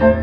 Tervetuloa 0.00 0.16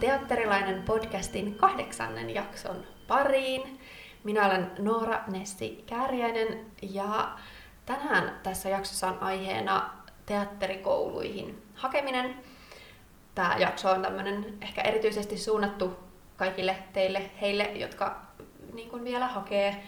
Teatterilainen 0.00 0.82
podcastin 0.82 1.54
kahdeksannen 1.54 2.34
jakson 2.34 2.84
pariin. 3.08 3.80
Minä 4.24 4.46
olen 4.46 4.70
Noora 4.78 5.20
Nessi 5.26 5.84
Kääriäinen 5.86 6.66
ja 6.82 7.38
tänään 7.86 8.40
tässä 8.42 8.68
jaksossa 8.68 9.08
on 9.08 9.22
aiheena 9.22 9.90
teatterikouluihin 10.26 11.62
hakeminen. 11.74 12.36
Tämä 13.34 13.56
jakso 13.58 13.90
on 13.90 14.02
tämmöinen 14.02 14.58
ehkä 14.60 14.80
erityisesti 14.80 15.38
suunnattu 15.38 16.09
kaikille 16.40 16.76
teille, 16.92 17.30
heille, 17.40 17.64
jotka 17.64 18.20
niin 18.72 18.90
kuin 18.90 19.04
vielä 19.04 19.26
hakee 19.26 19.82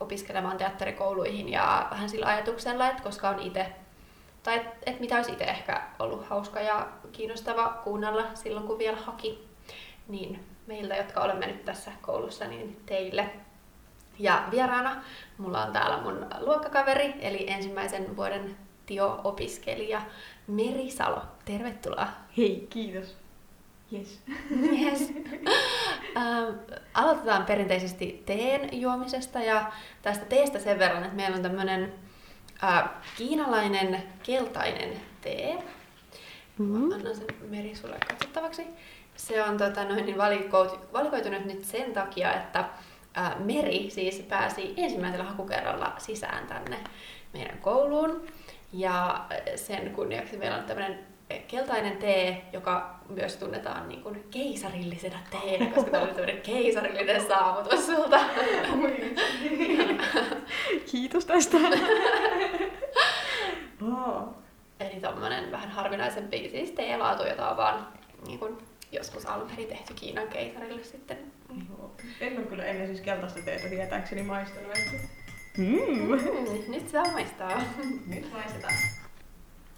opiskelemaan 0.00 0.56
teatterikouluihin 0.56 1.48
ja 1.48 1.86
vähän 1.90 2.08
sillä 2.08 2.26
ajatuksella, 2.26 2.90
että 2.90 3.02
koska 3.02 3.28
on 3.28 3.38
itse 3.38 3.66
tai 4.42 4.56
että 4.56 4.76
et 4.86 5.00
mitä 5.00 5.16
olisi 5.16 5.32
itse 5.32 5.44
ehkä 5.44 5.82
ollut 5.98 6.28
hauska 6.28 6.60
ja 6.60 6.88
kiinnostava 7.12 7.80
kuunnella 7.84 8.24
silloin, 8.34 8.66
kun 8.66 8.78
vielä 8.78 8.96
haki, 8.96 9.48
niin 10.08 10.44
meiltä, 10.66 10.96
jotka 10.96 11.20
olemme 11.20 11.46
nyt 11.46 11.64
tässä 11.64 11.90
koulussa, 12.02 12.44
niin 12.44 12.80
teille. 12.86 13.30
Ja 14.18 14.44
vieraana 14.50 15.02
mulla 15.38 15.64
on 15.64 15.72
täällä 15.72 16.02
mun 16.02 16.26
luokkakaveri, 16.40 17.14
eli 17.20 17.50
ensimmäisen 17.50 18.16
vuoden 18.16 18.56
TIO-opiskelija 18.86 20.02
Meri 20.46 20.90
Salo. 20.90 21.22
Tervetuloa. 21.44 22.06
Hei, 22.36 22.66
kiitos. 22.70 23.23
Yes. 23.94 24.20
Yes. 24.82 25.12
ähm, 26.16 26.54
aloitetaan 26.94 27.46
perinteisesti 27.46 28.22
teen 28.26 28.80
juomisesta 28.80 29.38
ja 29.38 29.72
tästä 30.02 30.24
teestä 30.24 30.58
sen 30.58 30.78
verran, 30.78 31.02
että 31.02 31.16
meillä 31.16 31.36
on 31.36 31.42
tämmöinen 31.42 31.94
äh, 32.64 32.84
kiinalainen 33.16 34.02
keltainen 34.22 35.00
tee. 35.20 35.62
Mm-hmm. 36.58 36.92
Annan 36.92 37.16
sen 37.16 37.26
Meri 37.48 37.74
sulle 37.74 37.96
katsottavaksi. 38.08 38.66
Se 39.16 39.42
on 39.42 39.56
tota, 39.56 39.84
noin, 39.84 40.06
niin 40.06 40.18
valikoitunut 40.92 41.44
nyt 41.44 41.64
sen 41.64 41.92
takia, 41.92 42.34
että 42.34 42.64
ää, 43.14 43.36
Meri 43.38 43.90
siis 43.90 44.18
pääsi 44.18 44.74
ensimmäisellä 44.76 45.24
hakukerralla 45.24 45.94
sisään 45.98 46.46
tänne 46.46 46.76
meidän 47.32 47.58
kouluun. 47.58 48.26
Ja 48.72 49.24
sen 49.56 49.90
kunniaksi 49.90 50.36
meillä 50.36 50.56
on 50.56 50.64
tämmöinen 50.64 51.13
keltainen 51.38 51.96
tee, 51.96 52.42
joka 52.52 53.00
myös 53.08 53.36
tunnetaan 53.36 53.88
niin 53.88 54.02
kuin 54.02 54.24
keisarillisena 54.30 55.18
teenä, 55.30 55.66
koska 55.66 55.90
tämä 55.90 56.02
oli 56.02 56.12
tämmöinen 56.12 56.40
keisarillinen 56.42 57.26
saavutus 57.28 57.86
sulta. 57.86 58.20
Kiitos 60.90 61.26
tästä. 61.26 61.56
oh. 63.82 64.34
Eli 64.80 65.00
tommonen 65.00 65.52
vähän 65.52 65.70
harvinaisempi 65.70 66.48
siis 66.48 66.70
teelaatu, 66.70 67.22
jota 67.28 67.50
on 67.50 67.56
vaan 67.56 67.88
niin 68.26 68.38
kuin, 68.38 68.58
joskus 68.92 69.26
alun 69.26 69.48
perin 69.48 69.68
tehty 69.68 69.94
Kiinan 69.94 70.28
keisarille 70.28 70.84
sitten. 70.84 71.18
En 72.20 72.38
ole 72.38 72.46
kyllä 72.46 72.64
ennen 72.64 72.86
siis 72.86 73.00
keltaista 73.00 73.40
teetä 73.44 73.68
tietääkseni 73.68 74.22
maistanut. 74.22 74.78
Mm. 75.56 75.64
Mm, 75.66 76.72
nyt 76.72 76.88
saa 76.88 77.12
maistaa. 77.12 77.62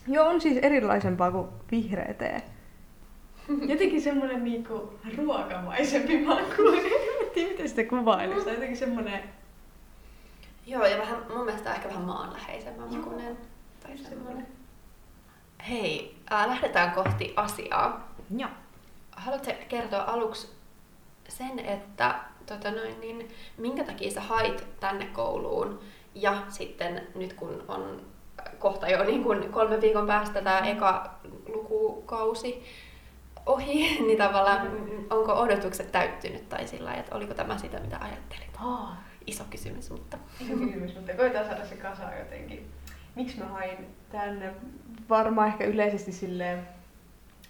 Joo, 0.08 0.28
on 0.28 0.40
siis 0.40 0.58
erilaisempaa 0.62 1.30
kuin 1.30 1.48
vihreä 1.70 2.14
tee. 2.14 2.42
Jotenkin 3.72 4.02
semmonen 4.02 4.44
niinku 4.44 4.98
ruokamaisempi 5.16 6.24
maku. 6.24 6.62
tiedä, 7.34 7.50
miten 7.50 7.68
sitä 7.68 7.84
kuvailisi. 7.84 8.50
Jotenkin 8.50 8.76
semmonen... 8.76 9.22
Joo, 10.66 10.84
ja 10.84 10.98
vähän, 10.98 11.18
mun 11.34 11.44
mielestä 11.44 11.74
ehkä 11.74 11.88
vähän 11.88 12.02
maanläheisemmän 12.02 12.94
makuinen. 12.94 13.38
Tai 13.82 13.98
semmonen. 13.98 14.46
Hei, 15.68 16.16
äh, 16.32 16.48
lähdetään 16.48 16.90
kohti 16.90 17.32
asiaa. 17.36 18.12
Joo. 18.36 18.50
Haluatko 19.10 19.52
kertoa 19.68 20.02
aluksi 20.02 20.48
sen, 21.28 21.58
että 21.58 22.14
tota 22.46 22.70
noin, 22.70 23.00
niin, 23.00 23.28
minkä 23.56 23.84
takia 23.84 24.10
sä 24.10 24.20
hait 24.20 24.66
tänne 24.80 25.06
kouluun 25.06 25.80
ja 26.14 26.42
sitten 26.48 27.06
nyt 27.14 27.32
kun 27.32 27.64
on 27.68 28.00
kohta 28.58 28.88
jo 28.88 29.04
niin 29.04 29.22
kuin 29.22 29.52
kolmen 29.52 29.80
viikon 29.80 30.06
päästä 30.06 30.42
tämä 30.42 30.60
mm. 30.60 30.66
eka 30.66 31.14
lukukausi 31.48 32.64
ohi, 33.46 33.98
niin 34.06 34.18
tavallaan 34.18 34.70
onko 35.10 35.32
odotukset 35.32 35.92
täyttynyt 35.92 36.48
tai 36.48 36.66
sillä 36.66 36.94
että 36.94 37.16
oliko 37.16 37.34
tämä 37.34 37.58
sitä, 37.58 37.80
mitä 37.80 37.98
ajattelit? 38.00 38.50
Oh. 38.64 38.88
Iso 39.26 39.44
kysymys, 39.50 39.90
mutta... 39.90 40.18
Iso 40.40 40.54
kysymys, 40.56 40.94
mutta 40.94 41.14
koetaan 41.14 41.46
saada 41.46 41.66
se 41.66 41.76
kasaan 41.76 42.18
jotenkin. 42.18 42.66
Miksi 43.14 43.38
mä 43.38 43.44
hain 43.44 43.86
tänne? 44.12 44.54
Varmaan 45.08 45.48
ehkä 45.48 45.64
yleisesti 45.64 46.12
silleen... 46.12 46.68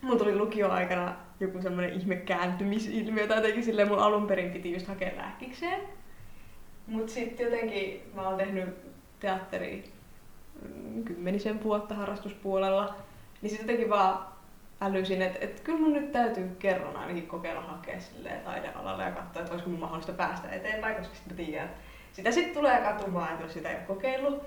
Mun 0.03 0.19
tuli 0.19 0.37
lukioaikana 0.37 1.15
joku 1.41 1.62
semmoinen 1.62 1.93
ihme 1.93 2.16
kääntymisilmiö, 2.16 3.27
tai 3.27 3.37
jotenkin 3.37 3.65
silleen 3.65 3.89
mun 3.89 3.99
alun 3.99 4.27
perin 4.27 4.50
piti 4.50 4.72
just 4.72 4.87
hakea 4.87 5.16
lääkikseen. 5.16 5.81
Mut 6.87 7.09
sitten 7.09 7.45
jotenkin 7.45 8.03
mä 8.15 8.28
oon 8.28 8.37
tehnyt 8.37 8.69
teatteri 9.21 9.77
mm, 9.77 9.96
kymmenisen 11.05 11.62
vuotta 11.62 11.94
harrastuspuolella, 11.94 12.94
niin 13.43 13.50
sitten 13.50 13.67
jotenkin 13.67 13.91
vaan 13.91 14.27
älysin, 14.81 15.22
että, 15.22 15.39
että 15.41 15.62
kyllä 15.62 15.81
mun 15.81 15.93
nyt 15.93 16.12
täytyy 16.12 16.56
kerran 16.59 16.97
ainakin 16.97 17.27
kokeilla 17.27 17.61
hakea 17.61 17.99
taidealalle 18.44 19.03
ja 19.03 19.11
katsoa, 19.11 19.43
että 19.43 19.53
olisiko 19.53 19.71
mun 19.71 19.81
mahdollista 19.81 20.12
päästä 20.12 20.50
eteenpäin, 20.50 20.97
koska 20.97 21.15
sitten 21.15 21.37
tiedän, 21.37 21.66
että 21.66 21.81
sitä 22.12 22.31
sitten 22.31 22.55
tulee 22.55 22.81
katumaan, 22.81 23.33
että 23.33 23.45
jos 23.45 23.53
sitä 23.53 23.71
ei 23.71 23.77
ole 23.77 23.84
kokeillut. 23.84 24.43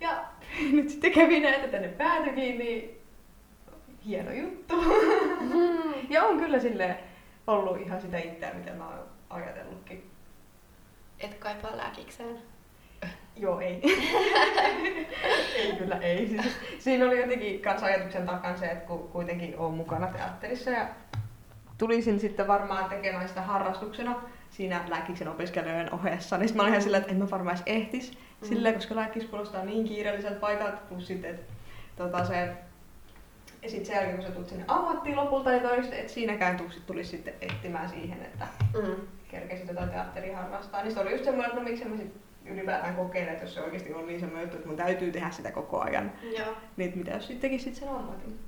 Ja 0.00 0.24
nyt 0.72 0.90
sitten 0.90 1.12
kävi 1.12 1.40
näin, 1.40 1.54
että 1.54 1.68
tänne 1.68 1.88
päätyikin, 1.88 2.58
niin 2.58 3.00
hieno 4.06 4.32
juttu. 4.32 4.74
Mm. 5.40 5.94
ja 6.14 6.24
on 6.24 6.38
kyllä 6.38 6.58
sille 6.58 6.98
ollut 7.46 7.80
ihan 7.80 8.00
sitä 8.00 8.18
itseä, 8.18 8.54
mitä 8.54 8.72
mä 8.72 8.88
oon 8.88 9.06
ajatellutkin. 9.30 10.10
Et 11.20 11.34
kaipaa 11.34 11.76
lääkikseen? 11.76 12.38
Joo, 13.38 13.60
ei. 13.60 13.80
ei 15.56 15.72
kyllä, 15.78 15.96
ei. 15.96 16.28
Siis, 16.28 16.56
siinä 16.84 17.06
oli 17.06 17.20
jotenkin 17.20 17.62
kans 17.62 17.82
ajatuksen 17.82 18.26
takan 18.26 18.58
se, 18.58 18.66
että 18.66 18.86
kun 18.86 19.08
kuitenkin 19.08 19.58
on 19.58 19.74
mukana 19.74 20.06
teatterissa 20.06 20.70
ja 20.70 20.88
tulisin 21.78 22.20
sitten 22.20 22.46
varmaan 22.46 22.84
tekemään 22.84 23.28
sitä 23.28 23.42
harrastuksena 23.42 24.22
siinä 24.50 24.84
lääkiksen 24.88 25.28
opiskelijoiden 25.28 25.94
ohessa, 25.94 26.38
niin 26.38 26.56
mä 26.56 26.62
olin 26.62 26.72
ihan 26.72 26.82
sillä, 26.82 26.98
että 26.98 27.10
en 27.10 27.18
mä 27.18 27.30
varmaan 27.30 27.56
edes 27.56 27.66
ehtis 27.66 28.18
mm. 28.40 28.48
sille, 28.48 28.72
koska 28.72 28.96
lääkis 28.96 29.24
kuulostaa 29.24 29.64
niin 29.64 29.84
kiireelliseltä 29.84 30.40
paikalta, 30.40 30.78
plus 30.88 31.06
sitten, 31.06 31.30
että 31.30 31.52
tota, 31.96 32.24
se 32.24 32.48
ja 33.62 33.70
sitten 33.70 33.86
sen 33.86 33.94
jälkeen, 33.94 34.16
kun 34.16 34.26
sä 34.26 34.32
tulet 34.32 34.48
sinne 34.48 34.64
ammattiin 34.68 35.16
lopulta, 35.16 35.50
niin 35.50 35.62
toista, 35.62 35.94
että 35.94 36.12
siinäkään 36.12 36.56
tuksit 36.56 36.86
tulisi 36.86 37.10
sitten 37.10 37.34
etsimään 37.40 37.88
siihen, 37.88 38.22
että 38.22 38.46
mm. 38.74 39.06
Kerkesit 39.28 39.68
jotain 39.68 39.90
teatteria 39.90 40.36
harrastaa. 40.36 40.82
Niin 40.82 40.94
se 40.94 41.00
oli 41.00 41.12
just 41.12 41.24
semmoinen, 41.24 41.50
että 41.50 41.62
no 41.62 41.68
miksi 41.68 41.84
mä 41.84 41.96
sitten 41.96 42.22
ylipäätään 42.44 42.96
kokeilen, 42.96 43.32
että 43.32 43.44
jos 43.44 43.54
se 43.54 43.60
oikeasti 43.60 43.94
on 43.94 44.06
niin 44.06 44.20
semmoinen 44.20 44.42
juttu, 44.42 44.56
että 44.56 44.68
mun 44.68 44.76
täytyy 44.76 45.12
tehdä 45.12 45.30
sitä 45.30 45.52
koko 45.52 45.80
ajan. 45.80 46.12
Joo. 46.38 46.54
Niin 46.76 46.98
mitä 46.98 47.10
jos 47.10 47.26
sitten 47.26 47.50
tekisit 47.50 47.74
sen 47.74 47.88
ammatin? 47.88 48.38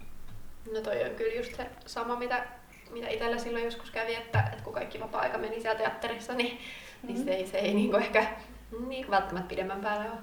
No 0.75 0.81
toi 0.81 1.05
on 1.05 1.11
kyllä 1.11 1.35
just 1.35 1.55
se 1.55 1.67
sama, 1.87 2.17
mitä, 2.17 2.45
mitä 2.91 3.09
itsellä 3.09 3.39
silloin 3.39 3.65
joskus 3.65 3.91
kävi, 3.91 4.15
että, 4.15 4.45
että 4.53 4.65
kun 4.65 4.73
kaikki 4.73 5.01
vapaa-aika 5.01 5.39
meni 5.39 5.61
siellä 5.61 5.79
teatterissa, 5.79 6.35
niin, 6.35 6.53
mm-hmm. 6.53 7.07
niin 7.07 7.25
se 7.25 7.31
ei, 7.31 7.47
se 7.47 7.59
ei 7.59 7.75
niinku 7.75 7.97
ehkä 7.97 8.27
niin 8.89 9.11
välttämättä 9.11 9.49
pidemmän 9.49 9.81
päälle 9.81 10.11
ole, 10.11 10.21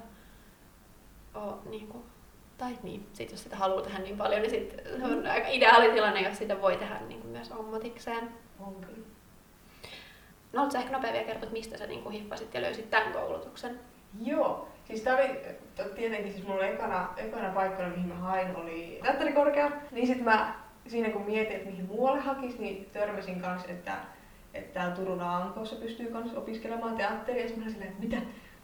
ole 1.34 1.56
niinku 1.66 2.06
tai 2.57 2.78
niin, 2.84 3.07
sit 3.13 3.31
jos 3.31 3.44
sitä 3.44 3.56
haluaa 3.56 3.81
tehdä 3.81 4.00
niin 4.00 4.17
paljon, 4.17 4.41
niin 4.41 4.51
sit 4.51 4.75
se 4.97 5.03
on 5.03 5.28
aika 5.28 5.47
ideaali 5.47 5.91
tilanne, 5.91 6.22
jos 6.22 6.38
sitä 6.38 6.62
voi 6.62 6.78
tehdä 6.78 7.00
niin 7.07 7.22
kuin 7.22 7.31
myös 7.31 7.51
ammatikseen. 7.51 8.29
On 8.59 8.76
kyllä. 8.76 9.06
No 10.57 10.63
oletko 10.63 10.79
ehkä 10.79 10.91
nopea 10.91 11.13
vielä 11.13 11.25
kertoa, 11.25 11.43
että 11.43 11.53
mistä 11.53 11.77
sä 11.77 11.87
niin 11.87 12.03
kuin 12.03 12.13
hippasit 12.13 12.53
ja 12.53 12.61
löysit 12.61 12.89
tämän 12.89 13.13
koulutuksen? 13.13 13.79
Joo, 14.21 14.67
siis 14.85 15.01
tämä 15.01 15.17
oli 15.17 15.39
tietenkin 15.95 16.33
siis 16.33 16.47
mulla 16.47 16.65
ekana, 16.65 17.09
ekana 17.17 17.49
paikkana, 17.49 17.89
mihin 17.89 18.07
mä 18.07 18.15
hain, 18.15 18.55
oli 18.55 18.99
teatterikorkea. 19.03 19.71
Niin 19.91 20.07
sit 20.07 20.23
mä 20.23 20.55
siinä 20.87 21.09
kun 21.09 21.21
mietin, 21.25 21.55
että 21.55 21.69
mihin 21.69 21.85
muualle 21.85 22.19
hakis, 22.19 22.59
niin 22.59 22.89
törmäsin 22.93 23.41
kanssa, 23.41 23.71
että, 23.71 23.93
että 24.53 24.73
täällä 24.73 24.95
Turun 24.95 25.21
Aankossa 25.21 25.75
pystyy 25.75 26.11
kans 26.11 26.33
opiskelemaan 26.33 26.97
teatteria. 26.97 27.45
Ja 27.45 27.57
mä 27.57 27.69
silleen, 27.69 27.89
että 27.89 28.03
mitä, 28.03 28.17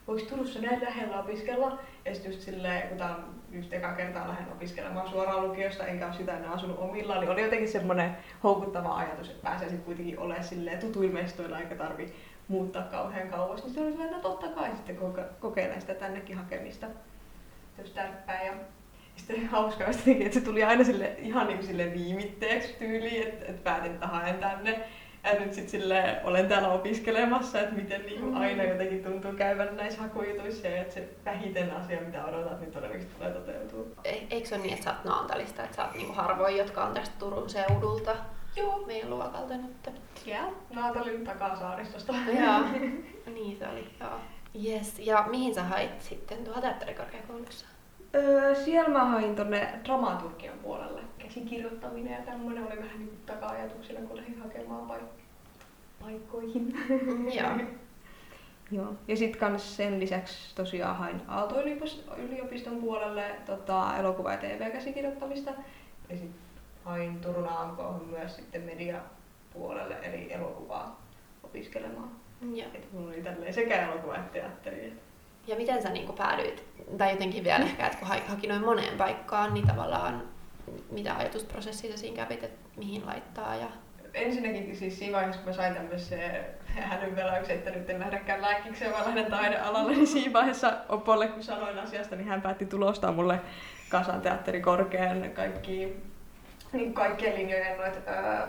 voiko 0.07 0.29
Turussa 0.29 0.61
näin 0.61 0.81
lähellä 0.81 1.19
opiskella? 1.19 1.79
Ja 2.05 2.13
sitten 2.13 2.31
just 2.31 2.44
silleen, 2.44 2.88
kun 2.88 2.97
tää 2.97 3.15
on 3.15 3.23
just 3.51 3.73
eka 3.73 3.94
kertaa 3.94 4.27
lähden 4.27 4.51
opiskelemaan 4.51 5.09
suoraan 5.09 5.47
lukiosta, 5.47 5.85
enkä 5.85 6.05
ole 6.05 6.13
sitä 6.13 6.38
enää 6.38 6.51
asunut 6.51 6.79
omillaan, 6.79 7.19
niin 7.19 7.31
oli 7.31 7.41
jotenkin 7.41 7.69
semmoinen 7.69 8.17
houkuttava 8.44 8.97
ajatus, 8.97 9.29
että 9.29 9.50
pääsee 9.50 9.69
sitten 9.69 9.85
kuitenkin 9.85 10.19
olemaan 10.19 10.44
silleen 10.44 10.79
tutuilla 10.79 11.13
mestoilla, 11.13 11.59
eikä 11.59 11.75
tarvi 11.75 12.13
muuttaa 12.47 12.83
kauhean 12.83 13.29
kauas. 13.29 13.63
Niin 13.63 13.73
se 13.73 13.81
oli 13.81 13.91
silleen, 13.91 14.11
no 14.11 14.19
totta 14.19 14.47
kai 14.47 14.75
sitten 14.75 14.97
kokeilla 15.39 15.79
sitä 15.79 15.94
tännekin 15.94 16.38
hakemista. 16.38 16.88
Just 17.77 17.94
tärppää. 17.94 18.44
Ja 18.44 18.53
sitten 19.15 19.47
hauskaa 19.47 19.88
että 19.88 20.33
se 20.33 20.41
tuli 20.41 20.63
aina 20.63 20.83
sille, 20.83 21.15
ihan 21.17 21.47
niin 21.47 21.63
sille 21.63 21.94
viimitteeksi 21.94 22.73
tyyliin, 22.79 23.27
että, 23.27 23.45
että 23.45 23.63
päätin, 23.63 23.91
että 23.91 24.07
haen 24.07 24.38
tänne. 24.38 24.79
Ja 25.23 25.39
nyt 25.39 25.53
sit 25.53 25.69
sille 25.69 26.21
olen 26.23 26.47
täällä 26.47 26.67
opiskelemassa, 26.69 27.59
että 27.59 27.75
miten 27.75 28.01
niinku 28.05 28.25
Mm. 28.25 28.35
aina 28.37 28.63
jotenkin 28.63 29.03
tuntuu 29.03 29.33
käyvän 29.33 29.77
näissä 29.77 30.01
hakujutuissa 30.01 30.67
ja 30.67 30.81
että 30.81 30.93
se 30.93 31.09
vähiten 31.25 31.71
asia, 31.75 32.01
mitä 32.01 32.25
odotat, 32.25 32.59
niin 32.59 32.71
todennäköisesti 32.71 33.15
tulee 33.15 33.31
toteutua. 33.31 33.85
E- 34.03 34.27
eikö 34.29 34.47
se 34.47 34.55
ole 34.55 34.63
niin, 34.63 34.73
että 34.73 34.83
sä 34.85 34.91
oot 34.91 35.03
Naantalista, 35.05 35.63
että 35.63 35.75
sä 35.75 35.83
oot 35.85 35.93
niinku 35.95 36.13
harvoin, 36.13 36.57
jotka 36.57 36.83
on 36.83 36.93
tästä 36.93 37.15
Turun 37.19 37.49
seudulta 37.49 38.15
Joo. 38.55 38.83
meidän 38.87 39.09
luokalta 39.09 39.57
nyt? 39.57 39.89
Siellä 40.15 40.51
Naatalin 40.75 41.23
takaa 41.23 41.55
saaristosta. 41.55 42.13
Joo, 42.39 42.59
niin 43.33 43.57
se 43.59 43.67
oli, 43.67 43.87
joo. 43.99 44.19
Yes. 44.65 44.99
Ja 44.99 45.25
mihin 45.29 45.55
sä 45.55 45.63
hait 45.63 46.01
sitten 46.01 46.37
tuolla 46.43 46.61
teatterikorkeakoulussa? 46.61 47.65
Öö, 48.15 48.56
siellä 48.56 48.89
mä 48.89 49.06
hain 49.06 49.36
tonne 49.36 49.80
dramaturgian 49.86 50.57
puolelle. 50.60 51.01
Käsikirjoittaminen 51.19 52.13
ja 52.13 52.21
tämmönen 52.21 52.63
oli 52.63 52.77
vähän 52.77 53.00
niin 53.00 53.19
taka-ajatuksena, 53.25 54.07
kun 54.07 54.18
lähdin 54.18 54.39
hakemaan 54.42 54.88
paik- 54.88 55.24
paikkoihin. 56.01 56.74
Joo. 57.39 57.50
Joo. 58.71 58.94
Ja 59.07 59.18
sitten 59.18 59.39
kans 59.39 59.75
sen 59.77 60.00
lisäksi 60.00 60.56
tosiaan 60.56 60.95
hain 60.98 61.21
Aalto-yliopiston 61.27 62.81
puolelle 62.81 63.36
tota, 63.45 63.98
elokuva- 63.98 64.31
ja 64.31 64.38
TV-käsikirjoittamista. 64.38 65.51
Ja 66.10 66.18
sitten 66.18 66.42
hain 66.83 67.19
Turun 67.21 67.48
AMK 67.48 67.80
myös 68.10 68.36
sitten 68.36 68.62
mediapuolelle, 68.62 69.95
eli 70.04 70.33
elokuvaa 70.33 71.01
opiskelemaan. 71.44 72.10
Joo. 72.42 72.68
Et 72.74 72.92
mulla 72.94 73.07
oli 73.07 73.21
tälleen 73.21 73.54
sekä 73.54 73.81
elokuva 73.92 74.15
että 74.15 74.33
teatteri. 74.33 74.94
Ja 75.47 75.55
miten 75.55 75.81
sä 75.83 75.89
niinku 75.89 76.13
päädyit, 76.13 76.63
tai 76.97 77.11
jotenkin 77.11 77.43
vielä 77.43 77.65
ehkä, 77.65 77.85
että 77.85 77.97
kun 77.97 78.07
ha- 78.07 78.15
haki 78.27 78.47
noin 78.47 78.65
moneen 78.65 78.97
paikkaan, 78.97 79.53
niin 79.53 79.67
tavallaan 79.67 80.23
mitä 80.91 81.15
ajatusprosessia 81.15 81.91
sä 81.91 81.97
siinä 81.97 82.15
kävit, 82.15 82.43
että 82.43 82.69
mihin 82.77 83.05
laittaa 83.05 83.55
ja... 83.55 83.67
Ensinnäkin 84.13 84.75
siis 84.75 84.99
siinä 84.99 85.17
vaiheessa, 85.17 85.41
kun 85.41 85.49
mä 85.49 85.55
sain 85.55 85.73
tämmöisen 85.73 86.45
hänynvelauksen, 86.65 87.55
että 87.55 87.71
nyt 87.71 87.89
en 87.89 87.99
lähdekään 87.99 88.41
lääkikseen, 88.41 88.91
vaan 88.93 89.05
lähden 89.05 89.31
taidealalle, 89.31 89.91
niin 89.91 90.07
siinä 90.07 90.33
vaiheessa 90.33 90.77
Opolle, 90.89 91.27
kun 91.27 91.43
sanoin 91.43 91.79
asiasta, 91.79 92.15
niin 92.15 92.27
hän 92.27 92.41
päätti 92.41 92.65
tulostaa 92.65 93.11
mulle 93.11 93.39
Kasan 93.89 94.21
teatterikorkean 94.21 95.31
kaikki, 95.33 95.97
niin 96.73 96.93
kaikkien 96.93 97.35
linjojen 97.35 97.77
noita 97.77 98.11
öö, 98.11 98.47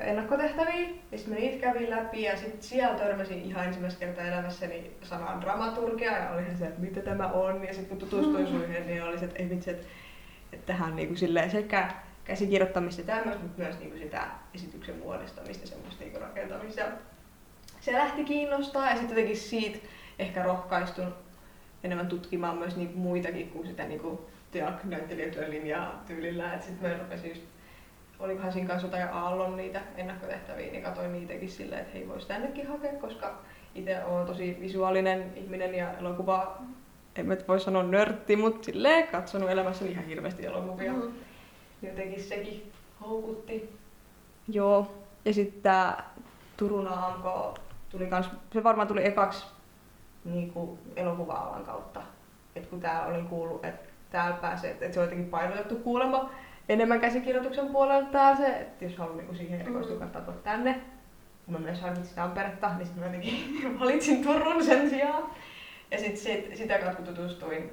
ennakkotehtäviä. 0.00 0.88
Ja 1.12 1.18
sitten 1.18 1.34
mä 1.34 1.40
niitä 1.40 1.66
kävin 1.66 1.90
läpi 1.90 2.22
ja 2.22 2.36
sitten 2.36 2.62
siellä 2.62 2.98
törmäsin 2.98 3.42
ihan 3.42 3.66
ensimmäistä 3.66 4.00
kertaa 4.00 4.24
elämässäni 4.24 4.90
sanaan 5.02 5.40
dramaturgia 5.40 6.18
ja 6.18 6.30
oli 6.30 6.42
se, 6.58 6.66
että 6.66 6.80
mitä 6.80 7.00
tämä 7.00 7.26
on. 7.26 7.64
Ja 7.64 7.74
sitten 7.74 7.98
kun 7.98 7.98
tutustuin 7.98 8.46
suihin, 8.46 8.86
niin 8.86 9.04
oli 9.04 9.18
se, 9.18 9.24
että 9.24 9.42
ei 9.42 9.50
vitsi, 9.50 9.70
että, 9.70 9.86
että 10.52 10.66
tähän 10.66 10.96
niinku 10.96 11.16
silleen 11.16 11.50
sekä 11.50 11.90
käsikirjoittamista 12.24 13.00
ja 13.00 13.06
tämmöistä, 13.06 13.42
mutta 13.42 13.62
myös 13.62 13.78
niinku 13.78 13.98
sitä 13.98 14.26
esityksen 14.54 14.98
muodostamista, 14.98 15.66
semmoista 15.66 16.04
niinku 16.04 16.20
rakentamista. 16.20 16.82
Se 17.80 17.92
lähti 17.92 18.24
kiinnostaa 18.24 18.90
ja 18.90 18.96
sitten 18.96 19.10
jotenkin 19.10 19.36
siitä 19.36 19.78
ehkä 20.18 20.42
rohkaistun 20.42 21.14
enemmän 21.84 22.08
tutkimaan 22.08 22.58
myös 22.58 22.76
niinku 22.76 22.98
muitakin 22.98 23.50
kuin 23.50 23.66
sitä 23.66 23.84
niinku 23.84 24.26
teak-näyttelijätyön 24.50 25.50
linjaa 25.50 26.02
tyylillä. 26.06 26.60
Sitten 26.60 26.90
mä 26.90 26.98
rupesin 26.98 27.30
just, 27.30 27.42
olikohan 28.20 28.52
siinä 28.52 28.68
kanssa 28.68 28.86
jotain 28.86 29.08
Aallon 29.08 29.56
niitä 29.56 29.80
ennakkotehtäviä, 29.96 30.72
niin 30.72 30.82
katsoin 30.82 31.12
niitäkin 31.12 31.50
silleen, 31.50 31.80
että 31.80 31.92
hei 31.92 32.08
vois 32.08 32.26
tännekin 32.26 32.66
hakea, 32.66 32.92
koska 32.92 33.38
itse 33.74 34.04
olen 34.04 34.26
tosi 34.26 34.56
visuaalinen 34.60 35.32
ihminen 35.36 35.74
ja 35.74 35.98
elokuva, 35.98 36.58
en 37.16 37.28
nyt 37.28 37.48
voi 37.48 37.60
sanoa 37.60 37.82
nörtti, 37.82 38.36
mutta 38.36 38.64
silleen 38.64 39.08
katsonut 39.08 39.50
elämässäni 39.50 39.90
ihan 39.90 40.04
hirveästi 40.04 40.46
elokuvia. 40.46 40.92
Mm. 40.92 41.12
Jotenkin 41.82 42.22
sekin 42.22 42.72
houkutti. 43.00 43.78
Joo. 44.48 44.94
Ja 45.24 45.34
sitten 45.34 45.62
tää 45.62 46.10
Turun 46.56 46.88
AMK 46.88 47.58
tuli 47.88 48.06
kans, 48.06 48.30
se 48.52 48.64
varmaan 48.64 48.88
tuli 48.88 49.06
ekaksi 49.06 49.46
niinku 50.24 50.78
elokuva-alan 50.96 51.64
kautta. 51.64 52.02
Et 52.56 52.66
kun 52.66 52.80
täällä 52.80 53.06
olin 53.06 53.28
kuullut, 53.28 53.64
että 53.64 53.88
täällä 54.10 54.36
pääsee, 54.36 54.70
että 54.70 54.92
se 54.92 55.00
on 55.00 55.06
jotenkin 55.06 55.30
painotettu 55.30 55.76
kuulemma 55.76 56.30
enemmän 56.68 57.00
käsikirjoituksen 57.00 57.66
puolelta 57.68 58.10
täällä 58.10 58.36
se, 58.36 58.46
että 58.46 58.84
jos 58.84 58.96
haluaa 58.96 59.16
niinku 59.16 59.34
siihen 59.34 59.60
erikoistua, 59.60 59.94
Mm. 59.94 59.98
kannattaa 59.98 60.22
tulla 60.22 60.38
tänne. 60.44 60.80
Kun 61.44 61.52
mä 61.54 61.58
myös 61.60 61.80
harkitsin 61.80 62.14
Tamperetta, 62.16 62.68
niin 62.76 62.86
sitten 62.86 63.00
mä 63.00 63.06
jotenkin 63.06 63.44
valitsin 63.80 64.22
Turun 64.24 64.64
sen 64.64 64.90
sijaan. 64.90 65.24
Ja 65.90 65.98
sitten 65.98 66.16
sit, 66.16 66.56
sitä 66.56 66.78
kautta 66.78 66.96
kun 67.02 67.14
tutustuin, 67.14 67.70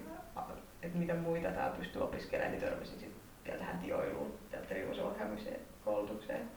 että 0.81 0.97
mitä 0.97 1.13
muita 1.13 1.51
täällä 1.51 1.77
pystyy 1.77 2.01
opiskelemaan, 2.03 2.51
niin 2.51 2.61
törmäsin 2.61 2.99
sitten 2.99 3.21
vielä 3.45 3.57
tähän 3.59 3.77
tioiluun, 3.79 4.33
teatterimuseokäymiseen, 4.51 5.59
koulutukseen. 5.85 6.49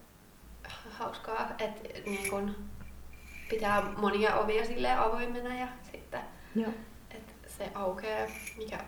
Hauskaa, 0.91 1.51
että 1.59 1.89
niin 2.07 2.31
kun 2.31 2.55
pitää 3.51 3.83
monia 3.97 4.35
ovia 4.37 4.65
silleen 4.65 4.99
avoimena 4.99 5.55
ja 5.59 5.69
sitten 5.93 6.21
Joo. 6.55 6.71
että 7.11 7.33
se 7.47 7.71
aukeaa, 7.75 8.27
mikä 8.59 8.79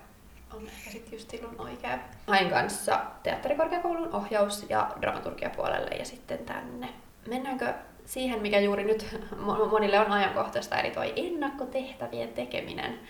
on 0.56 0.66
ehkä 0.66 0.90
sitten 0.90 1.12
just 1.12 1.30
silloin 1.30 1.60
oikea. 1.60 1.98
Hain 2.26 2.50
kanssa 2.50 3.00
teatterikorkeakoulun 3.22 4.14
ohjaus- 4.14 4.66
ja 4.68 4.90
dramaturgiapuolelle 5.00 5.90
ja 5.90 6.04
sitten 6.04 6.38
tänne. 6.38 6.88
Mennäänkö 7.28 7.74
siihen, 8.04 8.42
mikä 8.42 8.60
juuri 8.60 8.84
nyt 8.84 9.06
mo- 9.32 9.70
monille 9.70 9.98
on 9.98 10.12
ajankohtaista, 10.12 10.76
eli 10.76 10.90
toi 10.90 11.12
ennakkotehtävien 11.16 12.28
tekeminen. 12.28 13.00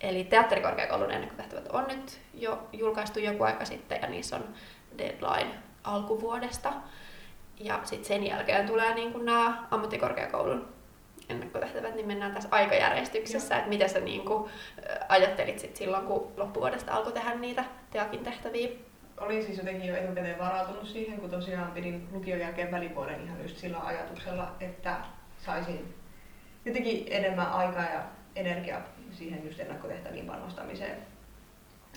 Eli 0.00 0.24
teatterikorkeakoulun 0.24 1.10
ennakkotehtävät 1.10 1.68
on 1.72 1.84
nyt 1.88 2.20
jo 2.34 2.68
julkaistu 2.72 3.18
joku 3.18 3.44
aika 3.44 3.64
sitten 3.64 3.98
ja 4.02 4.08
niissä 4.08 4.36
on 4.36 4.44
deadline 4.98 5.54
alkuvuodesta. 5.84 6.72
Ja 7.60 7.80
sitten 7.84 8.04
sen 8.04 8.26
jälkeen 8.26 8.66
tulee 8.66 8.94
niin 8.94 9.24
nämä 9.24 9.66
ammattikorkeakoulun 9.70 10.68
ennakkotehtävät, 11.28 11.94
niin 11.94 12.06
mennään 12.06 12.34
tässä 12.34 12.48
aikajärjestyksessä, 12.52 13.56
että 13.56 13.68
mitä 13.68 13.88
sä 13.88 14.00
niin 14.00 14.24
kuin, 14.24 14.50
ajattelit 15.08 15.58
sit 15.58 15.76
silloin, 15.76 16.06
kun 16.06 16.32
loppuvuodesta 16.36 16.92
alkoi 16.92 17.12
tehdä 17.12 17.34
niitä 17.34 17.64
teakin 17.90 18.20
tehtäviä. 18.20 18.68
Olin 19.20 19.44
siis 19.44 19.58
jotenkin 19.58 19.88
jo 19.88 19.96
etukäteen 19.96 20.38
varautunut 20.38 20.88
siihen, 20.88 21.20
kun 21.20 21.30
tosiaan 21.30 21.70
pidin 21.70 22.08
lukion 22.12 22.40
jälkeen 22.40 22.70
välivuoden 22.70 23.24
ihan 23.24 23.42
just 23.42 23.56
sillä 23.56 23.78
ajatuksella, 23.78 24.52
että 24.60 24.96
saisin 25.46 25.94
jotenkin 26.64 27.06
enemmän 27.10 27.52
aikaa 27.52 27.82
ja 27.84 28.02
energiaa 28.36 28.80
siihen 29.12 29.44
just 29.44 29.60
ennakkotehtäviin 29.60 30.26
panostamiseen. 30.26 30.96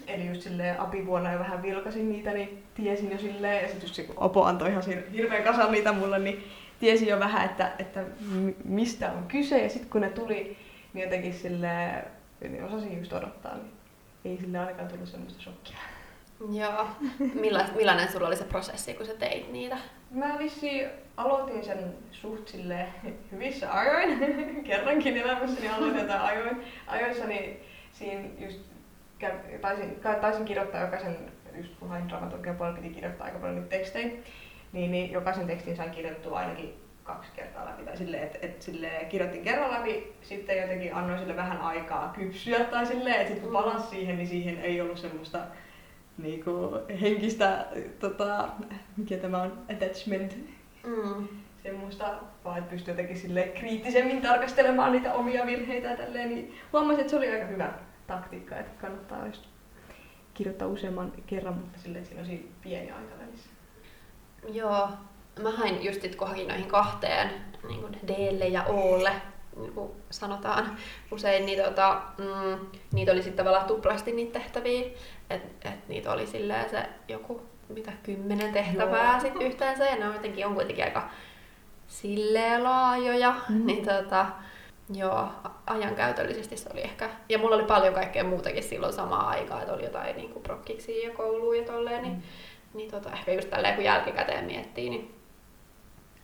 Eli 0.07 0.27
just 0.27 0.41
silleen 0.41 0.79
apivuonna 0.79 1.33
jo 1.33 1.39
vähän 1.39 1.61
vilkasin 1.61 2.09
niitä, 2.09 2.31
niin 2.31 2.63
tiesin 2.73 3.11
jo 3.11 3.17
silleen, 3.17 3.61
ja 3.61 3.67
sitten 3.67 3.81
just 3.81 3.95
se, 3.95 4.03
kun 4.03 4.19
Opo 4.19 4.43
antoi 4.43 4.69
ihan 4.69 4.83
hir- 4.83 5.11
hirveän 5.11 5.43
kasan 5.43 5.71
niitä 5.71 5.91
mulle, 5.91 6.19
niin 6.19 6.43
tiesin 6.79 7.07
jo 7.07 7.19
vähän, 7.19 7.45
että, 7.45 7.71
että 7.79 8.03
mi- 8.31 8.55
mistä 8.65 9.11
on 9.11 9.23
kyse, 9.27 9.63
ja 9.63 9.69
sitten 9.69 9.89
kun 9.89 10.01
ne 10.01 10.09
tuli, 10.09 10.57
niin 10.93 11.03
jotenkin 11.03 11.33
silleen, 11.33 12.03
niin 12.41 12.63
osasin 12.63 12.97
just 12.97 13.13
odottaa, 13.13 13.55
niin 13.55 13.71
ei 14.25 14.37
sille 14.37 14.59
ainakaan 14.59 14.87
tullut 14.87 15.09
semmoista 15.09 15.41
shokkia. 15.41 15.77
Joo. 16.51 16.87
Millainen, 17.33 17.75
millainen 17.75 18.11
sulla 18.11 18.27
oli 18.27 18.35
se 18.35 18.43
prosessi, 18.43 18.93
kun 18.93 19.05
sä 19.05 19.13
teit 19.13 19.51
niitä? 19.51 19.77
Mä 20.11 20.35
vissiin 20.39 20.89
aloitin 21.17 21.63
sen 21.65 21.93
suht 22.11 22.47
silleen 22.47 22.87
hyvissä 23.31 23.73
ajoin. 23.73 24.19
Kerrankin 24.67 25.17
elämässäni 25.17 25.69
aloitin 25.69 26.01
jotain 26.01 26.21
ajoin. 26.21 26.61
ajoissa, 26.87 27.25
niin 27.25 27.59
siinä 27.91 28.29
just 28.39 28.59
taisin, 29.61 29.99
taisin 30.21 30.45
kirjoittaa 30.45 30.81
jokaisen, 30.81 31.17
just 31.57 31.75
kun 31.79 31.89
hain 31.89 32.09
dramaturgian 32.09 32.55
puolella, 32.55 32.77
piti 32.77 32.93
kirjoittaa 32.93 33.25
aika 33.25 33.39
paljon 33.39 33.67
tekstejä, 33.69 34.11
niin, 34.77 34.91
niin 34.91 35.11
jokaisen 35.11 35.47
tekstin 35.47 35.75
sain 35.75 35.91
kirjoittua 35.91 36.39
ainakin 36.39 36.73
kaksi 37.03 37.31
kertaa 37.35 37.65
läpi. 37.65 37.83
Tai 37.83 37.97
silleen, 37.97 38.23
että 38.23 38.37
et 38.41 38.61
silleen 38.61 39.05
kirjoitin 39.07 39.41
kerran 39.43 39.71
läpi, 39.71 40.13
sitten 40.21 40.57
jotenkin 40.61 40.95
annoin 40.95 41.19
sille 41.19 41.35
vähän 41.35 41.61
aikaa 41.61 42.13
kypsyä 42.15 42.59
tai 42.59 42.85
silleen, 42.85 43.21
että 43.21 43.33
sit 43.33 43.43
kun 43.43 43.51
palas 43.53 43.89
siihen, 43.89 44.17
niin 44.17 44.27
siihen 44.27 44.59
ei 44.61 44.81
ollut 44.81 44.97
semmoista 44.97 45.39
niinku 46.17 46.79
henkistä, 47.01 47.65
tota, 47.99 48.49
mikä 48.97 49.17
tämä 49.17 49.41
on, 49.41 49.53
attachment, 49.73 50.37
Mm. 50.83 51.27
semmoista, 51.63 52.13
vaan 52.45 52.57
että 52.57 52.69
pystyy 52.71 52.91
jotenkin 52.91 53.17
sille 53.17 53.43
kriittisemmin 53.43 54.21
tarkastelemaan 54.21 54.91
niitä 54.91 55.13
omia 55.13 55.45
virheitä 55.45 55.87
ja 55.87 55.97
tälleen, 55.97 56.29
niin 56.29 56.55
huomasin, 56.73 56.99
että 56.99 57.09
se 57.11 57.17
oli 57.17 57.31
aika 57.31 57.45
hyvä 57.45 57.73
taktiikka, 58.07 58.57
että 58.57 58.81
kannattaa 58.81 59.25
just 59.25 59.45
kirjoittaa 60.33 60.67
useamman 60.67 61.13
kerran, 61.27 61.53
mutta 61.53 61.79
silleen, 61.79 61.97
että 62.03 62.09
siinä 62.09 62.21
on 62.21 62.27
siinä 62.27 62.43
pieni 62.61 62.91
aika. 62.91 63.16
Joo. 64.47 64.89
Mä 65.41 65.51
hain 65.51 65.83
just 65.85 66.01
sit, 66.01 66.15
kun 66.15 66.27
hakin 66.27 66.47
noihin 66.47 66.67
kahteen, 66.67 67.29
niin 67.67 67.81
kuin 67.81 67.97
Dlle 68.07 68.47
ja 68.47 68.63
Olle, 68.63 69.11
niin 69.57 69.73
kuin 69.73 69.91
sanotaan 70.09 70.77
usein, 71.11 71.45
niin 71.45 71.63
tota, 71.63 72.01
mm, 72.17 72.65
niitä 72.91 73.11
oli 73.11 73.23
sitten 73.23 73.45
tavallaan 73.45 73.67
tuplasti 73.67 74.11
niitä 74.11 74.39
tehtäviä. 74.39 74.87
Että 75.29 75.69
et 75.69 75.87
niitä 75.87 76.11
oli 76.11 76.27
silleen 76.27 76.69
se 76.69 76.85
joku, 77.07 77.41
mitä, 77.69 77.91
kymmenen 78.03 78.53
tehtävää 78.53 79.11
Joo. 79.11 79.21
sit 79.21 79.41
yhteensä. 79.41 79.85
Ja 79.85 79.95
ne 79.95 80.07
on 80.07 80.13
jotenkin, 80.13 80.45
on 80.45 80.55
kuitenkin 80.55 80.85
aika 80.85 81.09
silleen 81.87 82.63
laajoja. 82.63 83.35
Mm. 83.49 83.65
Niin 83.65 83.85
tota, 83.85 84.25
joo, 84.93 85.27
ajankäytöllisesti 85.67 86.57
se 86.57 86.69
oli 86.73 86.81
ehkä. 86.81 87.09
Ja 87.29 87.37
mulla 87.37 87.55
oli 87.55 87.63
paljon 87.63 87.93
kaikkea 87.93 88.23
muutakin 88.23 88.63
silloin 88.63 88.93
samaan 88.93 89.27
aikaan, 89.27 89.61
että 89.61 89.73
oli 89.73 89.83
jotain 89.83 90.15
niin 90.15 90.29
kuin 90.29 90.43
prokkiksi 90.43 91.01
ja 91.01 91.11
kouluun 91.11 91.57
ja 91.57 91.63
tolleen. 91.63 92.01
Niin, 92.01 92.13
Mm. 92.13 92.21
Niin 92.73 92.91
tota, 92.91 93.11
ehkä 93.11 93.33
just 93.33 93.49
tälleen 93.49 93.75
kun 93.75 93.83
jälkikäteen 93.83 94.45
miettii, 94.45 94.89
niin 94.89 95.15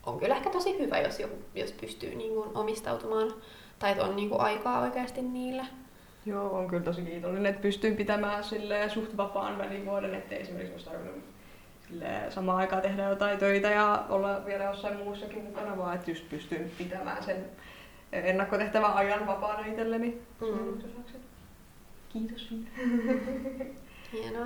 on 0.05 0.19
kyllä 0.19 0.35
ehkä 0.35 0.49
tosi 0.49 0.79
hyvä, 0.79 0.99
jos, 0.99 1.19
joku, 1.19 1.35
jos 1.55 1.71
pystyy 1.71 2.15
niin 2.15 2.33
kuin 2.33 2.57
omistautumaan 2.57 3.33
tai 3.79 3.91
että 3.91 4.03
on 4.03 4.15
niin 4.15 4.29
kuin 4.29 4.41
aikaa 4.41 4.81
oikeasti 4.81 5.21
niille. 5.21 5.63
Joo, 6.25 6.49
on 6.51 6.67
kyllä 6.67 6.83
tosi 6.83 7.01
kiitollinen, 7.01 7.45
että 7.45 7.61
pystyy 7.61 7.95
pitämään 7.95 8.43
sille 8.43 8.89
suht 8.89 9.17
vapaan 9.17 9.57
välivuoden, 9.57 10.15
ettei 10.15 10.41
esimerkiksi 10.41 10.73
olisi 10.73 10.85
tarvinnut 10.85 11.23
samaan 12.29 12.57
aikaan 12.57 12.81
tehdä 12.81 13.09
jotain 13.09 13.37
töitä 13.37 13.69
ja 13.69 14.05
olla 14.09 14.45
vielä 14.45 14.63
jossain 14.63 14.97
muussakin 14.97 15.43
mukana, 15.43 15.77
vaan 15.77 15.95
että 15.95 16.11
just 16.11 16.29
pystyy 16.29 16.71
pitämään 16.77 17.23
sen 17.23 17.45
ennakkotehtävän 18.11 18.93
ajan 18.93 19.27
vapaana 19.27 19.65
itselleni. 19.65 20.21
Mm. 20.41 20.81
Kiitos. 22.09 22.49
Hienoa. 24.13 24.45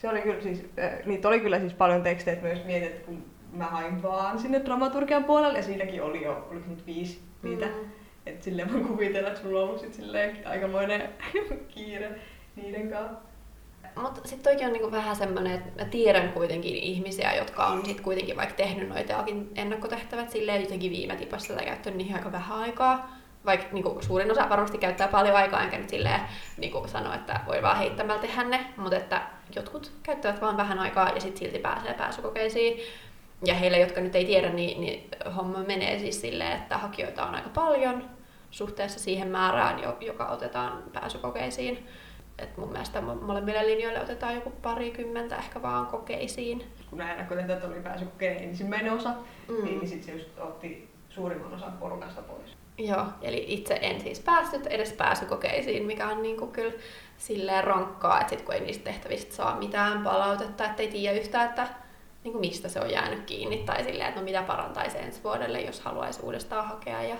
Se 0.00 0.08
oli 0.08 0.20
kyllä 0.22 0.40
siis, 0.40 0.64
niitä 1.04 1.28
oli 1.28 1.40
kyllä 1.40 1.60
siis 1.60 1.74
paljon 1.74 2.02
tekstejä, 2.02 2.42
myös 2.42 2.64
mietin, 2.64 2.88
että 2.88 3.06
kun 3.06 3.24
mä 3.52 3.64
hain 3.64 4.02
vaan 4.02 4.38
sinne 4.38 4.64
dramaturgian 4.64 5.24
puolelle 5.24 5.58
ja 5.58 5.62
siinäkin 5.62 6.02
oli 6.02 6.24
jo, 6.24 6.48
oliko 6.50 6.66
nyt 6.68 6.86
viisi 6.86 7.20
niitä. 7.42 7.66
Mm. 7.66 7.72
Että 8.26 8.44
silleen 8.44 8.72
voin 8.72 8.84
kuvitella, 8.84 9.28
että 9.28 9.40
sulla 9.40 9.60
on 9.60 9.68
ollut 9.68 9.80
sit 9.80 9.94
silleen 9.94 10.46
aikamoinen 10.46 11.08
kiire 11.74 12.10
niiden 12.56 12.90
kanssa. 12.90 13.16
Mutta 14.02 14.20
sitten 14.28 14.44
toikin 14.44 14.66
on 14.66 14.72
niinku 14.72 14.90
vähän 14.90 15.16
semmoinen, 15.16 15.52
että 15.52 15.84
mä 15.84 15.90
tiedän 15.90 16.32
kuitenkin 16.32 16.76
ihmisiä, 16.76 17.34
jotka 17.34 17.66
on 17.66 17.86
sit 17.86 18.00
kuitenkin 18.00 18.36
vaikka 18.36 18.54
tehnyt 18.54 18.88
noita 18.88 19.24
ennakkotehtävät 19.54 20.30
silleen 20.30 20.62
jotenkin 20.62 20.90
viime 20.90 21.16
tipassa 21.16 21.54
tai 21.54 21.64
käyttänyt 21.64 21.96
niihin 21.96 22.16
aika 22.16 22.32
vähän 22.32 22.58
aikaa. 22.58 23.19
Vaikka 23.46 23.66
niinku 23.72 23.98
suurin 24.00 24.30
osa 24.30 24.48
varmasti 24.48 24.78
käyttää 24.78 25.08
paljon 25.08 25.36
aikaa, 25.36 25.62
enkä 25.62 25.78
nyt 25.78 25.90
silleen 25.90 26.20
niinku 26.56 26.88
sano, 26.88 27.14
että 27.14 27.40
voi 27.46 27.62
vaan 27.62 27.76
heittämällä 27.78 28.20
tehdä 28.20 28.44
ne, 28.44 28.66
mutta 28.76 28.96
että 28.96 29.22
jotkut 29.56 29.92
käyttävät 30.02 30.40
vaan 30.40 30.56
vähän 30.56 30.78
aikaa 30.78 31.08
ja 31.08 31.20
sitten 31.20 31.38
silti 31.38 31.58
pääsee 31.58 31.94
pääsykokeisiin. 31.94 32.80
Ja 33.44 33.54
heille, 33.54 33.78
jotka 33.78 34.00
nyt 34.00 34.14
ei 34.14 34.24
tiedä, 34.24 34.48
niin, 34.48 34.80
niin 34.80 35.08
homma 35.36 35.58
menee 35.58 35.98
siis 35.98 36.20
silleen, 36.20 36.52
että 36.52 36.78
hakijoita 36.78 37.26
on 37.26 37.34
aika 37.34 37.48
paljon 37.48 38.04
suhteessa 38.50 39.00
siihen 39.00 39.28
määrään, 39.28 39.80
joka 40.00 40.26
otetaan 40.26 40.82
pääsykokeisiin. 40.92 41.86
Et 42.38 42.56
mun 42.56 42.72
mielestä 42.72 43.00
molemmille 43.00 43.66
linjoille 43.66 44.00
otetaan 44.00 44.34
joku 44.34 44.50
parikymmentä 44.50 45.36
ehkä 45.36 45.62
vaan 45.62 45.86
kokeisiin. 45.86 46.64
Kun 46.90 46.98
nämä 46.98 47.12
ennakkotentat 47.12 47.64
oli 47.64 47.80
pääsykokeen 47.80 48.44
ensimmäinen 48.44 48.92
osa, 48.92 49.14
mm. 49.48 49.64
niin 49.64 49.88
sitten 49.88 50.06
se 50.06 50.12
just 50.12 50.38
otti 50.38 50.90
suurimman 51.08 51.54
osan 51.54 51.72
porukasta 51.72 52.22
pois. 52.22 52.59
Joo, 52.86 53.06
eli 53.22 53.44
itse 53.48 53.78
en 53.82 54.00
siis 54.00 54.20
päässyt 54.20 54.66
edes 54.66 54.92
pääsykokeisiin, 54.92 55.86
mikä 55.86 56.08
on 56.08 56.22
niinku 56.22 56.46
kyllä 56.46 56.72
silleen 57.18 57.64
rankkaa, 57.64 58.20
että 58.20 58.30
sit 58.30 58.42
kun 58.42 58.54
ei 58.54 58.60
niistä 58.60 58.84
tehtävistä 58.84 59.34
saa 59.34 59.58
mitään 59.58 60.02
palautetta, 60.02 60.64
ettei 60.64 60.88
tiedä 60.88 61.18
yhtään, 61.18 61.48
että 61.48 61.66
niinku 62.24 62.38
mistä 62.40 62.68
se 62.68 62.80
on 62.80 62.90
jäänyt 62.90 63.24
kiinni, 63.26 63.58
tai 63.58 63.84
silleen, 63.84 64.08
että 64.08 64.20
no 64.20 64.24
mitä 64.24 64.42
parantaisi 64.42 64.98
ensi 64.98 65.24
vuodelle, 65.24 65.60
jos 65.60 65.80
haluaisi 65.80 66.20
uudestaan 66.22 66.66
hakea. 66.66 67.02
Ja 67.02 67.16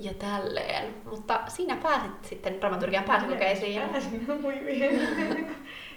ja 0.00 0.14
tälleen. 0.14 0.94
Mutta 1.04 1.40
siinä 1.48 1.76
pääsit 1.76 2.24
sitten 2.24 2.60
dramaturgian 2.60 3.04
pääsykokeisiin. 3.04 3.74
Ja... 3.74 3.82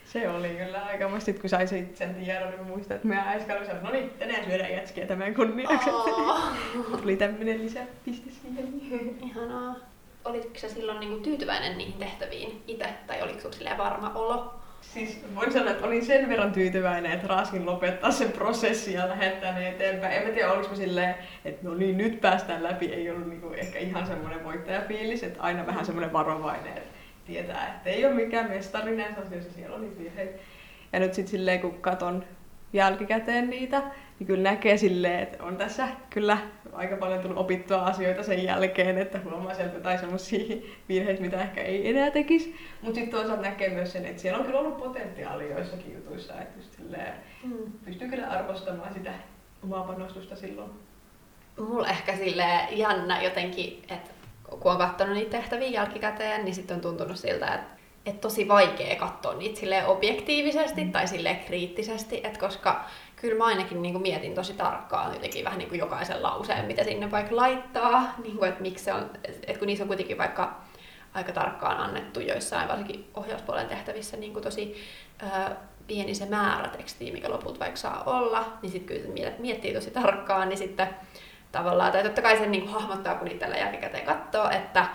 Se 0.06 0.30
oli 0.30 0.50
kyllä 0.50 0.84
aika 0.86 1.10
muistit, 1.10 1.40
kun 1.40 1.50
sai 1.50 1.68
sen 1.68 2.16
tiedon, 2.26 2.50
niin 2.50 2.68
muistan, 2.68 2.96
että 2.96 3.08
meidän 3.08 3.28
äiskä 3.28 3.58
oli 3.58 3.66
sanonut, 3.66 3.84
no 3.84 3.92
niin, 3.92 4.10
tänään 4.10 4.46
syödään 4.46 4.72
jätskiä 4.72 5.06
tämän 5.06 5.36
kunniaksi. 5.36 5.90
Oh. 5.90 6.54
Tuli 7.02 7.16
tämmöinen 7.18 7.62
lisäpiste 7.62 8.30
siihen. 8.42 9.18
Ihanaa. 9.26 9.76
Olitko 10.26 10.60
sä 10.60 10.70
silloin 10.70 11.00
niinku 11.00 11.24
tyytyväinen 11.24 11.78
niihin 11.78 11.94
tehtäviin 11.94 12.64
itse, 12.68 12.90
tai 13.08 13.22
oliko 13.22 13.40
sinulla 13.40 13.78
varma 13.78 14.12
olo? 14.16 14.54
Siis 14.82 15.26
voin 15.36 15.54
sanoa, 15.54 15.72
että 15.72 15.88
olin 15.88 16.06
sen 16.06 16.30
verran 16.30 16.52
tyytyväinen, 16.52 17.12
että 17.12 17.28
raskin 17.28 17.66
lopettaa 17.66 18.12
sen 18.12 18.32
prosessin 18.32 18.94
ja 18.94 19.10
lähettää 19.10 19.60
ne 19.60 19.70
eteenpäin. 19.70 20.14
En 20.14 20.28
mä 20.28 20.34
tiedä, 20.34 20.52
oliko 20.52 20.76
silleen, 20.76 21.16
että 21.46 21.68
no 21.68 21.74
niin, 21.74 21.98
nyt 21.98 22.22
päästään 22.22 22.64
läpi. 22.64 22.86
Ei 22.86 23.10
ollut 23.10 23.28
niinku 23.28 23.54
ehkä 23.54 23.80
ihan 23.80 24.08
semmoinen 24.08 24.44
voittajafiilis, 24.44 25.24
että 25.24 25.42
aina 25.42 25.66
vähän 25.66 25.86
semmoinen 25.86 26.14
varovainen, 26.14 26.78
että 26.78 27.01
tietää, 27.32 27.68
että 27.68 27.90
ei 27.90 28.06
ole 28.06 28.14
mikään 28.14 28.50
mestari 28.50 28.98
näissä 28.98 29.22
asioissa, 29.22 29.54
siellä 29.54 29.76
oli 29.76 29.98
virheitä. 30.00 30.40
Ja 30.94 31.00
nyt 31.00 31.14
sitten 31.14 31.32
silleen, 31.32 31.60
kun 31.60 31.82
katon 31.82 32.24
jälkikäteen 32.74 33.50
niitä, 33.50 33.82
niin 34.20 34.28
kyllä 34.28 34.52
näkee 34.52 34.78
silleen, 34.78 35.20
että 35.20 35.44
on 35.44 35.58
tässä 35.58 35.88
kyllä 36.10 36.38
aika 36.74 36.98
paljon 36.98 37.20
tullut 37.20 37.38
opittua 37.38 37.84
asioita 37.86 38.24
sen 38.24 38.44
jälkeen, 38.44 38.98
että 38.98 39.20
huomaa 39.24 39.54
sieltä 39.54 39.76
jotain 39.76 40.00
semmoisia 40.00 40.58
virheitä, 40.90 41.22
mitä 41.22 41.42
ehkä 41.42 41.62
ei 41.62 41.90
enää 41.90 42.12
tekisi. 42.12 42.56
Mutta 42.82 42.96
sitten 42.96 43.20
toisaalta 43.20 43.42
näkee 43.42 43.70
myös 43.70 43.92
sen, 43.94 44.06
että 44.06 44.22
siellä 44.22 44.40
on 44.40 44.46
kyllä 44.46 44.60
ollut 44.60 44.78
potentiaali 44.78 45.50
joissakin 45.50 45.94
jutuissa, 45.94 46.42
että 46.42 46.60
just 46.60 46.74
silleen, 46.74 47.14
mm. 47.44 47.72
pystyy 47.86 48.08
kyllä 48.08 48.28
arvostamaan 48.28 48.94
sitä 48.94 49.12
omaa 49.64 49.84
panostusta 49.84 50.36
silloin. 50.36 50.72
Mulla 51.60 51.90
ehkä 51.90 52.16
sille 52.16 52.46
jännä 52.72 53.22
jotenkin, 53.22 53.84
että 53.90 54.21
kun 54.60 54.72
on 54.72 54.78
katsonut 54.78 55.14
niitä 55.14 55.38
tehtäviä 55.38 55.70
jälkikäteen, 55.70 56.46
niin 56.46 56.56
sitten 56.56 56.76
on 56.76 56.82
tuntunut 56.82 57.18
siltä, 57.18 57.48
että 57.54 57.82
että 58.06 58.22
tosi 58.22 58.48
vaikea 58.48 58.96
katsoa 58.96 59.34
niitä 59.34 59.60
sille 59.60 59.86
objektiivisesti 59.86 60.84
mm. 60.84 60.92
tai 60.92 61.08
sille 61.08 61.36
kriittisesti, 61.48 62.22
että 62.24 62.40
koska 62.40 62.86
kyllä 63.16 63.38
mä 63.38 63.46
ainakin 63.46 63.82
niin 63.82 63.94
kuin 63.94 64.02
mietin 64.02 64.36
tosi 64.36 64.54
tarkkaan 64.54 65.14
jotenkin 65.14 65.46
vähän 65.46 65.58
niin 65.58 65.70
kuin 65.70 65.80
jokaisen 65.80 66.24
lauseen, 66.24 66.66
mitä 66.66 66.84
sinne 66.84 67.12
vaikka 67.12 67.36
laittaa, 67.36 68.14
niin 68.24 68.38
kuin, 68.38 68.50
että 68.50 68.62
miksi 68.62 68.84
se 68.84 68.94
on, 68.94 69.10
että 69.24 69.60
kun 69.60 69.68
niissä 69.68 69.84
on 69.84 69.88
kuitenkin 69.88 70.18
vaikka 70.18 70.62
aika 71.14 71.32
tarkkaan 71.32 71.78
annettu 71.78 72.20
joissain, 72.20 72.68
varsinkin 72.68 73.10
ohjauspuolen 73.14 73.68
tehtävissä, 73.68 74.18
niin 74.18 74.34
kuin 74.34 74.44
tosi 74.44 74.76
ö, 75.24 75.56
pieni 75.88 76.16
se 76.16 76.26
määrä 76.26 76.68
tekstiä, 76.68 77.14
mikä 77.14 77.30
lopulta 77.30 77.60
vaikka 77.60 77.78
saa 77.78 78.04
olla, 78.06 78.58
niin 78.62 78.72
sitten 78.72 78.98
kyllä 78.98 79.32
miettii 79.40 79.74
tosi 79.74 79.92
tarkkaan, 79.92 80.50
niin 80.50 80.58
sitten 80.58 80.88
tavallaan, 81.52 81.92
tai 81.92 82.04
totta 82.04 82.22
kai 82.22 82.38
sen 82.38 82.52
niin 82.52 82.64
kuin 82.64 82.74
hahmottaa, 82.74 83.16
kun 83.16 83.28
niitä 83.28 83.40
tällä 83.46 83.58
jälkikäteen 83.58 84.06
katsoo, 84.06 84.50
että 84.50 84.86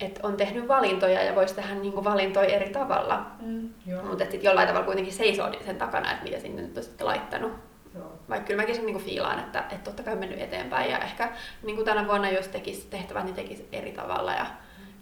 et 0.00 0.20
on 0.22 0.36
tehnyt 0.36 0.68
valintoja 0.68 1.22
ja 1.22 1.34
voisi 1.34 1.54
tehdä 1.54 1.74
niinku 1.74 2.04
valintoja 2.04 2.48
eri 2.56 2.70
tavalla. 2.70 3.26
Mm, 3.40 3.68
Mutta 4.08 4.24
sitten 4.24 4.42
jollain 4.42 4.68
tavalla 4.68 4.86
kuitenkin 4.86 5.12
seisoo 5.14 5.50
sen 5.64 5.76
takana, 5.76 6.12
että 6.12 6.24
mitä 6.24 6.40
sinne 6.40 6.62
nyt 6.62 6.76
on 6.76 6.82
sitten 6.82 7.06
laittanut. 7.06 7.52
Joo. 7.94 8.12
Vaikka 8.28 8.46
kyllä 8.46 8.62
mäkin 8.62 8.74
sen 8.74 8.86
niinku 8.86 9.00
fiilaan, 9.02 9.38
että, 9.38 9.58
että 9.60 9.76
totta 9.84 10.02
kai 10.02 10.12
on 10.12 10.18
mennyt 10.18 10.40
eteenpäin 10.40 10.90
ja 10.90 10.98
ehkä 10.98 11.32
niinku 11.62 11.84
tänä 11.84 12.06
vuonna 12.08 12.30
jos 12.30 12.48
tekisi 12.48 12.86
tehtävät, 12.90 13.24
niin 13.24 13.34
tekisi 13.34 13.68
eri 13.72 13.92
tavalla 13.92 14.32
ja, 14.32 14.46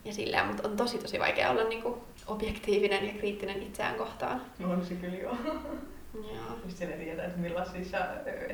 ja 0.04 0.12
silleen, 0.12 0.46
mutta 0.46 0.68
on 0.68 0.76
tosi 0.76 0.98
tosi 0.98 1.18
vaikea 1.20 1.50
olla 1.50 1.64
niinku 1.64 2.04
objektiivinen 2.26 3.06
ja 3.06 3.14
kriittinen 3.14 3.62
itseään 3.62 3.94
kohtaan. 3.94 4.42
On 4.64 4.84
se 4.84 4.94
kyllä 4.94 5.16
joo. 5.16 5.36
Just 6.64 6.76
sen 6.76 6.92
tietää, 6.92 7.26
että 7.26 7.40
millaisissa 7.40 7.98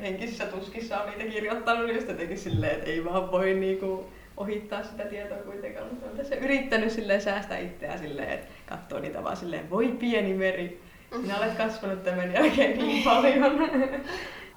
henkisissä 0.01 0.45
tuskissa 0.45 1.01
on 1.01 1.09
niitä 1.09 1.31
kirjoittanut, 1.31 1.85
niin 1.85 2.07
jotenkin 2.07 2.37
silleen, 2.37 2.71
että 2.71 2.89
ei 2.89 3.05
vaan 3.05 3.31
voi 3.31 3.53
niinku 3.53 4.05
ohittaa 4.37 4.83
sitä 4.83 5.03
tietoa 5.03 5.37
kuitenkaan, 5.37 5.87
mutta 5.87 6.05
olen 6.05 6.17
tässä 6.17 6.35
yrittänyt 6.35 6.91
silleen 6.91 7.21
säästää 7.21 7.57
itseä 7.57 7.97
silleen, 7.97 8.29
että 8.29 8.47
katsoo 8.65 8.99
niitä 8.99 9.23
vaan 9.23 9.37
silleen, 9.37 9.69
voi 9.69 9.87
pieni 9.87 10.33
meri, 10.33 10.81
sinä 11.21 11.37
olet 11.37 11.53
kasvanut 11.53 12.03
tämän 12.03 12.33
jälkeen 12.33 12.77
niin 12.77 13.03
paljon. 13.13 13.69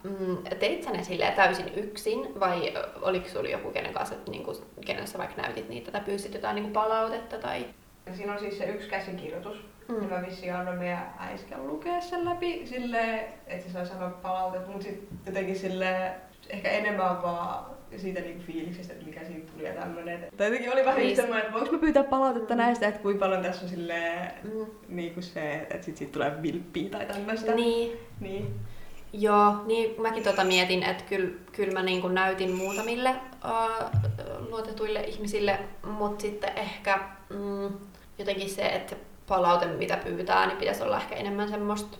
Mm, 0.02 0.36
teit 0.58 0.82
sä 0.82 0.90
ne 0.90 1.02
silleen 1.02 1.32
täysin 1.32 1.72
yksin 1.76 2.40
vai 2.40 2.74
oliko 3.02 3.28
sulla 3.28 3.48
joku 3.48 3.70
kenen 3.70 3.92
kanssa, 3.92 4.14
niin 4.28 4.44
kuin, 4.44 4.56
kenen 4.86 5.06
sä 5.08 5.18
vaikka 5.18 5.42
näytit 5.42 5.68
niitä 5.68 5.90
tai 5.90 6.00
pyysit 6.00 6.34
jotain 6.34 6.54
niin 6.54 6.62
kuin 6.62 6.72
palautetta? 6.72 7.38
Tai... 7.38 7.66
Siinä 8.12 8.32
on 8.32 8.38
siis 8.38 8.58
se 8.58 8.64
yksi 8.64 8.88
käsikirjoitus, 8.88 9.56
mm. 9.88 10.02
ja 10.02 10.08
mä 10.08 10.26
vissiin 10.26 10.54
annoin 10.54 10.78
meidän 10.78 11.14
äisken 11.18 11.66
lukea 11.66 12.00
sen 12.00 12.24
läpi 12.24 12.66
silleen, 12.66 13.20
että 13.46 13.66
se 13.66 13.72
sai 13.72 13.86
sanoa 13.86 14.10
palautetta, 14.10 14.70
mutta 14.70 14.84
sitten 14.84 15.18
jotenkin 15.26 15.58
silleen, 15.58 16.12
ehkä 16.50 16.70
enemmän 16.70 17.22
vaan 17.22 17.74
siitä 17.96 18.20
niinku 18.20 18.42
fiiliksestä, 18.42 18.92
että 18.92 19.06
mikä 19.06 19.24
siitä 19.24 19.52
tuli 19.52 19.64
ja 19.64 19.72
tämmönen. 19.72 20.26
Tai 20.36 20.46
jotenkin 20.46 20.72
oli 20.72 20.84
vähän 20.84 21.00
niin. 21.00 21.16
semmoinen, 21.16 21.44
että 21.44 21.54
voinko 21.54 21.72
mä 21.72 21.78
pyytää 21.78 22.04
palautetta 22.04 22.54
mm. 22.54 22.58
näistä, 22.58 22.88
että 22.88 23.00
kuinka 23.00 23.24
paljon 23.24 23.42
tässä 23.42 23.64
on 23.64 23.68
silleen, 23.68 24.32
mm. 24.44 24.66
niinku 24.88 25.22
se, 25.22 25.54
että 25.54 25.82
sit 25.82 25.96
siitä 25.96 26.12
tulee 26.12 26.42
vilppiä 26.42 26.90
tai 26.90 27.06
tämmöistä. 27.06 27.54
Niin. 27.54 27.98
niin. 28.20 28.54
Joo, 29.12 29.54
niin 29.66 30.02
mäkin 30.02 30.22
tota 30.22 30.44
mietin, 30.44 30.82
että 30.82 31.04
kyllä, 31.04 31.30
kyl 31.52 31.72
mä 31.72 31.82
niinku 31.82 32.08
näytin 32.08 32.50
muutamille 32.50 33.10
uh, 33.44 33.90
luotetuille 34.48 35.00
ihmisille, 35.00 35.58
mutta 35.86 36.22
sitten 36.22 36.58
ehkä 36.58 36.98
mm, 37.30 37.72
jotenkin 38.18 38.50
se, 38.50 38.66
että 38.66 38.96
palaute 39.28 39.66
mitä 39.66 39.96
pyytää, 39.96 40.46
niin 40.46 40.58
pitäisi 40.58 40.82
olla 40.82 40.96
ehkä 40.96 41.14
enemmän 41.14 41.48
semmoista, 41.48 41.98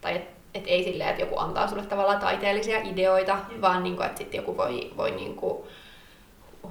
tai 0.00 0.16
että 0.16 0.34
et 0.54 0.64
ei 0.66 0.84
silleen, 0.84 1.10
että 1.10 1.22
joku 1.22 1.38
antaa 1.38 1.68
sulle 1.68 1.86
tavallaan 1.86 2.20
taiteellisia 2.20 2.80
ideoita, 2.82 3.34
mm. 3.34 3.60
vaan 3.60 3.82
niinku, 3.82 4.02
että 4.02 4.18
sitten 4.18 4.38
joku 4.38 4.56
voi, 4.56 4.92
voi 4.96 5.10
niinku 5.10 5.66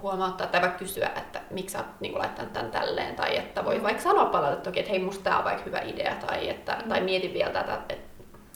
huomauttaa 0.02 0.48
tai 0.48 0.62
vaikka 0.62 0.80
kysyä, 0.80 1.10
että 1.18 1.42
miksi 1.52 1.74
sä 1.74 1.80
oot 1.80 1.88
niinku 2.00 2.20
laittanut 2.20 2.54
tämän 2.54 2.72
tälleen, 2.72 3.16
tai 3.16 3.38
että 3.38 3.66
voi 3.66 3.84
vaikka 3.84 4.04
sanoa 4.04 4.26
palautetta 4.26 4.64
toki, 4.64 4.80
että 4.80 4.92
hei 4.92 5.00
musta 5.00 5.24
tää 5.24 5.38
on 5.38 5.44
vaikka 5.44 5.64
hyvä 5.64 5.80
idea, 5.80 6.16
tai, 6.16 6.50
että, 6.50 6.78
mm. 6.84 6.90
tai 6.90 7.02
mieti 7.02 7.34
vielä 7.34 7.52
tätä, 7.52 7.74
että, 7.74 7.94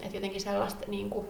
että 0.02 0.18
jotenkin 0.18 0.42
sellaista 0.42 0.86
niinku, 0.88 1.30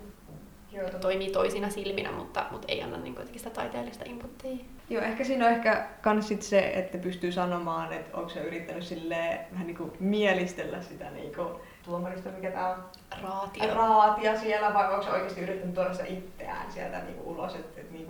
Joo, 0.78 0.90
toimii 0.90 1.32
toisina 1.32 1.70
silminä, 1.70 2.12
mutta, 2.12 2.46
mutta 2.52 2.68
ei 2.70 2.84
anna 2.84 2.98
niin 2.98 3.16
sitä 3.36 3.50
taiteellista 3.50 4.06
inputtia. 4.08 4.58
Joo, 4.90 5.04
ehkä 5.04 5.24
siinä 5.24 5.46
on 5.46 5.52
ehkä 5.52 5.88
kans 6.02 6.28
sit 6.28 6.42
se, 6.42 6.60
että 6.60 6.98
pystyy 6.98 7.32
sanomaan, 7.32 7.94
että 7.94 8.18
onko 8.18 8.30
se 8.30 8.40
yrittänyt 8.40 8.84
sille 8.84 9.40
vähän 9.52 9.68
niin 9.68 9.78
kuin 9.78 9.92
mielistellä 10.00 10.82
sitä 10.82 11.10
niin 11.10 11.36
kuin 11.36 11.48
tuomarista, 11.86 12.30
mikä 12.30 12.52
tää 12.52 12.70
on? 12.70 12.84
Raatia. 13.24 13.74
Raatia 13.74 14.40
siellä, 14.40 14.74
vai 14.74 14.92
onko 14.92 15.04
se 15.04 15.10
oikeasti 15.12 15.42
yrittänyt 15.42 15.76
tuoda 15.76 15.94
sitä 15.94 16.06
itseään 16.06 16.72
sieltä 16.72 17.00
niin 17.00 17.16
kuin 17.16 17.28
ulos, 17.28 17.56
että, 17.56 17.82
että 17.82 17.94
niin 17.94 18.08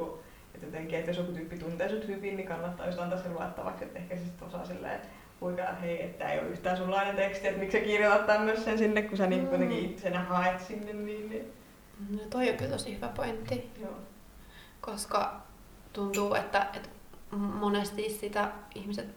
että 0.99 1.09
jos 1.09 1.17
joku 1.17 1.31
tyyppi 1.31 1.57
tuntee 1.57 1.89
sut 1.89 2.07
hyvin, 2.07 2.37
niin 2.37 2.47
kannattaa 2.47 2.85
just 2.85 2.99
antaa 2.99 3.19
sen 3.19 3.33
luettavaksi, 3.33 3.83
että 3.83 3.99
ehkä 3.99 4.15
se 4.15 4.23
sitten 4.23 4.47
osaa 4.47 4.65
silleen 4.65 4.93
että 4.95 5.07
hei, 5.81 6.03
että 6.03 6.31
ei 6.31 6.39
ole 6.39 6.47
yhtään 6.47 6.77
sunlainen 6.77 7.15
teksti, 7.15 7.47
että 7.47 7.59
miksi 7.59 7.77
sä 7.77 7.83
kirjoitat 7.83 8.25
tämmöisen 8.25 8.77
sinne, 8.77 9.01
kun 9.01 9.17
sä 9.17 9.27
niin 9.27 9.41
Mm. 9.41 9.47
kuitenkin 9.47 9.85
itsenä 9.85 10.23
haet 10.23 10.61
sinne, 10.61 10.93
niin, 10.93 11.29
niin 11.29 11.53
No 12.09 12.19
toi 12.29 12.49
on 12.49 12.57
kyllä 12.57 12.71
tosi 12.71 12.95
hyvä 12.95 13.07
pointti, 13.07 13.71
joo. 13.81 13.93
koska 14.81 15.41
tuntuu, 15.93 16.33
että, 16.33 16.67
että 16.73 16.89
monesti 17.37 18.09
sitä 18.09 18.51
ihmiset 18.75 19.07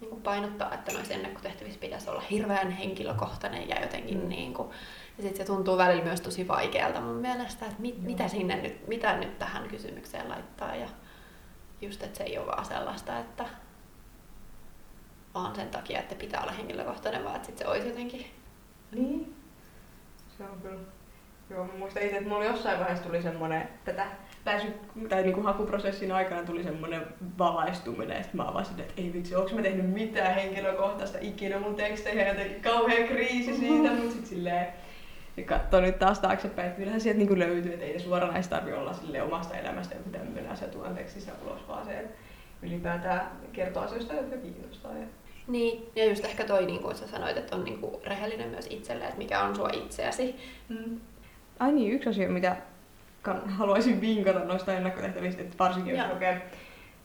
niin 0.00 0.10
kuin 0.10 0.22
painottaa, 0.22 0.74
että 0.74 0.92
noissa 0.92 1.14
ennakkotehtävissä 1.14 1.80
pitäisi 1.80 2.10
olla 2.10 2.20
hirveän 2.20 2.70
henkilökohtainen 2.70 3.68
ja 3.68 3.80
jotenkin 3.80 4.20
Mm. 4.22 4.28
niin 4.28 4.54
kuin, 4.54 4.68
ja 5.16 5.22
sitten 5.22 5.46
se 5.46 5.52
tuntuu 5.52 5.78
välillä 5.78 6.04
myös 6.04 6.20
tosi 6.20 6.48
vaikealta 6.48 7.00
mun 7.00 7.16
mielestä, 7.16 7.66
että 7.66 7.80
mit, 7.82 7.94
Joo. 7.94 8.04
mitä 8.04 8.28
sinne 8.28 8.56
nyt, 8.62 8.86
mitä 8.88 9.16
nyt 9.16 9.38
tähän 9.38 9.68
kysymykseen 9.68 10.28
laittaa 10.28 10.74
ja 10.76 10.88
just, 11.80 12.02
että 12.02 12.18
se 12.18 12.24
ei 12.24 12.38
ole 12.38 12.46
vaan 12.46 12.64
sellaista, 12.64 13.18
että 13.18 13.44
vaan 15.34 15.54
sen 15.54 15.68
takia, 15.68 16.00
että 16.00 16.14
pitää 16.14 16.42
olla 16.42 16.52
henkilökohtainen, 16.52 17.24
vaan 17.24 17.36
että 17.36 17.46
sit 17.46 17.58
se 17.58 17.66
olisi 17.66 17.88
jotenkin 17.88 18.26
Niin. 18.92 19.36
Se 20.38 20.44
on 20.44 20.60
kyllä. 20.62 20.80
Joo, 21.50 21.64
mä 21.64 21.72
muistan 21.78 22.02
itse, 22.02 22.16
että 22.16 22.28
mulla 22.28 22.44
jossain 22.44 22.78
vaiheessa 22.78 23.04
tuli 23.04 23.22
semmoinen, 23.22 23.68
tätä 23.84 24.06
pääsy, 24.44 24.66
tai 25.08 25.22
niinku 25.22 25.42
hakuprosessin 25.42 26.12
aikana 26.12 26.42
tuli 26.42 26.62
semmoinen 26.62 27.06
valaistuminen, 27.38 28.16
että 28.16 28.36
mä 28.36 28.48
avasin, 28.48 28.80
että 28.80 28.94
ei 28.96 29.12
vitsi, 29.12 29.36
onko 29.36 29.54
mä 29.54 29.62
tehnyt 29.62 29.90
mitään 29.90 30.34
henkilökohtaista 30.34 31.18
ikinä 31.20 31.58
mun 31.58 31.74
teksteihin, 31.74 32.26
jotenkin 32.26 32.62
kauhean 32.62 33.08
kriisi 33.08 33.56
siitä, 33.56 33.92
mutta 33.92 34.14
sit 34.14 34.26
silleen, 34.26 34.66
ja 35.36 35.44
katsoo 35.44 35.80
nyt 35.80 35.98
taas 35.98 36.18
taaksepäin, 36.18 36.68
että 36.68 36.78
kyllähän 36.78 37.00
sieltä 37.00 37.18
niinku 37.18 37.38
löytyy, 37.38 37.72
että 37.72 37.84
ei 37.84 37.98
se 37.98 38.04
suoranaisesti 38.04 38.54
tarvi 38.54 38.72
olla 38.72 38.92
sille 38.92 39.22
omasta 39.22 39.56
elämästä 39.56 39.94
joku 39.94 40.10
tämmöinen 40.10 40.50
asia 40.50 40.68
tuon 40.68 40.94
tekstissä 40.94 41.32
ulos, 41.44 41.68
vaan 41.68 41.86
se 41.86 42.04
ylipäätään 42.62 43.30
kertoo 43.52 43.82
asioista, 43.82 44.14
jotka 44.14 44.36
kiinnostaa. 44.36 44.92
Ja 44.92 45.06
Niin, 45.46 45.90
ja 45.96 46.04
just 46.04 46.24
ehkä 46.24 46.44
toi, 46.44 46.66
niin 46.66 46.82
kuin 46.82 46.96
sä 46.96 47.08
sanoit, 47.08 47.36
että 47.36 47.56
on 47.56 47.64
niin 47.64 47.78
kuin 47.78 47.94
rehellinen 48.04 48.48
myös 48.48 48.66
itselle, 48.70 49.04
että 49.04 49.18
mikä 49.18 49.40
on 49.40 49.56
sua 49.56 49.70
itseäsi. 49.72 50.36
Mm. 50.68 51.00
Ai 51.58 51.72
niin, 51.72 51.92
yksi 51.92 52.08
asia, 52.08 52.28
mitä 52.28 52.56
haluaisin 53.46 54.00
vinkata 54.00 54.38
noista 54.38 54.72
ennakkotehtävistä, 54.72 55.42
että 55.42 55.58
varsinkin 55.58 55.96
jos 55.96 56.04
Joo. 56.04 56.14
lukee 56.14 56.50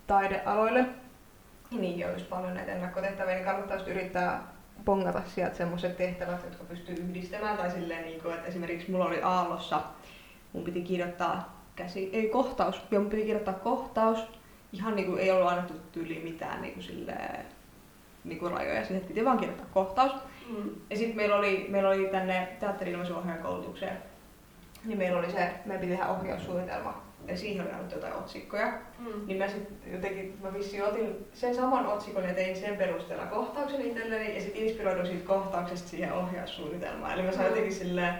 taidealoille, 0.08 0.86
niin 1.72 2.00
just 2.14 2.30
paljon 2.30 2.54
näitä 2.54 2.72
ennakkotehtäviä, 2.72 3.34
niin 3.36 3.46
kannattaa 3.46 3.78
just 3.78 3.88
yrittää 3.88 4.54
bongata 4.86 5.22
sieltä 5.26 5.56
semmoiset 5.56 5.98
tehtävät, 5.98 6.44
jotka 6.44 6.64
pystyy 6.64 6.96
yhdistämään. 6.96 7.58
Tai 7.58 7.72
silleen, 7.72 8.06
niin 8.06 8.22
kuin, 8.22 8.34
että 8.34 8.48
esimerkiksi 8.48 8.92
mulla 8.92 9.06
oli 9.06 9.22
Aallossa, 9.24 9.82
mun 10.54 10.64
piti 10.64 10.82
kirjoittaa 10.82 11.64
käsi, 11.76 12.10
ei 12.14 12.30
kohtaus, 12.30 12.82
joo, 12.92 13.02
mun 13.02 13.12
piti 13.12 13.24
kirjoittaa 13.24 13.54
kohtaus. 13.54 14.20
Ihan 14.74 14.96
niin 14.96 15.08
kuin 15.08 15.20
ei 15.20 15.32
ollut 15.32 15.52
annettu 15.52 15.74
tyyliin 15.92 16.24
mitään 16.24 16.62
niin 16.62 16.74
kuin 16.74 16.84
silleen, 16.84 17.46
niin 18.24 18.40
kuin 18.40 18.52
rajoja, 18.52 18.82
siihen 18.82 18.98
että 18.98 19.08
piti 19.08 19.26
vaan 19.26 19.38
kirjoittaa 19.38 19.70
kohtaus. 19.74 20.12
Mm. 20.50 20.70
Ja 20.90 20.98
sitten 20.98 21.16
meillä 21.16 21.36
oli, 21.36 21.66
meillä 21.70 21.90
oli 21.90 22.08
tänne 22.08 22.48
teatteri-ilmaisuohjaajan 22.60 23.44
koulutukseen, 23.44 23.98
niin 24.86 24.98
meillä 24.98 25.20
oli 25.20 25.32
se, 25.32 25.52
meidän 25.66 25.82
piti 25.82 25.92
tehdä 25.98 26.08
ohjaussuunnitelma, 26.08 27.04
ja 27.28 27.38
siihen 27.38 27.66
oli 27.66 27.74
annettu 27.74 27.96
jotain 27.96 28.14
otsikkoja. 28.14 28.74
Mm. 29.00 29.28
Niin 29.28 29.38
mä 29.38 29.48
sitten 29.48 29.94
jotenkin, 29.94 30.38
mä 30.42 30.54
vissiin 30.54 30.84
otin 30.84 31.26
sen 31.34 31.56
saman 31.56 31.86
otsikon 31.88 32.24
ja 32.24 32.34
tein 32.34 32.56
sen 32.56 32.78
perusteella 32.78 33.26
kohtauksen 33.26 33.82
itselleni, 33.82 34.36
ja 34.36 34.42
sitten 34.42 34.62
inspiroiduin 34.64 35.08
siitä 35.08 35.28
kohtauksesta 35.28 35.90
siihen 35.90 36.14
ohjaussuunnitelmaan. 36.14 37.14
Eli 37.14 37.22
mä 37.22 37.32
sain 37.32 37.44
Mm. 37.44 37.50
jotenkin 37.50 37.74
silleen 37.74 38.14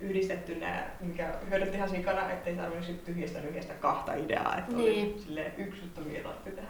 yhdistetty 0.00 0.54
nämä, 0.54 0.84
mikä 1.00 1.34
hyödytti 1.50 1.76
ihan 1.76 1.88
sikana, 1.88 2.30
ettei 2.32 2.56
tarvinnut 2.56 3.04
tyhjästä 3.04 3.40
nyhjästä 3.40 3.74
kahta 3.74 4.14
ideaa, 4.14 4.58
että 4.58 4.76
oli 4.76 4.90
Niin. 4.90 5.18
silleen 5.20 5.52
yksi 5.56 5.80
juttu, 5.82 6.00
mikä 6.00 6.22
tarvitsi 6.22 6.50
tehdä. 6.50 6.68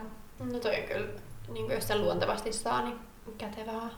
No 0.52 0.58
toi 0.58 0.76
kyllä, 0.88 1.06
niin 1.52 1.64
kuin 1.66 1.74
jos 1.74 1.88
sen 1.88 2.00
luontevasti 2.00 2.52
saa, 2.52 2.82
niin 2.82 2.96
kätevää 3.38 3.88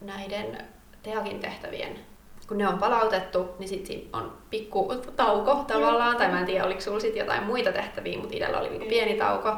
näiden 0.00 0.58
teakin 1.02 1.40
tehtävien. 1.40 1.98
Kun 2.50 2.58
ne 2.58 2.68
on 2.68 2.78
palautettu, 2.78 3.48
niin 3.58 3.68
sitten 3.68 3.86
siinä 3.86 4.18
on 4.18 4.32
pikku 4.50 4.94
tauko 5.16 5.64
tavallaan, 5.66 6.16
tai 6.16 6.28
mä 6.28 6.40
en 6.40 6.46
tiedä 6.46 6.64
oliko 6.64 6.80
sulla 6.80 7.00
sit 7.00 7.16
jotain 7.16 7.42
muita 7.42 7.72
tehtäviä, 7.72 8.18
mutta 8.18 8.34
itsellä 8.34 8.58
oli 8.58 8.68
niinku 8.68 8.86
pieni 8.88 9.14
tauko. 9.14 9.56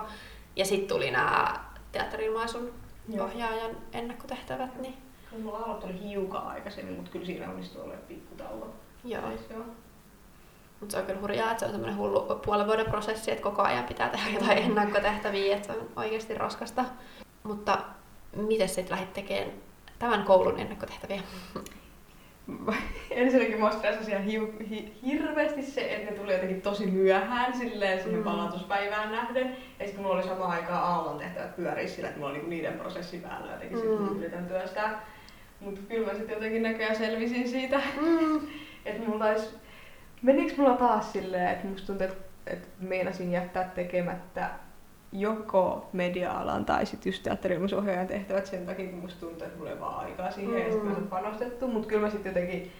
Ja 0.56 0.64
sitten 0.64 0.88
tuli 0.88 1.10
nämä 1.10 1.54
teatterilmaisun 1.92 2.72
Joo. 3.08 3.26
ohjaajan 3.26 3.70
ennakkotehtävät, 3.92 4.80
niin 4.80 4.94
Kyllä 5.30 5.44
mulla 5.44 5.58
aallot 5.58 5.84
oli 5.84 6.00
hiukan 6.02 6.46
aikaisemmin, 6.46 6.94
mutta 6.94 7.10
kyllä 7.10 7.26
siinä 7.26 7.50
onnistui 7.50 7.82
olemaan 7.82 8.06
pikkutauko. 8.08 8.74
joo. 9.04 9.22
Joo. 9.50 9.64
Mutta 10.80 10.92
se 10.92 10.98
on 10.98 11.06
kyllä 11.06 11.20
hurjaa, 11.20 11.50
että 11.50 11.60
se 11.60 11.64
on 11.64 11.70
semmoinen 11.70 11.98
hullu 11.98 12.40
puolen 12.44 12.66
vuoden 12.66 12.90
prosessi, 12.90 13.30
että 13.30 13.42
koko 13.42 13.62
ajan 13.62 13.84
pitää 13.84 14.08
tehdä 14.08 14.30
jotain 14.30 14.58
ennakkotehtäviä, 14.58 15.56
että 15.56 15.72
se 15.72 15.78
on 15.78 15.88
oikeasti 15.96 16.34
raskasta. 16.34 16.84
Mutta 17.42 17.78
miten 18.36 18.68
sitten 18.68 18.90
lähdit 18.90 19.12
tekemään 19.12 19.52
tämän 19.98 20.24
koulun 20.24 20.60
ennakkotehtäviä? 20.60 21.22
Ensinnäkin 23.10 23.60
mua 23.60 23.70
stressasi 23.70 24.10
ihan 24.10 24.22
hiu, 24.22 24.52
hi, 24.70 24.92
hirveästi 25.06 25.62
se, 25.62 25.80
että 25.94 26.10
ne 26.10 26.16
tuli 26.18 26.32
jotenkin 26.32 26.62
tosi 26.62 26.86
myöhään 26.86 27.56
silleen 27.58 27.98
siihen 28.02 28.18
Mm. 28.18 28.24
palautuspäivään 28.24 29.12
nähden. 29.12 29.56
Ja 29.78 29.84
sitten 29.84 30.02
mulla 30.02 30.14
oli 30.14 30.22
samaan 30.28 30.50
aikaan 30.50 30.82
aallon 30.84 31.18
tehtävät 31.18 31.56
pyöriä 31.56 31.86
sillä, 31.88 32.08
että 32.08 32.18
mulla 32.20 32.30
oli 32.30 32.38
niinku 32.38 32.50
niiden 32.50 32.72
prosessi 32.78 33.18
päällä 33.18 33.52
jotenkin 33.52 33.78
mm. 33.78 33.98
Mm. 33.98 34.08
sit 34.08 34.18
yritän 34.18 34.46
työstää. 34.46 35.00
Mutta 35.60 35.80
kyllä 35.88 36.06
mä 36.06 36.14
sitten 36.14 36.34
jotenkin 36.34 36.62
näköjään 36.62 36.96
selvisin 36.96 37.48
siitä, 37.48 37.80
Mm. 38.00 38.40
että 38.86 39.08
mulla 39.08 39.24
olisi... 39.26 39.48
Menikö 40.22 40.54
mulla 40.56 40.76
taas 40.76 41.12
silleen, 41.12 41.48
että 41.48 41.66
musta 41.66 41.86
tuntuu, 41.86 42.06
että, 42.06 42.18
että 42.46 42.68
meinasin 42.80 43.32
jättää 43.32 43.64
tekemättä 43.74 44.50
joko 45.12 45.88
media-alan 45.92 46.64
tai 46.64 46.86
sitten 46.86 47.10
just 47.10 47.22
teatterilmaisohjaajan 47.22 48.06
tehtävät 48.06 48.46
sen 48.46 48.66
takia, 48.66 48.90
kun 48.90 48.98
musta 48.98 49.20
tuntuu, 49.20 49.46
että 49.46 49.58
mulla 49.58 49.70
ei 49.70 49.80
vaan 49.80 50.04
aikaa 50.04 50.30
siihen 50.30 50.54
mm. 50.54 50.58
ja 50.58 50.72
sitten 50.72 50.90
olen 50.92 51.06
panostettu, 51.06 51.68
mutta 51.68 51.88
kyllä 51.88 52.00
mä 52.00 52.10
sitten 52.10 52.30
jotenkin 52.30 52.72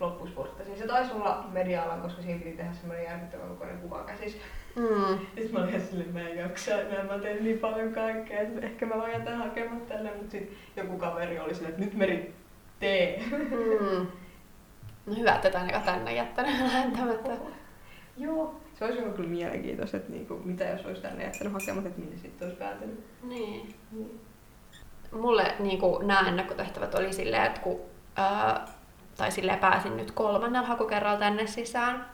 loppusporttasin. 0.00 0.78
Se 0.78 0.86
taisi 0.86 1.12
olla 1.12 1.44
media-alan, 1.52 2.00
koska 2.00 2.22
siinä 2.22 2.38
piti 2.38 2.56
tehdä 2.56 2.72
semmoinen 2.72 3.04
järkyttävän 3.04 3.48
kokoinen 3.48 3.78
kuvakäsis. 3.78 4.36
Mm. 4.76 5.18
Sitten 5.34 5.52
mä 5.52 5.58
olin 5.58 5.68
ihan 5.68 5.86
silleen, 5.86 6.12
mä 6.12 6.28
en 6.28 6.36
jaksa 6.36 6.80
enää, 6.80 7.04
mä 7.04 7.18
teen 7.18 7.44
niin 7.44 7.58
paljon 7.58 7.92
kaikkea, 7.92 8.40
että 8.40 8.66
ehkä 8.66 8.86
mä 8.86 8.96
vaan 8.96 9.12
jätän 9.12 9.38
hakemaan 9.38 9.80
tänne, 9.80 10.10
mutta 10.16 10.30
sitten 10.30 10.56
joku 10.76 10.98
kaveri 10.98 11.40
oli 11.40 11.54
silleen, 11.54 11.74
että 11.74 11.84
nyt 11.84 11.94
Meri, 11.94 12.34
tee. 12.80 13.22
Mm. 13.30 14.06
No 15.06 15.14
hyvä, 15.16 15.34
että 15.34 15.42
tätä 15.48 15.58
ainakaan 15.58 15.84
tänne 15.84 16.14
jättänyt 16.14 16.60
lähentämättä. 16.60 17.30
Joo. 18.16 18.60
Se 18.78 18.84
olisi 18.84 19.02
ollut 19.02 19.16
kyllä 19.16 19.28
mielenkiintoista, 19.28 19.96
että 19.96 20.12
niinku, 20.12 20.40
mitä 20.44 20.64
jos 20.64 20.86
olisi 20.86 21.02
tänne 21.02 21.24
jättänyt 21.24 21.52
hakematta, 21.52 21.88
että 21.88 22.00
minne 22.00 22.18
sitten 22.18 22.46
olisi 22.48 22.58
päätynyt. 22.58 23.04
Niin. 23.22 23.74
Niin. 23.92 24.20
Mulle 25.12 25.54
niin 25.58 25.80
nämä 26.02 26.28
ennakkotehtävät 26.28 26.94
oli 26.94 27.12
silleen, 27.12 27.42
että 27.42 27.60
kun 27.60 27.80
ää, 28.16 28.68
tai 29.16 29.32
silleen 29.32 29.58
pääsin 29.58 29.96
nyt 29.96 30.10
kolmannella 30.10 30.68
hakukerralla 30.68 31.18
tänne 31.18 31.46
sisään, 31.46 32.06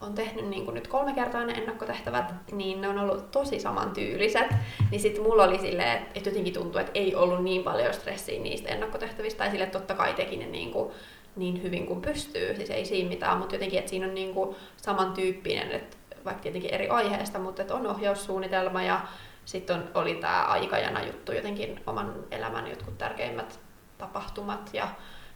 on 0.00 0.14
tehnyt 0.14 0.48
niin 0.48 0.64
kuin 0.64 0.74
nyt 0.74 0.88
kolme 0.88 1.12
kertaa 1.12 1.44
ne 1.44 1.52
ennakkotehtävät, 1.52 2.34
niin 2.52 2.80
ne 2.80 2.88
on 2.88 2.98
ollut 2.98 3.30
tosi 3.30 3.60
samantyyliset. 3.60 4.46
Niin 4.90 5.00
sitten 5.00 5.22
mulla 5.22 5.44
oli 5.44 5.58
silleen, 5.58 6.06
että 6.14 6.28
jotenkin 6.28 6.54
tuntuu, 6.54 6.80
että 6.80 6.92
ei 6.94 7.14
ollut 7.14 7.44
niin 7.44 7.62
paljon 7.62 7.94
stressiä 7.94 8.40
niistä 8.40 8.68
ennakkotehtävistä. 8.68 9.44
Tai 9.44 9.60
että 9.62 9.78
totta 9.78 9.94
kai 9.94 10.14
teki 10.14 10.36
ne 10.36 10.46
niin, 10.46 10.72
kuin, 10.72 10.92
niin 11.36 11.62
hyvin 11.62 11.86
kuin 11.86 12.02
pystyy, 12.02 12.56
siis 12.56 12.70
ei 12.70 12.84
siinä 12.84 13.08
mitään, 13.08 13.38
mutta 13.38 13.54
jotenkin, 13.54 13.78
että 13.78 13.90
siinä 13.90 14.06
on 14.06 14.14
niin 14.14 14.34
kuin 14.34 14.56
samantyyppinen, 14.76 15.70
että 15.72 15.96
vaikka 16.24 16.42
tietenkin 16.42 16.74
eri 16.74 16.88
aiheesta, 16.88 17.38
mutta 17.38 17.62
että 17.62 17.74
on 17.74 17.86
ohjaussuunnitelma 17.86 18.82
ja 18.82 19.00
sitten 19.44 19.82
oli 19.94 20.14
tämä 20.14 20.44
aikajana 20.44 21.04
juttu, 21.04 21.32
jotenkin 21.32 21.80
oman 21.86 22.14
elämän 22.30 22.66
jotkut 22.66 22.98
tärkeimmät 22.98 23.60
tapahtumat 23.98 24.70
ja 24.72 24.88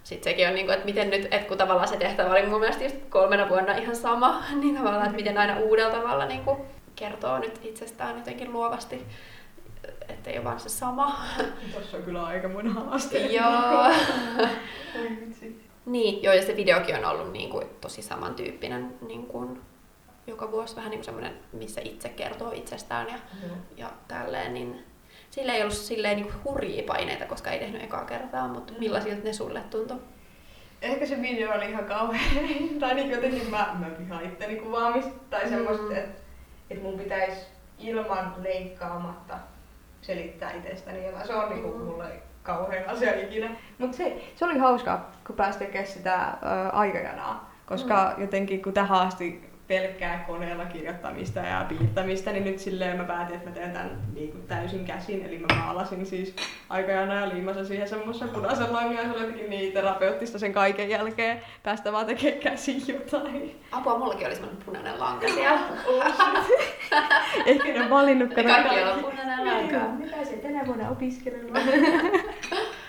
sitten 0.05 0.33
sekin 0.33 0.49
on, 0.49 0.55
niin 0.55 0.67
kuin, 0.67 0.75
että 0.75 0.87
miten 0.87 1.11
nyt, 1.11 1.25
että 1.25 1.49
kun 1.49 1.59
tavallaan 1.59 1.89
se 1.89 1.97
tehtävä 1.97 2.31
oli 2.31 2.47
mun 2.47 2.61
mielestä 2.61 2.85
just 2.85 2.97
kolmena 3.09 3.49
vuonna 3.49 3.73
ihan 3.73 3.97
sama, 3.97 4.43
niin 4.61 4.77
tavallaan, 4.77 5.05
että 5.05 5.17
miten 5.17 5.39
aina 5.39 5.59
uudella 5.59 5.95
tavalla 5.95 6.27
niin 6.27 6.45
kuin 6.45 6.59
kertoo 6.97 7.39
nyt 7.39 7.61
itsestään 7.63 8.17
jotenkin 8.17 8.53
luovasti, 8.53 9.07
ettei 10.09 10.37
ole 10.37 10.45
vaan 10.45 10.61
se 10.61 10.69
sama. 10.69 11.21
Tuossa 11.73 11.97
on 11.97 12.03
kyllä 12.03 12.25
aikamoinen 12.25 12.73
haaste. 12.73 13.19
Joo. 13.19 13.85
Niin, 15.91 16.23
joo, 16.23 16.35
ja 16.35 16.43
se 16.43 16.57
videokin 16.57 16.97
on 16.97 17.05
ollut 17.05 17.33
niin 17.33 17.51
kuin, 17.51 17.67
tosi 17.81 18.03
samantyyppinen 18.03 18.95
niin 19.07 19.27
kuin, 19.27 19.61
joka 20.27 20.51
vuosi 20.51 20.77
vähän 20.77 20.91
niin 20.91 20.99
kuin 20.99 21.05
semmoinen, 21.05 21.33
missä 21.53 21.81
itse 21.85 22.09
kertoo 22.09 22.53
itsestään 22.53 23.07
ja, 23.09 23.19
Joo. 23.47 23.57
ja 23.77 23.91
tälleen, 24.09 24.55
niin 24.55 24.85
sillä 25.31 25.55
ei 25.55 25.63
ollut 25.63 25.75
silleen 25.75 26.17
niin 26.17 26.27
kuin 26.33 26.45
hurjia 26.45 26.83
paineita, 26.87 27.25
koska 27.27 27.51
ei 27.51 27.59
tehnyt 27.59 27.83
ekaa 27.83 28.05
kertaa, 28.05 28.49
mutta 28.49 28.73
Mm. 28.73 28.79
millaisilta 28.79 29.25
ne 29.25 29.33
sulle 29.33 29.61
tuntui? 29.71 29.97
Ehkä 30.83 31.07
se 31.07 31.23
video 31.23 31.53
oli 31.53 31.71
ihan 31.71 31.85
kauhean, 31.85 32.25
tai 32.81 32.95
niin 32.95 33.11
jotenkin 33.11 33.51
mä, 33.51 33.77
mä 33.79 33.87
vihaan 33.99 34.25
itteni 34.25 34.57
kuvaamista, 34.57 35.13
tai 35.31 35.49
semmoista, 35.49 35.83
Mm. 35.87 35.97
että 35.97 36.21
et 36.71 36.83
mun 36.83 36.99
pitäisi 36.99 37.41
ilman 37.79 38.35
leikkaamatta 38.43 39.39
selittää 40.03 40.53
itsestäni 40.53 41.05
jotain. 41.07 41.27
Se 41.27 41.35
on 41.35 41.49
niinku 41.49 41.69
Mm. 41.79 41.85
mulle 41.85 42.05
kauhean 42.43 42.89
asia 42.89 43.21
ikinä. 43.21 43.51
Mutta 43.79 43.97
se, 43.97 44.23
se 44.37 44.45
oli 44.45 44.59
hauskaa, 44.59 45.11
kun 45.27 45.37
pääsi 45.37 45.59
tekemään 45.59 45.87
sitä 45.87 46.15
ö, 46.25 46.71
aikajanaa. 46.73 47.51
Koska 47.67 48.13
mm. 48.17 48.23
jotenkin 48.23 48.63
kun 48.63 48.73
tähän 48.73 49.01
asti 49.01 49.50
pelkkää 49.71 50.25
koneella 50.27 50.65
kirjoittamista 50.65 51.41
ja 51.41 51.67
piirtämistä, 51.69 52.33
niin 52.33 52.45
nyt 52.45 52.59
silleen 52.59 52.97
mä 52.97 53.05
päätin, 53.05 53.37
että 53.37 53.49
mä 53.49 53.55
teen 53.55 53.73
tämän 53.73 53.91
niin 54.15 54.33
kuin 54.33 54.43
täysin 54.47 54.85
käsin. 54.85 55.27
Eli 55.27 55.39
mä 55.39 55.47
maalasin 55.57 56.07
siis 56.07 56.35
aikajana 56.69 57.15
ja 57.15 57.29
liimasin 57.29 57.67
siihen 57.67 57.89
semmoisen 57.89 58.29
punaisen 58.29 58.73
langan 58.73 58.95
ja 58.95 59.03
se 59.03 59.11
oli 59.11 59.21
jotenkin 59.21 59.51
niin 59.51 59.73
terapeuttista 59.73 60.39
sen 60.39 60.53
kaiken 60.53 60.89
jälkeen 60.89 61.43
päästä 61.63 61.93
vaan 61.93 62.07
tekemään 62.07 62.41
käsin 62.43 62.83
jotain. 62.89 63.61
Apua, 63.73 63.99
mullakin 63.99 64.27
oli 64.27 64.35
semmoinen 64.35 64.63
punainen 64.65 65.01
lanka 65.01 65.29
siellä. 65.29 65.61
Ehkä 67.47 67.73
ne 67.73 67.83
on 67.83 67.91
valinnut, 67.91 68.35
kaikki 68.35 68.83
on 68.83 69.01
punainen 69.01 69.47
lanka. 69.47 69.79
Mitä 69.79 70.25
se 70.25 70.37
tänä 70.37 70.67
vuonna 70.67 70.89
opiskelemaan? 70.89 71.63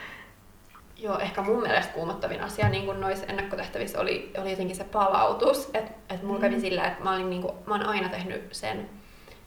Joo, 1.02 1.20
ehkä 1.20 1.42
mun 1.42 1.62
mielestä 1.62 1.94
kuumottavin 1.94 2.42
asia 2.44 2.70
niin 2.70 2.86
kuin 2.86 3.02
noissa 3.02 3.26
ennakkotehtävissä 3.26 4.00
oli, 4.00 4.32
oli 4.38 4.52
jotenkin 4.52 4.76
se 4.76 4.84
palautus. 4.84 5.70
Että 5.74 5.92
et 6.14 6.24
mulla 6.24 6.40
kävi 6.40 6.56
Mm. 6.56 6.62
sillä, 6.62 6.84
että 6.84 7.04
mä, 7.04 7.14
olin, 7.16 7.30
niin 7.30 7.42
kuin, 7.42 7.54
mä 7.66 7.74
oon 7.74 7.86
aina 7.86 8.10
tehnyt 8.10 8.54
sen 8.54 8.90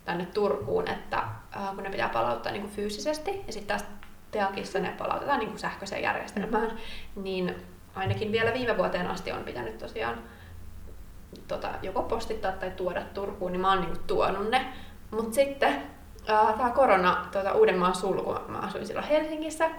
tänne 0.05 0.27
Turkuun, 0.27 0.89
että 0.91 1.17
äh, 1.17 1.75
kun 1.75 1.83
ne 1.83 1.91
pitää 1.91 2.09
palauttaa 2.09 2.53
niin 2.53 2.63
kuin 2.63 2.75
fyysisesti 2.75 3.31
ja 3.47 3.53
sitten 3.53 3.79
taas 3.79 3.91
Teakissa 4.31 4.79
ne 4.79 4.95
palautetaan 4.99 5.39
niin 5.39 5.49
kuin 5.49 5.59
sähköiseen 5.59 6.03
järjestelmään, 6.03 6.79
niin 7.17 7.55
ainakin 7.95 8.33
vielä 8.33 8.53
viime 8.55 8.77
vuoteen 8.77 9.07
asti 9.11 9.33
on 9.33 9.45
pitänyt 9.45 9.79
tosiaan 9.79 10.19
tota, 11.49 11.69
joko 11.83 12.03
postittaa 12.03 12.53
tai 12.53 12.71
tuoda 12.71 13.03
Turkuun, 13.15 13.53
niin 13.53 13.61
mä 13.61 13.69
oon 13.69 13.81
niinku 13.81 13.99
tuonut 14.07 14.51
ne. 14.51 14.67
Mutta 15.11 15.35
sitten 15.35 15.83
tämä 16.27 16.71
korona, 16.71 17.27
tota, 17.33 17.53
Uudenmaan 17.53 17.95
sulku, 17.95 18.37
mä 18.49 18.59
asuin 18.59 18.87
silloin 18.87 19.07
Helsingissä, 19.07 19.71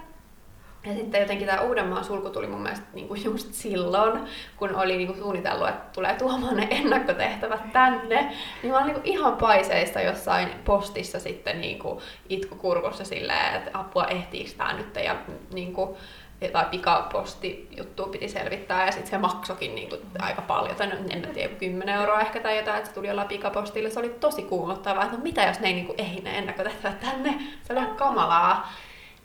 ja 0.86 0.94
sitten 0.94 1.22
jotenkin 1.22 1.48
tämä 1.48 1.62
Uudenmaan 1.62 2.06
sulku 2.06 2.30
tuli 2.30 2.48
mun 2.48 2.62
mielestä 2.62 2.86
niinku 2.94 3.16
just 3.16 3.54
silloin, 3.54 4.20
kun 4.58 4.76
oli 4.76 4.98
niinku 4.98 5.14
suunnitellut, 5.14 5.70
että 5.70 5.94
tulee 5.94 6.14
tuomaan 6.14 6.56
ne 6.56 6.68
ennakkotehtävät 6.72 7.74
tänne. 7.74 8.36
Niin 8.64 8.72
mä 8.72 8.78
olin 8.78 8.86
niinku 8.88 9.02
ihan 9.04 9.38
paiseista 9.38 10.02
jossain 10.02 10.50
postissa 10.66 11.20
sitten 11.20 11.62
niinku 11.62 12.02
itkukurkussa 12.30 13.06
silleen, 13.06 13.56
että 13.56 13.80
apua 13.80 14.06
ehtiikö 14.06 14.52
tää 14.58 14.74
nyt 14.74 14.96
ja 14.96 15.16
niinku, 15.54 15.98
jotain 16.42 16.66
pikapostijuttua 16.66 18.08
piti 18.08 18.30
selvittää 18.30 18.86
ja 18.86 18.92
sitten 18.92 19.12
se 19.12 19.18
maksokin 19.18 19.76
niinku 19.76 19.98
aika 20.20 20.42
paljon, 20.42 20.76
tai 20.76 20.88
no, 20.88 20.96
en 21.10 21.22
mä 21.22 21.28
tiedä, 21.28 21.54
10 21.54 21.96
euroa 21.96 22.22
ehkä 22.22 22.40
tai 22.40 22.58
jotain, 22.58 22.78
että 22.78 22.90
se 22.90 22.96
tuli 22.96 23.08
jollain 23.08 23.28
pikapostilla. 23.28 23.90
Se 23.90 24.00
oli 24.00 24.10
tosi 24.10 24.42
kuumottavaa, 24.42 25.04
että 25.04 25.18
no 25.18 25.24
mitä 25.24 25.44
jos 25.44 25.60
ne 25.60 25.68
ei 25.68 25.74
niinku 25.74 25.96
ehdi 25.98 26.22
ne 26.22 26.38
ennakkotehtävät 26.38 27.00
tänne, 27.00 27.36
se 27.64 27.74
oli 27.74 27.82
ihan 27.82 27.96
kamalaa. 27.96 28.74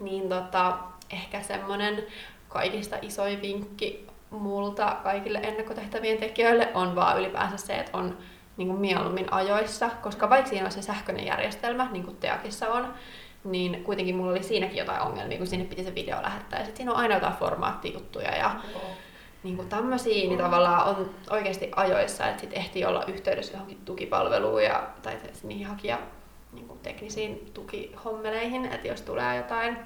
Niin 0.00 0.28
tota, 0.28 0.78
ehkä 1.12 1.42
semmonen 1.42 2.06
kaikista 2.48 2.96
isoin 3.02 3.42
vinkki 3.42 4.06
multa 4.30 4.96
kaikille 5.02 5.38
ennakkotehtävien 5.38 6.18
tekijöille 6.18 6.68
on 6.74 6.94
vaan 6.94 7.18
ylipäänsä 7.18 7.56
se, 7.56 7.78
että 7.78 7.98
on 7.98 8.18
niin 8.56 8.68
kuin 8.68 8.80
mieluummin 8.80 9.32
ajoissa, 9.32 9.90
koska 10.02 10.30
vaikka 10.30 10.50
siinä 10.50 10.66
on 10.66 10.72
se 10.72 10.82
sähköinen 10.82 11.26
järjestelmä, 11.26 11.88
niin 11.92 12.04
kuin 12.04 12.16
Teakissa 12.16 12.68
on, 12.68 12.94
niin 13.44 13.84
kuitenkin 13.84 14.16
mulla 14.16 14.30
oli 14.30 14.42
siinäkin 14.42 14.76
jotain 14.76 15.00
ongelmia, 15.00 15.38
kun 15.38 15.46
sinne 15.46 15.64
piti 15.64 15.84
se 15.84 15.94
video 15.94 16.22
lähettää. 16.22 16.58
Ja 16.58 16.64
sitten 16.64 16.76
siinä 16.76 16.92
on 16.92 16.98
aina 16.98 17.14
jotain 17.14 17.34
formaattijuttuja 17.34 18.36
ja 18.36 18.56
niin 19.42 19.56
kuin 19.56 19.68
tämmöisiä, 19.68 20.28
niin 20.28 20.38
tavallaan 20.38 20.88
on 20.88 21.10
oikeasti 21.30 21.70
ajoissa, 21.76 22.26
että 22.26 22.40
sit 22.40 22.52
ehtii 22.52 22.84
olla 22.84 23.04
yhteydessä 23.04 23.52
johonkin 23.52 23.80
tukipalveluun 23.84 24.64
ja, 24.64 24.82
tai 25.02 25.18
niihin 25.42 25.66
hakia 25.66 25.98
niin 26.52 26.68
kuin 26.68 26.78
teknisiin 26.78 27.50
tukihommeleihin, 27.54 28.64
että 28.64 28.88
jos 28.88 29.02
tulee 29.02 29.36
jotain. 29.36 29.78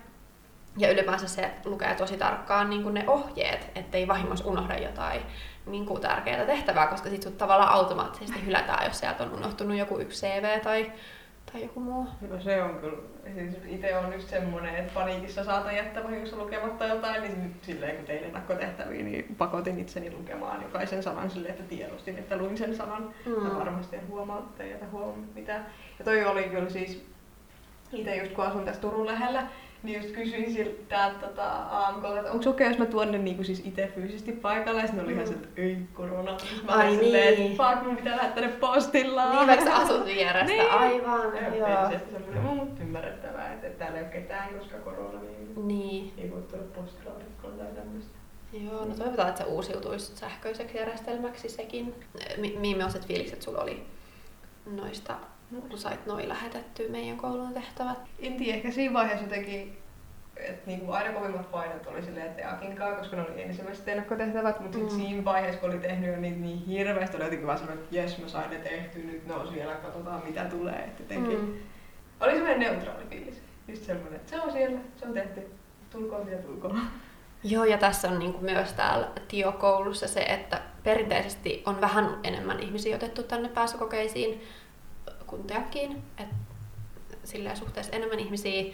Ja 0.76 0.90
ylipäänsä 0.90 1.28
se 1.28 1.50
lukee 1.64 1.94
tosi 1.94 2.16
tarkkaan 2.16 2.70
niin 2.70 2.82
kuin 2.82 2.94
ne 2.94 3.04
ohjeet, 3.06 3.70
ettei 3.74 4.08
vahingossa 4.08 4.48
unohda 4.48 4.78
jotain 4.78 5.22
niin 5.66 5.86
kuin 5.86 6.00
tärkeää 6.00 6.44
tehtävää, 6.44 6.86
koska 6.86 7.08
sit 7.08 7.22
sut 7.22 7.38
tavallaan 7.38 7.72
automaattisesti 7.72 8.46
hylätään, 8.46 8.86
jos 8.86 8.98
sieltä 8.98 9.24
on 9.24 9.34
unohtunut 9.34 9.78
joku 9.78 9.98
yksi 9.98 10.26
CV 10.26 10.60
tai, 10.60 10.92
tai 11.52 11.62
joku 11.62 11.80
muu. 11.80 12.06
No 12.30 12.40
se 12.40 12.62
on 12.62 12.78
kyllä. 12.78 12.98
Siis 13.34 13.54
itse 13.66 13.96
on 13.96 14.12
just 14.12 14.28
semmonen, 14.28 14.74
että 14.74 14.94
paniikissa 14.94 15.44
saatan 15.44 15.76
jättää 15.76 16.04
vahingossa 16.04 16.36
lukematta 16.36 16.86
jotain, 16.86 17.22
niin 17.22 17.56
silleen 17.62 17.96
kun 17.96 18.04
tein 18.04 18.24
ennakkotehtäviä, 18.24 19.04
niin 19.04 19.34
pakotin 19.38 19.78
itseni 19.78 20.10
lukemaan 20.10 20.62
jokaisen 20.62 21.02
sanan 21.02 21.30
silleen, 21.30 21.54
että 21.54 21.68
tiedostin, 21.68 22.18
että 22.18 22.36
luin 22.36 22.58
sen 22.58 22.76
sanan. 22.76 23.14
Mm. 23.26 23.32
Mm. 23.32 23.58
varmasti 23.58 23.96
en 23.96 24.08
huomaa, 24.08 24.38
että 24.38 24.62
ei 24.62 24.70
jätä 24.70 24.86
huomioon 24.92 25.28
mitään. 25.34 25.66
Ja 25.98 26.04
toi 26.04 26.24
oli 26.24 26.42
kyllä 26.42 26.70
siis, 26.70 27.06
itse 27.92 28.16
just 28.16 28.32
kun 28.32 28.44
asun 28.44 28.64
tässä 28.64 28.80
Turun 28.80 29.06
lähellä, 29.06 29.46
niin 29.84 30.02
just 30.02 30.14
kysyin 30.14 30.52
siltä 30.52 31.10
tota, 31.20 31.52
AMKlta, 31.70 32.18
että 32.18 32.32
onko 32.32 32.50
okei, 32.50 32.68
jos 32.68 32.78
mä 32.78 32.86
tuon 32.86 33.12
ne 33.12 33.18
niinku 33.18 33.44
siis 33.44 33.62
itse 33.64 33.92
fyysisesti 33.94 34.32
paikalle, 34.32 34.80
ja 34.80 34.86
sitten 34.86 35.04
oli 35.04 35.12
ihan 35.12 35.26
se, 35.26 35.32
että 35.34 35.48
ei 35.56 35.76
korona. 35.94 36.36
Mä 36.64 36.72
Ai 36.72 36.86
olin 36.88 36.98
silleen, 36.98 37.38
niin. 37.38 37.50
että 37.52 37.64
fuck, 37.70 37.82
mun 37.86 37.96
pitää 37.96 38.16
lähettää 38.16 38.46
ne 38.46 38.52
postilla. 38.52 39.34
Niin, 39.34 39.46
vaikka 39.46 39.64
sä 39.64 39.76
asut 39.76 40.04
vierestä, 40.06 40.44
Niin. 40.52 40.70
aivan, 40.70 41.36
Ja 41.36 41.56
joo. 41.56 41.68
Joo. 41.68 41.90
semmoinen 42.12 42.42
mut 42.42 42.80
ymmärrettävää, 42.80 43.52
että 43.52 43.68
täällä 43.78 43.98
ei 43.98 44.04
ole 44.04 44.12
ketään, 44.12 44.54
koska 44.58 44.76
korona, 44.78 45.20
niin 45.20 45.68
Niin, 45.68 46.12
ei 46.18 46.30
voi 46.30 46.42
tulla 46.42 46.64
postilaatikkoon 46.74 47.52
tai 47.58 47.66
tämmöistä. 47.66 48.18
joo, 48.52 48.84
no 48.84 48.94
toivotaan, 48.94 49.28
että 49.28 49.42
se 49.44 49.48
uusiutuisi 49.50 50.16
sähköiseksi 50.16 50.76
järjestelmäksi 50.78 51.48
sekin. 51.48 51.94
Mi- 52.36 52.56
millaiset 52.58 53.06
fiilikset 53.06 53.42
sulla 53.42 53.62
oli 53.62 53.82
noista, 54.66 55.14
kun 55.68 55.78
sait 55.78 56.06
noin 56.06 56.28
lähetettyä 56.28 56.88
meidän 56.88 57.16
koulun 57.16 57.54
tehtävät? 57.54 57.98
En 58.18 58.36
tiedä, 58.36 58.56
ehkä 58.56 58.70
siinä 58.70 58.94
vaiheessa 58.94 59.24
jotenkin, 59.24 59.78
että 60.36 60.62
niinku 60.66 60.92
aina 60.92 61.12
kovimmat 61.20 61.50
painot 61.50 61.86
oli 61.86 62.02
silleen, 62.02 62.26
että 62.26 62.50
Akinkaan, 62.52 62.96
koska 62.96 63.16
ne 63.16 63.22
oli 63.22 63.42
ensimmäiset 63.42 63.88
ennakkotehtävät, 63.88 64.60
mutta 64.60 64.78
Mm. 64.78 64.88
siinä 64.88 65.24
vaiheessa, 65.24 65.60
kun 65.60 65.70
oli 65.70 65.78
tehnyt 65.78 66.10
jo 66.14 66.20
niitä 66.20 66.38
niin 66.38 66.58
hirveästi, 66.66 67.16
oli 67.16 67.24
jotenkin 67.24 67.46
vaan 67.46 67.58
semmoinen, 67.58 67.84
että 67.84 67.96
jes, 67.96 68.18
mä 68.18 68.28
sain 68.28 68.50
ne 68.50 68.56
tehty, 68.58 68.98
nyt 68.98 69.26
ne 69.26 69.34
on 69.34 69.48
siellä, 69.48 69.74
katsotaan 69.74 70.22
mitä 70.26 70.44
tulee. 70.44 70.74
Et 70.84 70.98
jotenkin, 71.00 71.38
Mm. 71.40 71.54
Oli 72.20 72.32
semmoinen 72.32 72.60
neutraali 72.60 73.04
fiilis. 73.10 73.42
Just 73.68 73.82
semmoinen, 73.84 74.14
että 74.16 74.30
se 74.30 74.40
on 74.40 74.52
siellä, 74.52 74.78
se 74.96 75.06
on 75.06 75.12
tehty, 75.14 75.50
tulkoon 75.90 76.24
mitä 76.24 76.36
tulkoon. 76.36 76.80
Joo, 77.44 77.64
ja 77.64 77.78
tässä 77.78 78.08
on 78.08 78.18
niinku 78.18 78.38
myös 78.40 78.72
täällä 78.72 79.08
Tio-koulussa 79.28 80.08
se, 80.08 80.20
että 80.20 80.60
perinteisesti 80.84 81.62
on 81.66 81.80
vähän 81.80 82.18
enemmän 82.24 82.60
ihmisiä 82.60 82.96
otettu 82.96 83.22
tänne 83.22 83.48
pääsykokeisiin 83.48 84.42
kuin 85.26 85.44
teakkiin. 85.44 86.02
Et 86.18 86.28
silleen 87.24 87.56
suhteessa 87.56 87.92
enemmän 87.96 88.18
ihmisiä, 88.20 88.64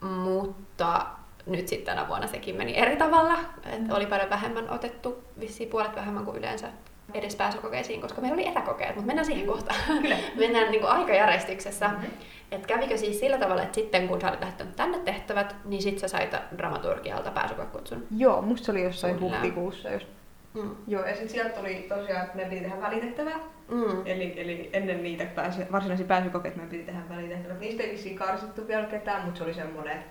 mutta 0.00 1.06
nyt 1.46 1.68
sitten 1.68 1.96
tänä 1.96 2.08
vuonna 2.08 2.26
sekin 2.26 2.56
meni 2.56 2.76
eri 2.76 2.96
tavalla. 2.96 3.38
Et 3.66 3.80
Mm. 3.80 3.90
oli 3.90 4.06
paljon 4.06 4.30
vähemmän 4.30 4.70
otettu, 4.70 5.24
vissiin 5.40 5.68
puolet 5.68 5.96
vähemmän 5.96 6.24
kuin 6.24 6.36
yleensä 6.36 6.68
edes 7.14 7.36
pääsykokeisiin, 7.36 8.00
koska 8.00 8.20
meillä 8.20 8.34
oli 8.34 8.48
etäkokeet, 8.48 8.90
mutta 8.94 9.06
mennään 9.06 9.26
siihen 9.26 9.46
kohtaan. 9.46 9.80
Kyllä. 10.02 10.16
mennään 10.38 10.70
niinku 10.70 10.86
aikajärjestyksessä. 10.86 11.88
Mhm. 11.88 12.04
Et 12.52 12.66
kävikö 12.66 12.96
siis 12.96 13.20
sillä 13.20 13.38
tavalla, 13.38 13.62
että 13.62 13.74
sitten 13.74 14.08
kun 14.08 14.20
sä 14.20 14.28
olit 14.28 14.40
lähettänyt 14.40 14.76
tänne 14.76 14.98
tehtävät, 14.98 15.56
niin 15.64 15.82
sit 15.82 15.98
sä 15.98 16.08
sait 16.08 16.32
dramaturgialta 16.58 17.30
pääsykokutsun? 17.30 18.06
Joo, 18.16 18.42
musta 18.42 18.64
se 18.66 18.72
oli 18.72 18.82
jossain 18.82 19.20
huhtikuussa 19.20 19.90
just. 19.90 20.06
Mm. 20.54 20.70
Joo, 20.86 21.02
ja 21.04 21.10
sitten 21.10 21.28
sieltä 21.28 21.50
tuli 21.60 21.86
tosiaan, 21.88 22.22
että 22.24 22.36
meidän 22.36 22.50
piti 22.50 22.62
tehdä 22.64 22.80
välitehtävää. 22.80 23.38
Mm. 23.68 24.02
Eli, 24.06 24.34
eli 24.40 24.70
ennen 24.72 25.02
niitä 25.02 25.24
pääsy, 25.24 25.62
varsinaisia 25.72 26.06
pääsykokeita 26.06 26.56
meidän 26.56 26.70
piti 26.70 26.84
tehdä 26.84 27.00
välitehtävät. 27.08 27.60
Niistä 27.60 27.82
ei 27.82 27.92
vissiin 27.92 28.16
karsittu 28.18 28.68
vielä 28.68 28.84
ketään, 28.86 29.22
mutta 29.24 29.38
se 29.38 29.44
oli 29.44 29.54
semmoinen... 29.54 30.04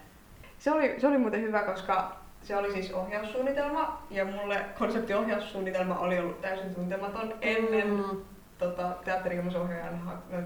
Se 0.60 0.71
oli, 0.71 0.95
se 0.97 1.08
oli 1.08 1.17
muuten 1.17 1.41
hyvä, 1.41 1.60
koska 1.63 2.17
se 2.41 2.56
oli 2.58 2.71
siis 2.71 2.93
ohjaussuunnitelma, 2.93 4.02
ja 4.10 4.26
mulle 4.26 4.65
konseptiohjaussuunnitelma 4.80 6.00
oli 6.00 6.19
ollut 6.19 6.41
täysin 6.41 6.76
tuntematon 6.76 7.34
ennen 7.41 7.88
Mm. 7.89 8.04
tota, 8.58 8.91
teatteri-ilmaisohjaajan 9.06 10.00
ha- 10.00 10.21
no, 10.32 10.38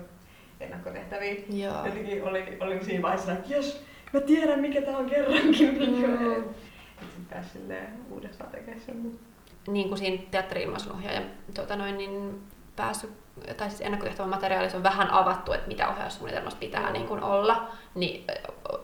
ennakkotehtäviä. 0.60 1.34
Joo. 1.49 1.86
Jotenkin 1.86 2.23
oli, 2.23 2.58
olin 2.60 2.86
siinä 2.86 3.01
vaiheessa, 3.01 3.32
että 3.32 3.54
jes, 3.54 3.84
mä 4.13 4.19
tiedän 4.21 4.60
mikä 4.60 4.82
tää 4.82 4.97
on 4.97 5.10
kerrankin. 5.10 5.73
Mm. 5.80 6.43
Sitten 6.99 7.25
pääsi 7.30 7.60
uudestaan 8.10 8.51
tekemään 8.51 8.82
sen. 8.82 8.97
mut- 8.97 9.30
Niin 9.67 9.88
kuin 9.88 9.97
siinä 9.97 10.24
teatteri-ilmaisunohjaajan 10.32 11.24
tuota 11.56 11.76
noin, 11.76 11.97
niin 11.97 12.41
pääsy, 12.76 13.13
tai 13.58 13.69
siis 13.69 13.82
ennakkotehtävän 13.82 14.30
materiaalissa 14.30 14.78
on 14.78 14.84
vähän 14.84 15.12
avattu, 15.12 15.54
että 15.54 15.67
mitä 15.67 15.89
ohjaussuunnitelmassa 15.89 16.60
pitää 16.60 16.82
Joo. 16.82 16.91
niin 16.91 17.08
kuin 17.08 17.24
olla. 17.24 17.67
Niin 17.95 18.28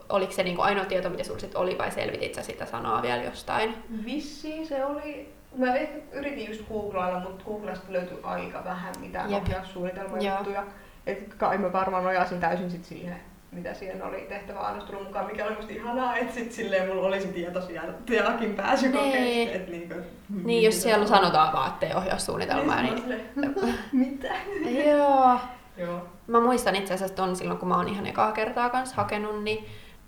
oliko 0.09 0.31
se 0.31 0.43
niin 0.43 0.55
kuin 0.55 0.65
ainoa 0.65 0.85
tieto, 0.85 1.09
mitä 1.09 1.23
sit 1.23 1.55
oli, 1.55 1.77
vai 1.77 1.91
selvitit 1.91 2.33
sä 2.33 2.41
sitä 2.41 2.65
sanoa 2.65 3.01
vielä 3.01 3.23
jostain? 3.23 3.75
Vissiin 4.05 4.67
se 4.67 4.85
oli... 4.85 5.37
Mä 5.55 5.75
ehkä 5.75 5.97
yritin 6.11 6.47
just 6.47 6.67
googlailla, 6.67 7.19
mutta 7.19 7.45
Googlasta 7.45 7.93
löytyi 7.93 8.19
aika 8.23 8.63
vähän 8.63 8.93
mitään 8.99 9.31
Jep. 9.31 9.43
ohjaussuunnitelmajuttuja. 9.43 10.63
Et 11.05 11.33
kai 11.33 11.57
mä 11.57 11.73
varmaan 11.73 12.03
nojasin 12.03 12.39
täysin 12.39 12.71
sit 12.71 12.85
siihen, 12.85 13.19
mitä 13.51 13.73
siihen 13.73 14.03
oli 14.03 14.25
tehtävä 14.29 14.59
annostulun 14.59 15.03
mukaan, 15.03 15.25
mikä 15.25 15.45
oli 15.45 15.55
musta 15.55 15.73
ihanaa, 15.73 16.17
että 16.17 16.33
sit 16.33 16.51
silleen 16.51 16.87
mulla 16.87 17.07
oli 17.07 17.21
se 17.21 17.27
tieto 17.27 17.61
siellä 17.61 17.93
Teakin 18.05 18.53
pääsykokeessa. 18.53 19.19
Niin. 19.19 19.49
Et 19.49 19.67
niinku, 19.69 19.95
Niin, 20.43 20.63
jos 20.63 20.81
siellä 20.83 21.01
on. 21.01 21.07
sanotaan 21.07 21.53
vaan, 21.53 21.67
ettei 21.69 21.93
ohjaussuunnitelmaa, 21.95 22.81
Niin, 22.81 23.09
niin... 23.09 23.21
niin... 23.35 23.75
Mitä? 23.91 24.33
Joo. 24.89 25.39
Joo. 25.77 26.01
Mä 26.27 26.39
muistan 26.39 26.75
itse 26.75 26.93
asiassa 26.93 27.15
ton 27.15 27.35
silloin, 27.35 27.59
kun 27.59 27.67
mä 27.67 27.77
oon 27.77 27.87
ihan 27.87 28.05
ekaa 28.07 28.31
kertaa 28.31 28.69
kanssa 28.69 28.95
hakenut, 28.95 29.43
niin 29.43 29.65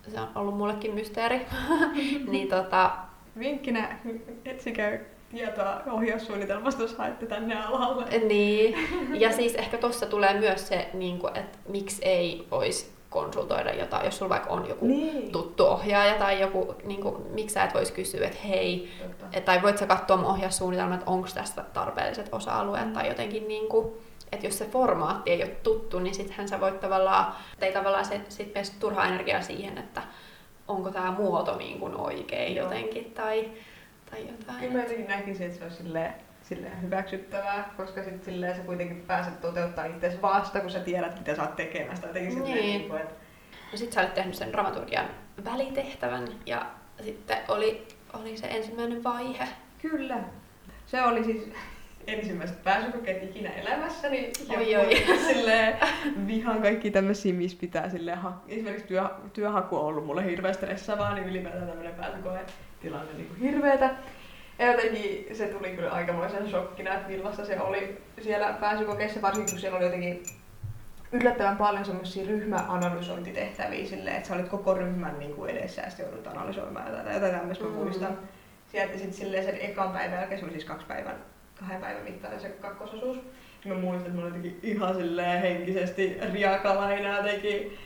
se 0.08 0.20
on 0.20 0.28
ollut 0.36 0.58
mullekin 0.58 0.94
mysteeri. 0.94 1.46
niin 2.32 2.48
tota, 2.48 2.92
Vinkkinä 3.40 4.00
etsikää 4.46 4.92
tietoa 5.32 5.82
ohjaussuunnitelmasta, 5.92 6.82
jos 6.82 6.96
haette 6.98 7.26
tänne 7.26 7.62
alalle. 7.66 8.06
Niin, 8.28 8.76
ja 9.20 9.32
siis 9.32 9.56
ehkä 9.56 9.78
tuossa 9.78 10.06
tulee 10.06 10.40
myös 10.40 10.68
se, 10.68 10.90
niin 10.94 11.20
kuin, 11.20 11.38
että 11.38 11.58
miksi 11.68 12.06
ei 12.06 12.48
voisi 12.52 12.99
konsultoida 13.10 13.74
jotain, 13.74 14.06
jos 14.06 14.18
sulla 14.18 14.30
vaikka 14.30 14.50
on 14.50 14.70
joku 14.70 14.88
Niin. 14.88 15.32
tuttu 15.32 15.66
ohjaaja 15.66 16.16
tai 16.16 16.42
joku, 16.42 16.76
niin 16.84 17.02
kuin, 17.02 17.16
miksi 17.32 17.54
sä 17.54 17.64
et 17.64 17.74
voisi 17.74 17.94
kysyä, 17.94 18.28
että 18.28 18.40
hei, 18.48 18.92
et, 19.34 19.46
tai 19.46 19.62
voit 19.62 19.78
sä 19.78 19.86
katsoa 19.86 20.18
mun 20.18 20.26
ohjaussuunnitelman, 20.26 20.98
että 21.00 21.12
onko 21.12 21.28
tästä 21.34 21.64
tarpeelliset 21.74 22.30
osa-alueet 22.32 22.86
Mm. 22.88 22.94
tai 22.94 23.08
jotenkin 23.08 23.48
niin 23.48 23.68
kuin, 23.70 23.94
että 24.32 24.46
jos 24.48 24.58
se 24.58 24.66
formaatti 24.66 25.32
ei 25.32 25.44
ole 25.44 25.52
tuttu, 25.64 26.00
niin 26.00 26.16
sittenhän 26.16 26.48
sä 26.50 26.60
voit 26.62 26.80
tavallaan, 26.80 27.34
ei 27.62 27.74
tavallaan 27.74 28.06
se, 28.06 28.22
sit 28.30 28.54
mene 28.54 28.68
turhaa 28.80 29.06
energiaa 29.08 29.42
siihen, 29.42 29.78
että 29.78 30.02
onko 30.68 30.92
tämä 30.92 31.12
muoto 31.12 31.58
niin 31.58 31.80
kuin 31.80 31.96
oikein 31.96 32.56
Joo. 32.56 32.64
jotenkin 32.66 33.12
tai, 33.12 33.52
tai 34.12 34.20
jotain. 34.28 34.60
Kyllä 34.60 34.74
mä 34.74 34.82
jotenkin 34.84 35.08
näkisin, 35.08 35.46
että 35.46 35.58
se 35.58 35.64
olisi 35.64 35.78
silleen, 35.78 36.14
silleen 36.50 36.82
hyväksyttävää, 36.82 37.74
koska 37.78 38.04
sit 38.04 38.24
silleen 38.24 38.56
sä 38.56 38.62
kuitenkin 38.62 39.02
pääset 39.08 39.42
toteuttaa 39.42 39.86
itse 39.86 40.20
vasta, 40.22 40.60
kun 40.60 40.70
sä 40.72 40.80
tiedät, 40.80 41.18
mitä 41.20 41.36
sä 41.36 41.42
oot 41.42 41.56
tekemässä. 41.56 42.08
Jotenkin 42.08 42.32
silleen, 42.32 42.54
Niin. 42.56 42.78
niin 42.80 42.90
kuin, 42.90 43.02
että 43.02 43.14
No 43.72 43.78
sit 43.78 43.92
sä 43.94 44.02
olit 44.02 44.14
tehnyt 44.14 44.36
sen 44.36 44.52
dramaturgian 44.52 45.06
välitehtävän 45.46 46.28
ja 46.46 46.66
sitten 47.04 47.38
oli, 47.48 47.88
oli 48.14 48.38
se 48.38 48.48
ensimmäinen 48.48 49.04
vaihe. 49.04 49.48
Kyllä. 49.82 50.18
Se 50.86 51.02
oli 51.04 51.24
siis 51.24 51.50
ensimmäiset 52.08 52.64
pääsykokeet 52.64 53.24
ikinä 53.24 53.50
elämässäni. 53.50 54.32
Oi, 54.58 54.72
ja 54.72 54.80
oi. 54.80 54.96
Silleen, 55.34 55.78
vihaan 56.28 56.62
kaikki 56.62 56.92
tämmöisiä, 56.92 57.34
missä 57.34 57.58
pitää 57.62 57.90
silleen, 57.90 58.18
ha- 58.18 58.42
esimerkiksi 58.48 58.88
työ, 58.88 59.04
työhaku 59.34 59.76
on 59.78 59.86
ollut 59.86 60.06
mulle 60.06 60.26
hirveän 60.26 60.54
stressaavaa, 60.54 61.16
niin 61.16 61.28
ylipäätään 61.30 61.68
tämmöinen 61.68 61.96
pääsykoe 61.96 62.40
tilanne 62.82 63.14
niin 63.14 63.36
hirveetä. 63.42 63.90
Ja 64.60 64.72
jotenkin 64.72 65.36
se 65.36 65.48
tuli 65.48 65.70
kyllä 65.70 65.92
aikamoisen 65.92 66.50
shokkina, 66.50 66.94
että 66.94 67.08
millaista 67.10 67.46
se 67.46 67.60
oli 67.62 68.02
siellä 68.22 68.54
pääsykokeissa, 68.60 69.22
varsinkin 69.22 69.52
kun 69.54 69.60
siellä 69.60 69.78
oli 69.78 69.86
jotenkin 69.86 70.24
yllättävän 71.12 71.58
paljon 71.58 71.86
semmoisia 71.86 72.28
ryhmäanalysointitehtäviä 72.28 73.86
silleen, 73.86 74.16
että 74.16 74.28
sä 74.28 74.36
olit 74.36 74.50
koko 74.50 74.74
ryhmän 74.74 75.20
niin 75.20 75.34
kuin 75.36 75.50
edessä 75.50 75.82
ja 75.82 75.90
sitten 75.90 76.06
joudut 76.06 76.28
analysoimaan 76.28 76.88
jotain, 76.88 77.14
jotain 77.14 77.36
tämmöistä 77.36 77.64
mä 77.64 77.70
Mm. 77.70 77.76
muistan. 77.76 78.18
Sieltä 78.68 78.94
sitten 78.94 79.14
silleen 79.14 79.44
sen 79.44 79.58
ekan 79.62 79.92
päivän 79.92 80.18
jälkeen, 80.18 80.40
se 80.40 80.46
oli 80.46 80.54
siis 80.54 80.66
kaksi 80.66 80.88
päivän, 80.88 81.16
kahden 81.60 81.82
päivän 81.82 82.04
mittainen 82.04 82.40
se 82.40 82.50
kakkososuus. 82.50 83.18
Mä 83.66 83.74
muistan, 83.74 84.06
että 84.08 84.18
mä 84.18 84.22
olin 84.22 84.36
jotenkin 84.36 84.60
ihan 84.64 84.96
silleen 84.96 85.42
henkisesti 85.42 86.18
riakalaina 86.34 87.18
jotenkin, 87.18 87.78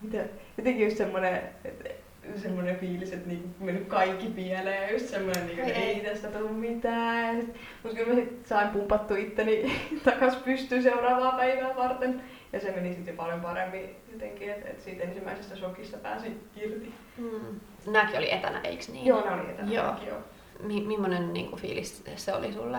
mitä, 0.00 0.24
jotenkin 0.58 0.84
just 0.84 0.96
semmonen, 0.96 1.42
että 1.64 1.88
semmoinen 2.36 2.76
fiilis, 2.76 3.12
että 3.12 3.28
niinku 3.28 3.64
mennyt 3.64 3.88
kaikki 3.88 4.26
pieleen 4.26 4.82
ja 4.82 4.92
just 4.92 5.06
semmoinen, 5.08 5.46
niinku, 5.46 5.62
että 5.66 5.80
ei 5.80 6.00
tästä 6.00 6.28
tule 6.28 6.50
mitään. 6.50 7.36
Mutta 7.82 7.96
kyllä 7.96 8.08
mä 8.08 8.14
sit 8.14 8.46
sain 8.46 8.68
pumpattu 8.68 9.14
itteni 9.14 9.80
takas 10.04 10.36
pystyyn 10.36 10.82
seuraavaa 10.82 11.32
päivää 11.32 11.76
varten. 11.76 12.22
Ja 12.52 12.60
se 12.60 12.70
meni 12.70 12.94
sitten 12.94 13.16
paljon 13.16 13.40
paremmin 13.40 13.96
jotenkin, 14.12 14.50
että 14.50 14.68
et 14.68 14.80
siitä 14.80 15.04
ensimmäisestä 15.04 15.56
shokista 15.56 15.96
pääsi 15.98 16.40
irti. 16.56 16.92
Mm. 17.16 17.60
Nämäkin 17.86 18.18
oli 18.18 18.32
etänä, 18.32 18.60
eiks 18.60 18.88
niin? 18.88 19.06
Joo, 19.06 19.24
ne 19.24 19.40
oli 19.42 19.50
etänä 19.50 19.72
Joo. 19.72 19.94
joo. 20.06 20.18
Mi- 20.62 20.84
millainen 20.86 21.32
niin 21.32 21.48
kuin, 21.50 21.62
fiilis 21.62 22.02
se 22.16 22.34
oli 22.34 22.52
sulle? 22.52 22.78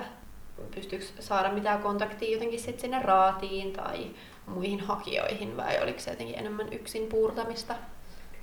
Pystyykö 0.75 1.05
saada 1.19 1.51
mitään 1.51 1.81
kontaktia 1.81 2.31
jotenkin 2.33 2.59
sit 2.59 2.79
sinne 2.79 3.01
raatiin 3.01 3.73
tai 3.73 4.05
muihin 4.47 4.79
hakijoihin 4.79 5.57
vai 5.57 5.83
oliko 5.83 5.99
se 5.99 6.12
jotenkin 6.12 6.39
enemmän 6.39 6.73
yksin 6.73 7.07
puurtamista? 7.07 7.75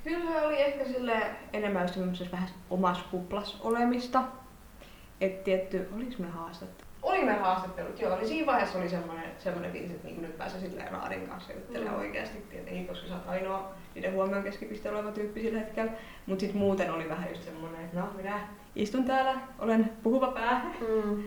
Kyllä 0.06 0.32
se 0.32 0.46
oli 0.46 0.62
ehkä 0.62 0.84
sille 0.84 1.22
enemmän 1.52 1.88
semmoisessa 1.88 2.32
vähän 2.32 2.48
omassa 2.70 3.04
kuplas 3.10 3.60
olemista. 3.60 4.22
Et 5.20 5.44
tietty, 5.44 5.88
oliks 5.96 6.18
me 6.18 6.26
haastattelut? 6.26 6.86
Oli 7.02 7.24
me 7.24 7.32
haastattelut, 7.32 8.00
joo. 8.00 8.18
Eli 8.18 8.28
siinä 8.28 8.46
vaiheessa 8.46 8.78
oli 8.78 8.88
semmoinen, 8.88 9.24
semmoinen 9.38 9.72
fiilis, 9.72 9.90
että 9.90 10.06
niin 10.06 10.22
nyt 10.22 10.38
pääsee 10.38 10.60
silleen 10.60 10.92
raadin 10.92 11.28
kanssa 11.28 11.52
juttelemaan 11.52 11.94
Mm. 11.94 12.00
mm. 12.00 12.06
oikeasti 12.06 12.38
tietenkin, 12.50 12.86
koska 12.86 13.08
sä 13.08 13.14
oot 13.14 13.28
ainoa 13.28 13.74
niiden 13.94 14.12
huomion 14.12 14.42
keskipiste 14.42 14.90
oleva 14.90 15.10
tyyppi 15.10 15.40
sillä 15.40 15.58
hetkellä. 15.58 15.92
Mutta 16.26 16.40
sitten 16.40 16.58
muuten 16.58 16.90
oli 16.90 17.08
vähän 17.08 17.28
just 17.28 17.42
semmoinen, 17.42 17.84
että 17.84 18.00
no 18.00 18.08
minä 18.16 18.40
istun 18.76 19.04
täällä, 19.04 19.34
olen 19.58 19.92
puhuva 20.02 20.26
pää. 20.26 20.64
Mm. 20.80 21.22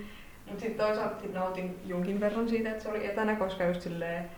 Mutta 0.45 0.61
sitten 0.61 0.85
toisaalta 0.85 1.21
sit 1.21 1.33
nautin 1.33 1.79
jonkin 1.85 2.19
verran 2.19 2.49
siitä, 2.49 2.69
että 2.71 2.83
se 2.83 2.89
oli 2.89 3.05
etänä, 3.05 3.35
koska 3.35 3.63
just 3.63 3.81
silleen 3.81 4.29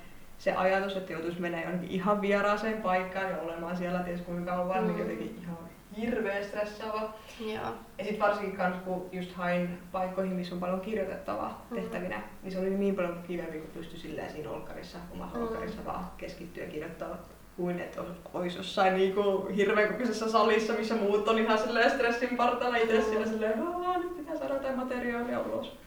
se 0.41 0.51
ajatus, 0.53 0.95
että 0.95 1.13
joutuisi 1.13 1.41
menemään 1.41 1.63
jonnekin 1.71 1.95
ihan 1.95 2.21
vieraaseen 2.21 2.81
paikkaan 2.81 3.29
ja 3.31 3.37
olemaan 3.37 3.77
siellä 3.77 3.99
ties 3.99 4.21
kuinka 4.21 4.51
kauan, 4.51 4.81
Mm. 4.81 4.87
niin 4.87 4.99
jotenkin 4.99 5.39
ihan 5.41 5.57
hirveä 5.97 6.43
stressaava. 6.43 7.13
Joo. 7.39 7.49
Ja 7.97 8.03
sitten 8.03 8.19
varsinkin 8.19 8.57
kans, 8.57 8.75
kun 8.85 9.09
just 9.11 9.33
hain 9.33 9.77
paikkoihin, 9.91 10.33
missä 10.33 10.55
on 10.55 10.61
paljon 10.61 10.81
kirjoitettavaa 10.81 11.65
Mm. 11.69 11.75
tehtävinä, 11.75 12.21
niin 12.43 12.51
se 12.51 12.59
oli 12.59 12.69
niin 12.69 12.95
paljon 12.95 13.23
kivempi, 13.27 13.57
kun 13.59 13.69
pystyi 13.73 13.99
silleen 13.99 14.31
siinä 14.31 14.49
olkarissa, 14.49 14.97
omassa 15.13 15.37
Mm. 15.37 15.43
olkarissa 15.43 15.85
vaan 15.85 16.05
keskittyä 16.17 16.63
ja 16.63 16.69
kirjoittaa 16.69 17.17
kuin 17.57 17.79
että 17.79 18.01
olisi 18.33 18.57
jossain 18.57 18.93
niinku 18.93 19.47
hirveän 19.55 19.87
kokoisessa 19.91 20.29
salissa, 20.29 20.73
missä 20.73 20.95
muut 20.95 21.27
on 21.27 21.39
ihan 21.39 21.57
silleen 21.57 21.91
stressin 21.91 22.37
partaalla 22.37 22.77
itse 22.77 22.97
Mm. 22.97 23.03
siellä 23.05 23.27
silleen, 23.27 23.63
"Aa, 23.67 23.97
nyt 23.97 24.17
pitää 24.17 24.37
saada 24.37 24.53
jotain 24.53 24.75
materiaalia 24.77 25.39
ulos. 25.39 25.77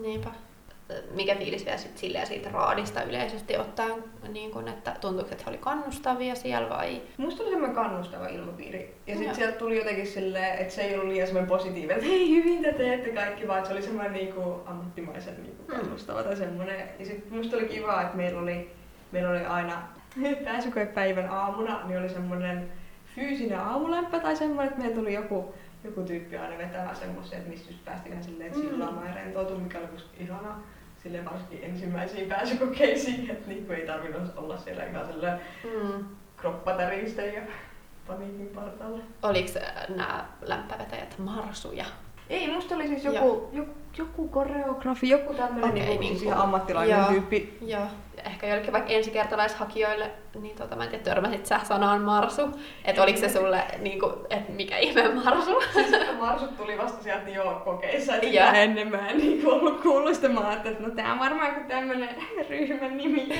Niinpä. 0.00 0.30
Mikä 1.14 1.34
fiilis 1.34 1.64
vielä 1.64 1.78
sit 1.78 1.98
silleen 1.98 2.26
siitä 2.26 2.50
raadista 2.50 3.02
yleisesti 3.02 3.56
ottaen, 3.56 4.04
niin 4.32 4.50
kun, 4.50 4.68
että 4.68 4.96
tuntuuko, 5.00 5.30
että 5.32 5.44
he 5.44 5.50
oli 5.50 5.58
kannustavia 5.58 6.34
siellä 6.34 6.68
vai? 6.70 7.02
Musta 7.16 7.42
oli 7.42 7.50
semmoinen 7.50 7.74
kannustava 7.76 8.26
ilmapiiri. 8.26 8.94
Ja 9.06 9.16
sitten 9.16 9.34
sieltä 9.34 9.58
tuli 9.58 9.78
jotenkin 9.78 10.06
silleen, 10.06 10.58
että 10.58 10.74
se 10.74 10.82
ei 10.82 10.94
ollut 10.94 11.08
liian 11.08 11.26
semmoinen 11.26 11.48
positiivinen, 11.48 11.96
että 11.96 12.08
hei 12.08 12.30
hyvin 12.34 12.62
te 12.62 12.72
teette 12.72 13.10
kaikki, 13.12 13.48
vaan 13.48 13.66
se 13.66 13.72
oli 13.72 13.82
semmoinen 13.82 14.12
niinku 14.12 14.60
ammattimaisen 14.66 15.42
niinku 15.42 15.62
Mm. 15.62 15.76
kannustava 15.76 16.22
tai 16.22 16.36
semmoinen. 16.36 16.80
Ja 16.98 17.06
sitten 17.06 17.38
musta 17.38 17.56
oli 17.56 17.64
kiva, 17.68 18.02
että 18.02 18.16
meillä 18.16 18.40
oli, 18.40 18.70
meillä 19.12 19.30
oli 19.30 19.44
aina 19.44 19.82
pääsykoepäivän 20.44 21.28
aamuna, 21.30 21.86
niin 21.86 21.98
oli 22.00 22.08
semmoinen 22.08 22.72
fyysinen 23.14 23.60
aamulämpö 23.60 24.20
tai 24.20 24.36
semmoinen, 24.36 24.68
että 24.68 24.80
meillä 24.80 24.96
tuli 24.96 25.14
joku, 25.14 25.54
joku 25.84 26.02
tyyppi 26.02 26.36
aina 26.36 26.58
vetämään 26.58 26.96
semmoisen, 26.96 27.38
että 27.38 27.50
mistä 27.50 27.72
päästiin 27.84 28.10
vähän 28.10 28.24
silleen 28.24 28.52
Mm. 28.54 28.60
chillaamaan 28.60 29.06
ja 29.08 29.14
rentoutumaan, 29.14 29.62
mikä 29.62 29.78
oli 29.78 29.86
musta 29.92 30.10
ihana. 30.20 30.60
Silleen 31.08 31.24
varsinkin 31.24 31.64
ensimmäisiin 31.64 32.28
pääsykokeisiin, 32.28 33.30
että 33.30 33.48
niinku 33.48 33.72
ei 33.72 33.86
tarvinnut 33.86 34.32
olla 34.36 34.58
siellä 34.58 34.84
ihan 34.84 35.06
silleen 35.06 35.40
Mm. 35.64 36.04
kroppatärinsten 36.36 37.34
ja 37.34 37.42
paniikin 38.06 38.46
partaalla. 38.54 38.98
Oliko 39.22 39.48
nämä 39.88 40.26
lämpävetäjät 40.42 41.18
marsuja? 41.18 41.84
Ei, 42.30 42.50
musta 42.52 42.74
oli 42.74 42.86
siis 42.88 43.04
joku, 43.04 43.48
joku, 43.52 43.70
joku 43.98 44.28
koreografi, 44.28 45.08
joku 45.08 45.34
tämmönen 45.34 45.70
Okei, 45.70 45.82
niinku, 45.82 46.00
niin 46.00 46.14
kuin- 46.14 46.24
ihan 46.26 46.38
ammattilainen 46.42 46.98
joo. 46.98 47.08
tyyppi. 47.08 47.58
Joo. 47.66 47.82
Ehkä 48.26 48.46
jollekin 48.46 48.72
vaikka 48.72 48.90
ensikertalaishakijoille, 48.90 50.10
niin 50.40 50.56
tota, 50.56 50.76
mä 50.76 50.84
en 50.84 50.90
tiedä, 50.90 51.04
törmäsit 51.04 51.46
sä 51.46 51.60
sanaan 51.64 52.00
marsu? 52.02 52.42
Että 52.84 53.02
oliko 53.02 53.18
se 53.18 53.28
sulle, 53.28 53.64
niin 53.78 54.00
kuin, 54.00 54.12
että 54.30 54.52
mikä 54.52 54.78
ihme 54.78 55.08
marsu? 55.14 55.62
Siis 55.72 55.90
Marsut 56.20 56.56
tuli 56.56 56.78
vasta 56.78 57.02
sieltä 57.02 57.30
jo 57.30 57.62
kokeissa, 57.64 58.14
että 58.14 58.26
sitä 58.26 58.50
ennen 58.52 58.90
mä 58.90 59.08
en 59.08 59.18
niinku 59.18 59.50
ollut 59.50 59.80
kuullut 59.80 60.14
sitä. 60.14 60.28
Mä 60.28 60.48
ajattelin, 60.48 60.76
että 60.76 60.88
no 60.88 60.94
tää 60.94 61.12
on 61.12 61.18
varmaan 61.18 61.48
joku 61.54 61.60
tämmönen 61.68 62.08
ryhmän 62.48 62.96
nimi. 62.96 63.28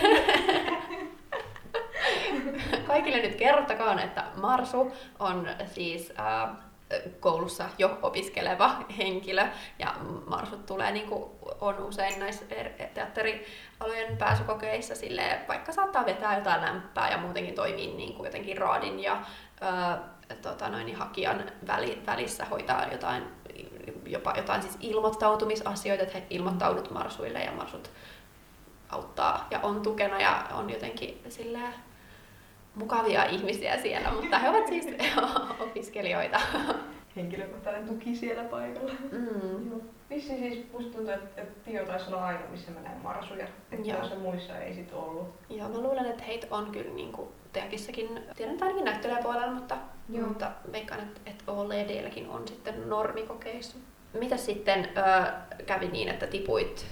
Kaikille 2.87 3.22
nyt 3.22 3.35
kerrottakaan, 3.35 3.98
että 3.98 4.24
Marsu 4.40 4.92
on 5.18 5.48
siis 5.66 6.12
äh, 6.18 6.48
koulussa 7.20 7.64
jo 7.79 7.98
opiskeleva 8.03 8.77
henkilö. 8.98 9.46
Ja 9.79 9.94
Marsut 10.27 10.66
tulee 10.66 10.92
niin 10.92 11.09
kuin 11.09 11.31
on 11.61 11.79
usein 11.79 12.20
näissä 12.20 12.44
er- 12.51 12.88
teatterialojen 12.94 14.16
pääsykokeissa 14.18 14.94
sille 14.94 15.40
vaikka 15.48 15.72
saattaa 15.72 16.07
vetää 16.07 16.38
jotain 16.38 16.61
lämpää 16.61 17.11
ja 17.11 17.18
muutenkin 17.18 17.55
toimii 17.55 17.94
niin 17.94 18.14
kuin 18.14 18.24
jotenkin 18.24 18.59
raadin 18.59 19.01
ja 19.01 19.12
äh, 19.12 19.98
tota 20.42 20.68
noin, 20.68 20.96
hakijan 20.96 21.44
väli, 21.66 22.03
välissä 22.07 22.44
hoitaa 22.44 22.87
jotain 22.92 23.24
jopa 24.07 24.35
jotain 24.37 24.62
siis 24.62 24.77
ilmoittautumisasioita, 24.81 26.03
että 26.03 26.18
he 26.18 26.27
ilmoittaudut 26.31 26.90
marsuille 26.90 27.38
ja 27.38 27.53
marsut 27.53 27.90
auttaa 28.88 29.46
ja 29.51 29.61
on 29.62 29.83
tukena 29.83 30.20
ja 30.20 30.44
on 30.53 30.70
jotenkin 30.70 31.22
silleen 31.29 31.74
mukavia 32.78 33.24
ihmisiä 33.24 33.76
siellä, 33.76 34.10
mutta 34.10 34.38
he 34.38 34.48
ovat 34.48 34.66
siis 34.66 34.86
opiskelijoita. 35.68 36.40
Henkilökohtainen 37.16 37.88
tuki 37.88 38.16
siellä 38.16 38.44
paikalla. 38.44 38.92
Mm. 39.12 39.70
Joo. 39.70 39.80
Vissi 40.10 40.36
siis 40.36 40.66
musta 40.72 40.96
tuntuu, 40.96 41.14
että, 41.14 41.42
Tio 41.64 41.84
taisi 41.86 42.06
olla 42.08 42.26
aina, 42.26 42.40
missä 42.50 42.70
mä 42.70 42.80
näin 42.80 42.98
marsuja. 42.98 43.46
Että 43.72 44.16
muissa 44.22 44.58
ei 44.58 44.74
sit 44.74 44.92
ollut. 44.92 45.28
Joo, 45.50 45.68
mä 45.68 45.78
luulen, 45.78 46.06
että 46.06 46.24
heitä 46.24 46.46
on 46.50 46.70
kyllä 46.72 46.90
niin 46.90 47.12
kuin 47.12 47.28
Teakissakin, 47.52 48.20
tiedän 48.36 48.52
että 48.52 48.64
ainakin 48.64 48.84
näyttelijäpuolella, 48.84 49.50
mutta, 49.52 49.76
Joo. 50.08 50.28
mutta 50.28 50.50
veikkaan, 50.72 51.00
että, 51.00 51.20
että 51.26 51.52
OLEDlläkin 51.52 52.28
on 52.28 52.48
sitten 52.48 52.88
normikokeissa. 52.88 53.76
Mitä 54.20 54.36
sitten 54.36 54.88
ö, 54.96 55.32
kävi 55.66 55.88
niin, 55.88 56.08
että 56.08 56.26
tipuit 56.26 56.86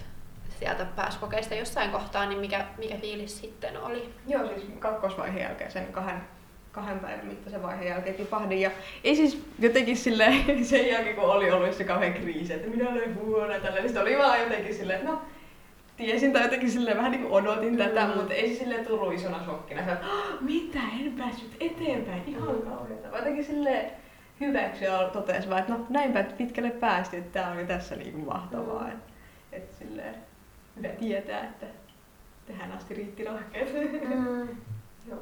sieltä 0.59 0.85
pääsykokeista 0.85 1.55
jossain 1.55 1.91
kohtaa, 1.91 2.25
niin 2.25 2.39
mikä, 2.39 2.65
mikä 2.77 2.97
fiilis 2.97 3.39
sitten 3.39 3.81
oli? 3.81 4.09
Joo, 4.27 4.47
siis 4.47 4.65
kakkosvaiheen 4.79 5.43
jälkeen 5.43 5.71
sen 5.71 5.85
kahden, 5.85 6.21
kahden 6.71 6.99
päivän 6.99 7.25
mittaisen 7.25 7.63
vaiheen 7.63 7.87
jälkeen 7.87 8.15
tipahdin. 8.15 8.61
Ja 8.61 8.71
ei 9.03 9.15
siis 9.15 9.45
jotenkin 9.59 9.97
sille 9.97 10.33
sen 10.63 10.87
jälkeen 10.87 11.15
kun 11.15 11.23
oli 11.23 11.51
ollut 11.51 11.73
se 11.73 11.83
kauhean 11.83 12.13
kriisi, 12.13 12.53
että 12.53 12.69
minä 12.69 12.89
olen 12.89 13.15
huono 13.15 13.53
ja 13.53 13.59
tällä, 13.59 13.75
niin 13.75 13.87
sitten 13.87 14.01
oli 14.01 14.17
vaan 14.17 14.39
jotenkin 14.39 14.75
silleen, 14.75 14.99
että 14.99 15.11
no 15.11 15.21
tiesin 15.97 16.33
tai 16.33 16.41
jotenkin 16.41 16.71
sille 16.71 16.97
vähän 16.97 17.11
niin 17.11 17.21
kuin 17.21 17.33
odotin 17.33 17.71
mm. 17.71 17.77
tätä, 17.77 18.07
mutta 18.15 18.33
ei 18.33 18.53
se 18.53 18.59
silleen 18.59 18.85
tullut 18.85 19.13
isona 19.13 19.43
shokkina. 19.43 19.85
Se, 19.85 19.91
mitä, 20.41 20.79
en 21.05 21.13
päässyt 21.17 21.57
eteenpäin, 21.59 22.23
ihan 22.27 22.61
kauheata. 22.61 23.07
Mä 23.11 23.17
jotenkin 23.17 23.45
silleen 23.45 23.91
hyväksy 24.39 24.85
ja 24.85 25.09
totesi 25.13 25.49
vaan, 25.49 25.59
että 25.59 25.73
no 25.73 25.85
näinpä 25.89 26.23
pitkälle 26.23 26.71
päästiin, 26.71 27.23
että 27.23 27.39
tää 27.39 27.51
on 27.51 27.59
jo 27.59 27.65
tässä 27.65 27.95
niin 27.95 28.11
kuin 28.11 28.25
mahtavaa. 28.25 28.83
Mm. 28.83 28.89
Että 28.89 29.07
et 29.51 29.71
silleen 29.71 30.15
hyvä 30.77 30.87
tietää, 30.87 31.43
että 31.43 31.65
tähän 32.45 32.71
asti 32.71 32.93
riitti 32.93 33.23
rahkeet. 33.23 33.73
Mm. 34.09 34.47
Joo. 35.09 35.19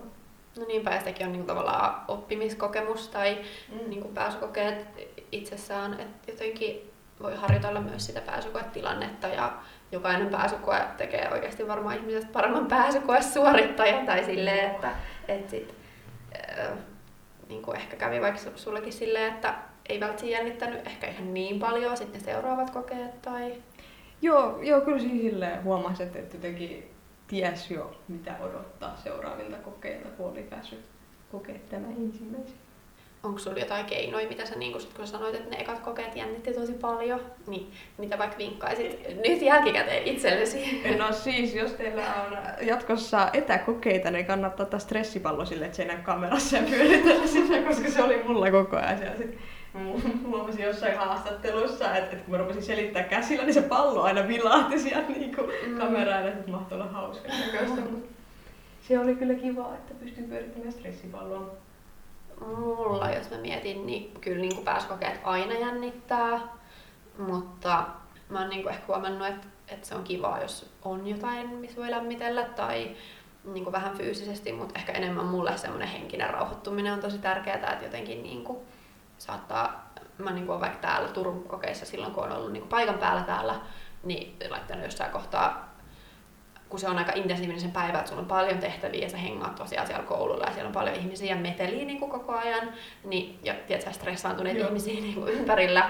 No 0.57 0.65
niinpä, 0.67 0.91
ja 0.91 0.99
sitäkin 0.99 1.27
on 1.27 1.33
niin 1.33 1.45
tavallaan 1.45 2.01
oppimiskokemus 2.07 3.07
tai 3.07 3.37
mm. 3.71 3.89
niin 3.89 4.01
kuin 4.01 4.13
pääsykokeet 4.13 4.87
itsessään, 5.31 5.99
että 5.99 6.31
jotenkin 6.31 6.91
voi 7.19 7.35
harjoitella 7.35 7.81
myös 7.81 8.05
sitä 8.05 8.21
pääsykoetilannetta 8.21 9.27
ja 9.27 9.53
jokainen 9.91 10.29
pääsykoe 10.29 10.81
tekee 10.97 11.29
oikeasti 11.33 11.67
varmaan 11.67 11.95
ihmisestä 11.95 12.31
paremman 12.33 12.65
pääsykoesuorittajan 12.65 14.05
tai 14.05 14.23
silleen, 14.23 14.71
että 14.71 14.91
et 15.27 15.49
sit, 15.49 15.75
äh, 16.59 16.77
niin 17.49 17.61
kuin 17.61 17.77
ehkä 17.77 17.95
kävi 17.95 18.21
vaikka 18.21 18.39
sullekin 18.55 18.93
silleen, 18.93 19.33
että 19.33 19.53
ei 19.89 19.99
välttämättä 19.99 20.37
jännittänyt 20.37 20.87
ehkä 20.87 21.07
ihan 21.07 21.33
niin 21.33 21.59
paljon 21.59 21.97
sitten 21.97 22.21
ne 22.21 22.25
seuraavat 22.25 22.69
kokeet 22.69 23.21
tai... 23.21 23.53
Joo, 24.25 24.61
joo 24.61 24.81
kyllä 24.81 24.99
siinä 24.99 25.21
silleen 25.21 25.63
huomasi, 25.63 26.03
että, 26.03 26.19
että 26.19 26.37
jotenkin 26.37 26.91
ties 27.27 27.71
jo 27.71 27.95
mitä 28.07 28.35
odottaa 28.41 28.97
seuraavilta 29.03 29.57
kokeilta, 29.57 30.09
kun 30.09 30.31
oli 30.31 30.43
päässyt 30.43 30.85
kokeet 31.31 31.69
tämä 31.69 31.87
ensimmäisen 31.87 32.65
onko 33.25 33.39
sulla 33.39 33.57
jotain 33.57 33.85
keinoja, 33.85 34.27
mitä 34.27 34.45
sä, 34.45 34.55
niin 34.55 34.71
kun, 34.71 34.81
kun 34.95 35.07
sanoit, 35.07 35.35
että 35.35 35.49
ne 35.49 35.61
ekat 35.61 35.79
kokeet 35.79 36.15
jännitti 36.15 36.53
tosi 36.53 36.73
paljon, 36.73 37.21
niin 37.47 37.71
mitä 37.97 38.17
vaikka 38.17 38.37
vinkkaisit 38.37 39.07
nyt 39.23 39.41
jälkikäteen 39.41 40.03
itsellesi? 40.03 40.83
No 40.97 41.13
siis, 41.13 41.55
jos 41.55 41.71
teillä 41.71 42.01
on 42.01 42.37
jatkossa 42.67 43.29
etäkokeita, 43.33 44.11
niin 44.11 44.25
kannattaa 44.25 44.63
ottaa 44.63 44.79
stressipallo 44.79 45.45
sille, 45.45 45.65
että 45.65 45.75
se 45.75 45.83
ei 45.83 45.87
näy 45.87 45.97
kamerassa 45.97 46.57
ja 46.57 46.63
pyöritellä 46.69 47.27
sitä, 47.27 47.61
koska 47.67 47.89
se 47.89 48.03
oli 48.03 48.23
mulla 48.23 48.51
koko 48.51 48.77
ajan 48.77 48.97
siellä. 48.97 49.17
Sitten 49.17 49.39
huomasin 50.27 50.65
jossain 50.65 50.97
haastattelussa, 50.97 51.95
että, 51.95 52.11
että 52.11 52.25
kun 52.25 52.31
mä 52.31 52.37
rupesin 52.37 52.63
selittää 52.63 53.03
käsillä, 53.03 53.43
niin 53.43 53.53
se 53.53 53.61
pallo 53.61 54.01
aina 54.01 54.27
vilahti 54.27 54.79
siellä 54.79 55.07
niin 55.07 55.35
kuin 55.35 55.51
mm. 55.67 55.77
kameraan, 55.77 56.27
että 56.27 56.51
mahtoi 56.51 56.81
olla 56.81 56.91
hauska 56.91 57.27
näköistä. 57.27 57.81
Se 58.81 58.99
oli 58.99 59.15
kyllä 59.15 59.33
kiva, 59.33 59.73
että 59.73 59.93
pystyy 59.93 60.23
pyörittämään 60.23 60.71
stressipalloa 60.71 61.55
mulla, 62.41 63.11
jos 63.11 63.29
mä 63.29 63.37
mietin, 63.37 63.85
niin 63.85 64.11
kyllä 64.21 64.41
niin 64.41 64.55
kuin 64.55 64.65
pääsykokeet 64.65 65.19
aina 65.23 65.53
jännittää, 65.53 66.39
mutta 67.17 67.85
mä 68.29 68.39
oon 68.39 68.49
niin 68.49 68.63
kuin 68.63 68.73
ehkä 68.73 68.87
huomannut, 68.87 69.27
että, 69.27 69.47
että 69.67 69.87
se 69.87 69.95
on 69.95 70.03
kiva, 70.03 70.39
jos 70.41 70.69
on 70.83 71.07
jotain, 71.07 71.49
missä 71.49 71.81
voi 71.81 71.91
lämmitellä 71.91 72.43
tai 72.43 72.95
niin 73.43 73.63
kuin 73.63 73.73
vähän 73.73 73.97
fyysisesti, 73.97 74.51
mutta 74.51 74.79
ehkä 74.79 74.91
enemmän 74.91 75.25
mulle 75.25 75.57
semmoinen 75.57 75.87
henkinen 75.87 76.29
rauhoittuminen 76.29 76.93
on 76.93 76.99
tosi 76.99 77.17
tärkeää, 77.17 77.55
että 77.55 77.85
jotenkin 77.85 78.23
niin 78.23 78.43
kuin 78.43 78.59
saattaa, 79.17 79.89
mä 80.17 80.31
niin 80.31 80.47
kuin 80.47 80.59
vaikka 80.59 80.79
täällä 80.79 81.09
Turun 81.09 81.43
kokeissa 81.43 81.85
silloin, 81.85 82.13
kun 82.13 82.23
on 82.23 82.31
ollut 82.31 82.51
niin 82.51 82.61
kuin 82.61 82.69
paikan 82.69 82.97
päällä 82.97 83.23
täällä, 83.23 83.55
niin 84.03 84.37
laittanut 84.49 84.85
jossain 84.85 85.11
kohtaa 85.11 85.75
kun 86.69 86.79
se 86.79 86.89
on 86.89 86.97
aika 86.97 87.11
intensiivinen 87.15 87.61
sen 87.61 87.71
päivä, 87.71 87.97
että 87.97 88.09
sulla 88.09 88.21
on 88.21 88.27
paljon 88.27 88.57
tehtäviä 88.57 89.01
ja 89.01 89.09
sä 89.09 89.17
hengaat 89.17 89.55
tosiaan 89.55 89.87
siellä 89.87 90.03
koululla 90.03 90.45
ja 90.45 90.53
siellä 90.53 90.67
on 90.67 90.73
paljon 90.73 90.95
ihmisiä 90.95 91.35
ja 91.35 91.41
meteliä 91.41 91.85
niin 91.85 91.99
kuin 91.99 92.11
koko 92.11 92.31
ajan, 92.31 92.73
niin, 93.03 93.39
ja 93.43 93.53
tiedätkö, 93.67 93.93
stressaantuneita 93.93 94.59
Joo. 94.59 94.67
ihmisiä 94.67 95.01
niin 95.01 95.13
kuin 95.13 95.33
ympärillä, 95.33 95.89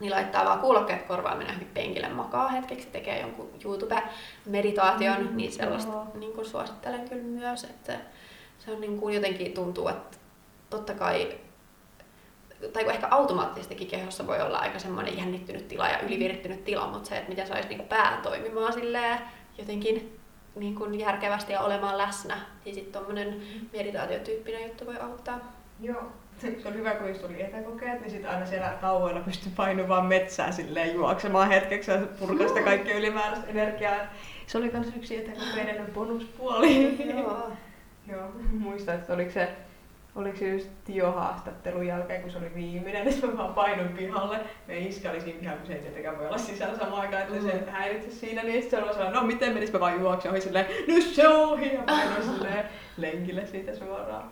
niin 0.00 0.12
laittaa 0.12 0.44
vaan 0.44 0.60
kuulokkeet 0.60 1.02
korvaan, 1.02 1.38
menee 1.38 1.52
johonkin 1.52 1.74
penkille 1.74 2.08
makaa 2.08 2.48
hetkeksi, 2.48 2.86
tekee 2.86 3.20
jonkun 3.20 3.50
YouTube-meditaation, 3.64 5.26
mm, 5.26 5.36
niin 5.36 5.52
sellaista 5.52 6.06
niin 6.14 6.32
kuin 6.32 6.46
suosittelen 6.46 7.08
kyllä 7.08 7.22
myös, 7.22 7.64
että 7.64 7.96
se 8.58 8.72
on 8.72 8.80
niin 8.80 8.98
kuin 8.98 9.14
jotenkin 9.14 9.52
tuntuu, 9.52 9.88
että 9.88 10.18
totta 10.70 10.94
kai 10.94 11.38
tai 12.72 12.84
kun 12.84 12.92
ehkä 12.92 13.08
automaattisestikin 13.10 13.88
kehossa 13.88 14.26
voi 14.26 14.40
olla 14.40 14.58
aika 14.58 14.78
semmoinen 14.78 15.16
jännittynyt 15.18 15.68
tila 15.68 15.88
ja 15.88 16.00
ylivirittynyt 16.00 16.64
tila, 16.64 16.86
mutta 16.86 17.08
se, 17.08 17.16
että 17.16 17.28
miten 17.28 17.46
saisi 17.46 17.68
niin 17.68 17.88
pään 17.88 18.22
toimimaan 18.22 18.72
silleen 18.72 19.18
jotenkin 19.58 20.20
niin 20.54 20.74
kuin 20.74 20.98
järkevästi 20.98 21.52
ja 21.52 21.60
olemaan 21.60 21.98
läsnä, 21.98 22.38
niin 22.64 22.74
sitten 22.74 22.92
tuommoinen 22.92 23.42
meditaatiotyyppinen 23.72 24.62
juttu 24.62 24.86
voi 24.86 24.96
auttaa. 25.00 25.38
Joo. 25.80 26.02
Se 26.38 26.68
on 26.68 26.74
hyvä, 26.74 26.94
kun 26.94 27.08
just 27.08 27.24
oli 27.24 27.42
etäkokeet, 27.42 28.00
niin 28.00 28.10
sitten 28.10 28.30
aina 28.30 28.46
siellä 28.46 28.68
tauoilla 28.80 29.20
pystyy 29.20 29.52
painumaan 29.56 30.06
metsään 30.06 30.52
silleen 30.52 30.94
juoksemaan 30.94 31.48
hetkeksi 31.48 31.90
ja 31.90 31.98
purkaa 32.18 32.48
sitä 32.48 32.62
kaikkea 32.62 32.98
ylimääräistä 32.98 33.46
energiaa. 33.46 33.96
Se 34.46 34.58
oli 34.58 34.70
myös 34.70 34.86
yksi 34.96 35.16
etäkokeiden 35.16 35.86
bonuspuoli. 35.94 36.96
Joo. 37.10 37.50
Joo, 38.12 38.30
muistan, 38.52 38.94
että 38.94 39.12
oliko 39.12 39.30
se 39.30 39.48
oliko 40.14 40.38
se 40.38 40.48
just 40.48 40.68
Tio-haastattelun 40.84 41.86
jälkeen, 41.86 42.22
kun 42.22 42.30
se 42.30 42.38
oli 42.38 42.54
viimeinen, 42.54 43.06
niin 43.06 43.26
mä 43.26 43.36
vaan 43.36 43.54
painoin 43.54 43.88
pihalle. 43.88 44.40
Me 44.66 44.78
iskä 44.78 45.10
oli 45.10 45.20
siinä 45.20 45.52
kun 45.52 45.66
se 45.66 45.72
ei 45.72 45.80
tietenkään 45.80 46.18
voi 46.18 46.26
olla 46.26 46.38
sisällä 46.38 46.78
samaan 46.78 47.00
aikaan, 47.00 47.22
että 47.22 47.34
mm. 47.34 47.42
se 47.42 47.70
häiritsi 47.70 48.10
siinä, 48.10 48.42
niin 48.42 48.62
sitten 48.62 48.80
se 48.80 48.84
oli 48.84 48.94
sellainen, 48.94 49.20
no 49.20 49.26
miten 49.26 49.54
menis 49.54 49.72
mä 49.72 49.80
vaan 49.80 50.00
juoksin 50.00 50.30
ohi 50.30 50.40
silleen, 50.40 50.66
nyt 50.86 51.04
se 51.04 51.28
ohi, 51.28 51.74
ja 51.74 51.82
painoin 51.86 52.22
silleen 52.22 52.64
lenkille 52.96 53.46
siitä 53.46 53.76
suoraan. 53.76 54.30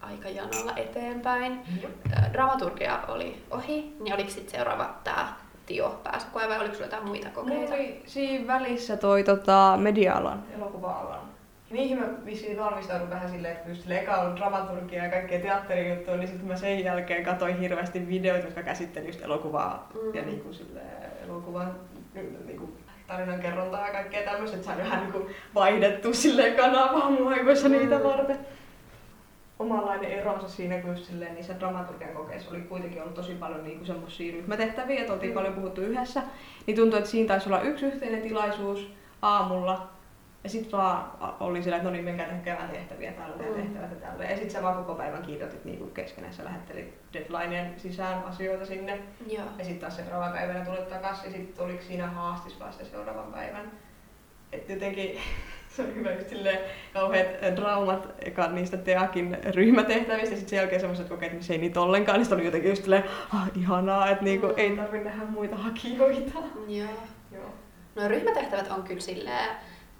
Aika 0.00 0.28
janolla 0.28 0.72
eteenpäin. 0.76 1.52
Mm. 1.52 2.32
Dramaturgia 2.32 3.00
oli 3.08 3.42
ohi, 3.50 3.96
niin 4.00 4.14
oliko 4.14 4.30
sitten 4.30 4.50
seuraava 4.50 4.94
tämä 5.04 5.32
Tio 5.66 6.00
pääsykoe 6.04 6.48
vai 6.48 6.58
oliko 6.58 6.74
sulla 6.74 6.86
jotain 6.86 7.06
muita 7.06 7.28
kokeita? 7.30 7.74
oli 7.74 8.02
siinä 8.06 8.46
välissä 8.46 8.96
toi 8.96 9.24
tota, 9.24 9.78
media-alan, 9.80 10.42
elokuva-alan 10.56 11.29
niihin 11.70 11.98
mä 11.98 12.06
vissiin 12.24 12.58
valmistaudun 12.58 13.10
vähän 13.10 13.30
silleen, 13.30 13.56
että 13.56 13.68
just 13.68 13.90
eka 13.90 14.16
on 14.16 14.36
dramaturgia 14.36 15.04
ja 15.04 15.10
kaikkea 15.10 15.40
teatterijuttuja, 15.40 16.16
niin 16.16 16.28
sitten 16.28 16.48
mä 16.48 16.56
sen 16.56 16.84
jälkeen 16.84 17.24
katsoin 17.24 17.58
hirveästi 17.58 18.08
videoita, 18.08 18.46
jotka 18.46 18.62
käsitteli 18.62 19.06
just 19.06 19.22
elokuvaa 19.22 19.88
mm. 19.94 20.14
ja 20.14 20.22
niinku 20.22 20.52
silleen, 20.52 21.12
elokuvan 21.24 21.76
niinku, 22.46 22.72
tarinankerrontaa 23.06 23.86
ja 23.86 23.92
kaikkea 23.92 24.30
tämmöistä, 24.30 24.56
että 24.56 24.66
sain 24.66 24.78
vähän 24.78 25.00
niinku 25.00 25.30
vaihdettu 25.54 26.14
silleen 26.14 26.56
kanavaa 26.56 27.10
mun 27.10 27.32
aivoissa 27.32 27.68
mm. 27.68 27.74
niitä 27.74 28.04
varten. 28.04 28.38
Omanlainen 29.58 30.10
eronsa 30.10 30.48
siinä, 30.48 30.78
kun 30.78 30.90
just 30.90 31.04
silleen 31.04 31.34
niissä 31.34 31.60
dramaturgian 31.60 32.14
kokeissa 32.14 32.50
oli 32.50 32.60
kuitenkin 32.60 33.02
ollut 33.02 33.14
tosi 33.14 33.34
paljon 33.34 33.64
niinku 33.64 33.84
semmosia 33.84 34.32
ryhmätehtäviä, 34.32 35.00
että 35.00 35.12
oltiin 35.12 35.32
mm. 35.32 35.34
paljon 35.34 35.54
puhuttu 35.54 35.80
yhdessä, 35.80 36.22
niin 36.66 36.76
tuntui, 36.76 36.98
että 36.98 37.10
siinä 37.10 37.28
taisi 37.28 37.48
olla 37.48 37.60
yksi 37.60 37.86
yhteinen 37.86 38.22
tilaisuus 38.22 38.92
aamulla, 39.22 39.88
ja 40.44 40.50
sitten 40.50 40.72
vaan 40.72 41.10
oli 41.40 41.62
sillä, 41.62 41.76
että 41.76 41.88
no 41.88 41.92
niin, 41.92 42.04
menkää 42.04 42.28
tekemään 42.28 42.70
tehtäviä 42.70 43.12
täällä 43.12 43.36
mm. 43.36 43.54
tehtävät 43.54 43.90
ja 43.90 43.96
tällä. 43.96 44.24
Ja 44.24 44.36
sitten 44.36 44.50
sä 44.50 44.62
vaan 44.62 44.76
koko 44.76 44.94
päivän 44.94 45.22
kirjoitit 45.22 45.64
niin 45.64 45.90
keskenään, 45.90 46.34
sä 46.34 46.44
lähettelit 46.44 46.94
deadlineen 47.12 47.80
sisään 47.80 48.24
asioita 48.24 48.66
sinne. 48.66 48.98
Joo. 49.26 49.44
Ja 49.58 49.64
sitten 49.64 49.78
taas 49.78 49.96
seuraavan 49.96 50.32
päivänä 50.32 50.64
tulit 50.64 50.88
takaisin 50.88 51.24
ja 51.24 51.30
sitten 51.30 51.64
oliko 51.64 51.82
siinä 51.82 52.06
haastis 52.06 52.60
vasta 52.60 52.84
seuraavan 52.84 53.32
päivän. 53.32 53.72
Et 54.52 54.68
jotenkin 54.68 55.18
se 55.76 55.82
oli 55.82 55.94
hyvä 55.94 56.12
just 56.12 56.28
silleen 56.28 56.58
kauheat 56.92 57.56
draumat 57.56 58.08
eka 58.18 58.48
niistä 58.48 58.76
Teakin 58.76 59.38
ryhmätehtävistä 59.54 60.34
ja 60.34 60.36
sitten 60.36 60.48
sen 60.48 60.56
jälkeen 60.56 60.80
semmoiset 60.80 61.08
kokeet, 61.08 61.32
missä 61.32 61.52
ei 61.52 61.58
niitä 61.58 61.80
ollenkaan, 61.80 62.20
niin 62.20 62.34
oli 62.34 62.44
jotenkin 62.44 62.70
just 62.70 62.82
silleen, 62.82 63.04
ah, 63.34 63.50
ihanaa, 63.56 64.10
että 64.10 64.24
niinku, 64.24 64.46
mm. 64.46 64.54
ei 64.56 64.76
tarvitse 64.76 65.08
nähdä 65.08 65.24
muita 65.24 65.56
hakijoita. 65.56 66.38
Joo. 66.68 66.88
Joo. 67.32 67.54
No 67.94 68.08
ryhmätehtävät 68.08 68.70
on 68.70 68.82
kyllä 68.82 69.00
silleen, 69.00 69.48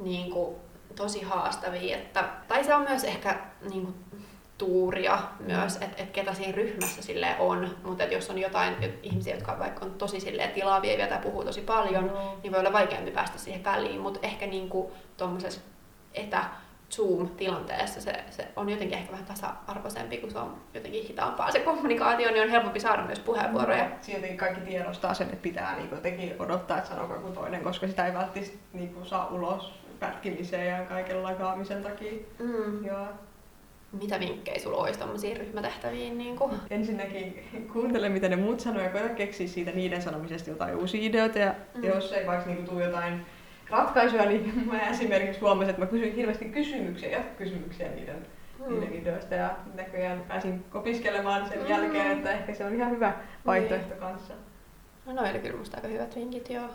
niin 0.00 0.30
kuin, 0.30 0.56
tosi 0.96 1.22
haastavia. 1.22 1.96
Että, 1.96 2.24
tai 2.48 2.64
se 2.64 2.74
on 2.74 2.82
myös 2.82 3.04
ehkä 3.04 3.40
niin 3.70 3.82
kuin, 3.82 3.94
tuuria 4.58 5.18
myös, 5.40 5.76
että 5.76 6.02
et 6.02 6.10
ketä 6.10 6.34
siinä 6.34 6.52
ryhmässä 6.52 7.02
sille 7.02 7.36
on. 7.38 7.76
Mutta 7.84 8.04
jos 8.04 8.30
on 8.30 8.38
jotain 8.38 8.74
ihmisiä, 9.02 9.34
jotka 9.34 9.58
vaikka 9.58 9.84
on 9.84 9.94
tosi 9.94 10.18
tilavia 10.54 11.06
tai 11.06 11.18
puhuu 11.18 11.44
tosi 11.44 11.60
paljon, 11.60 12.04
mm. 12.04 12.42
niin 12.42 12.52
voi 12.52 12.60
olla 12.60 12.72
vaikeampi 12.72 13.10
päästä 13.10 13.38
siihen 13.38 13.64
väliin. 13.64 14.00
Mutta 14.00 14.20
ehkä 14.22 14.46
niin 14.46 14.70
tuommoisessa 15.16 15.60
etä 16.14 16.44
Zoom-tilanteessa 16.90 18.00
se, 18.00 18.24
se 18.30 18.48
on 18.56 18.68
jotenkin 18.68 18.98
ehkä 18.98 19.12
vähän 19.12 19.26
tasa-arvoisempi, 19.26 20.18
kun 20.18 20.30
se 20.30 20.38
on 20.38 20.60
jotenkin 20.74 21.06
hitaampaa 21.06 21.50
se 21.50 21.60
kommunikaatio, 21.60 22.30
niin 22.30 22.42
on 22.42 22.48
helpompi 22.48 22.80
saada 22.80 23.02
myös 23.02 23.18
puheenvuoroja. 23.18 23.88
No, 23.88 23.94
Siinä 24.00 24.36
kaikki 24.36 24.60
tiedostaa 24.60 25.14
sen, 25.14 25.26
että 25.26 25.42
pitää 25.42 25.76
niin 25.76 25.90
jotenkin 25.90 26.34
odottaa, 26.38 26.78
että 26.78 26.90
sanoo 26.90 27.14
joku 27.14 27.28
toinen, 27.28 27.62
koska 27.62 27.86
sitä 27.86 28.06
ei 28.06 28.14
välttämättä 28.14 28.56
niin 28.72 28.96
saa 29.04 29.28
ulos 29.28 29.80
pätkimiseen 30.00 30.66
ja 30.66 30.84
kaiken 30.84 31.22
lakaamisen 31.22 31.82
takia. 31.82 32.12
Mm. 32.38 32.84
Joo. 32.84 33.06
Mitä 33.92 34.20
vinkkejä 34.20 34.58
sulla 34.58 34.76
olisi 34.76 34.98
tämmöisiin 34.98 35.36
ryhmätehtäviin? 35.36 36.18
Niin 36.18 36.36
kuin? 36.36 36.52
Ensinnäkin 36.70 37.44
kuuntele, 37.72 38.08
mitä 38.08 38.28
ne 38.28 38.36
muut 38.36 38.60
sanoo 38.60 38.82
ja 38.82 38.90
koeta 38.90 39.08
keksiä 39.08 39.48
siitä 39.48 39.70
niiden 39.70 40.02
sanomisesta 40.02 40.50
jotain 40.50 40.76
uusia 40.76 41.00
ideoita. 41.02 41.38
Ja 41.38 41.54
mm. 41.74 41.84
jos 41.84 42.12
ei 42.12 42.26
vaikka 42.26 42.50
niin 42.50 42.64
tule 42.64 42.84
jotain 42.84 43.26
ratkaisuja, 43.70 44.24
niin 44.24 44.68
mä 44.70 44.80
esimerkiksi 44.80 45.40
huomasin, 45.40 45.70
että 45.70 45.82
mä 45.82 45.90
kysyin 45.90 46.14
hirveästi 46.14 46.44
kysymyksiä 46.44 47.08
ja 47.08 47.22
kysymyksiä 47.38 47.88
niiden 47.88 48.26
hmm. 48.58 48.74
niiden 48.74 48.92
videoista 48.92 49.34
ja 49.34 49.50
näköjään 49.74 50.20
pääsin 50.28 50.64
opiskelemaan 50.74 51.48
sen 51.48 51.58
mm. 51.58 51.66
jälkeen, 51.66 52.10
että 52.10 52.32
ehkä 52.32 52.54
se 52.54 52.64
on 52.64 52.74
ihan 52.74 52.90
hyvä 52.90 53.12
vaihtoehto 53.46 53.88
niin. 53.88 54.00
kanssa. 54.00 54.34
No 55.06 55.12
noi 55.12 55.30
oli 55.30 55.38
kyllä 55.38 55.58
musta 55.58 55.76
aika 55.76 55.88
hyvät 55.88 56.16
vinkit, 56.16 56.50
joo. 56.50 56.68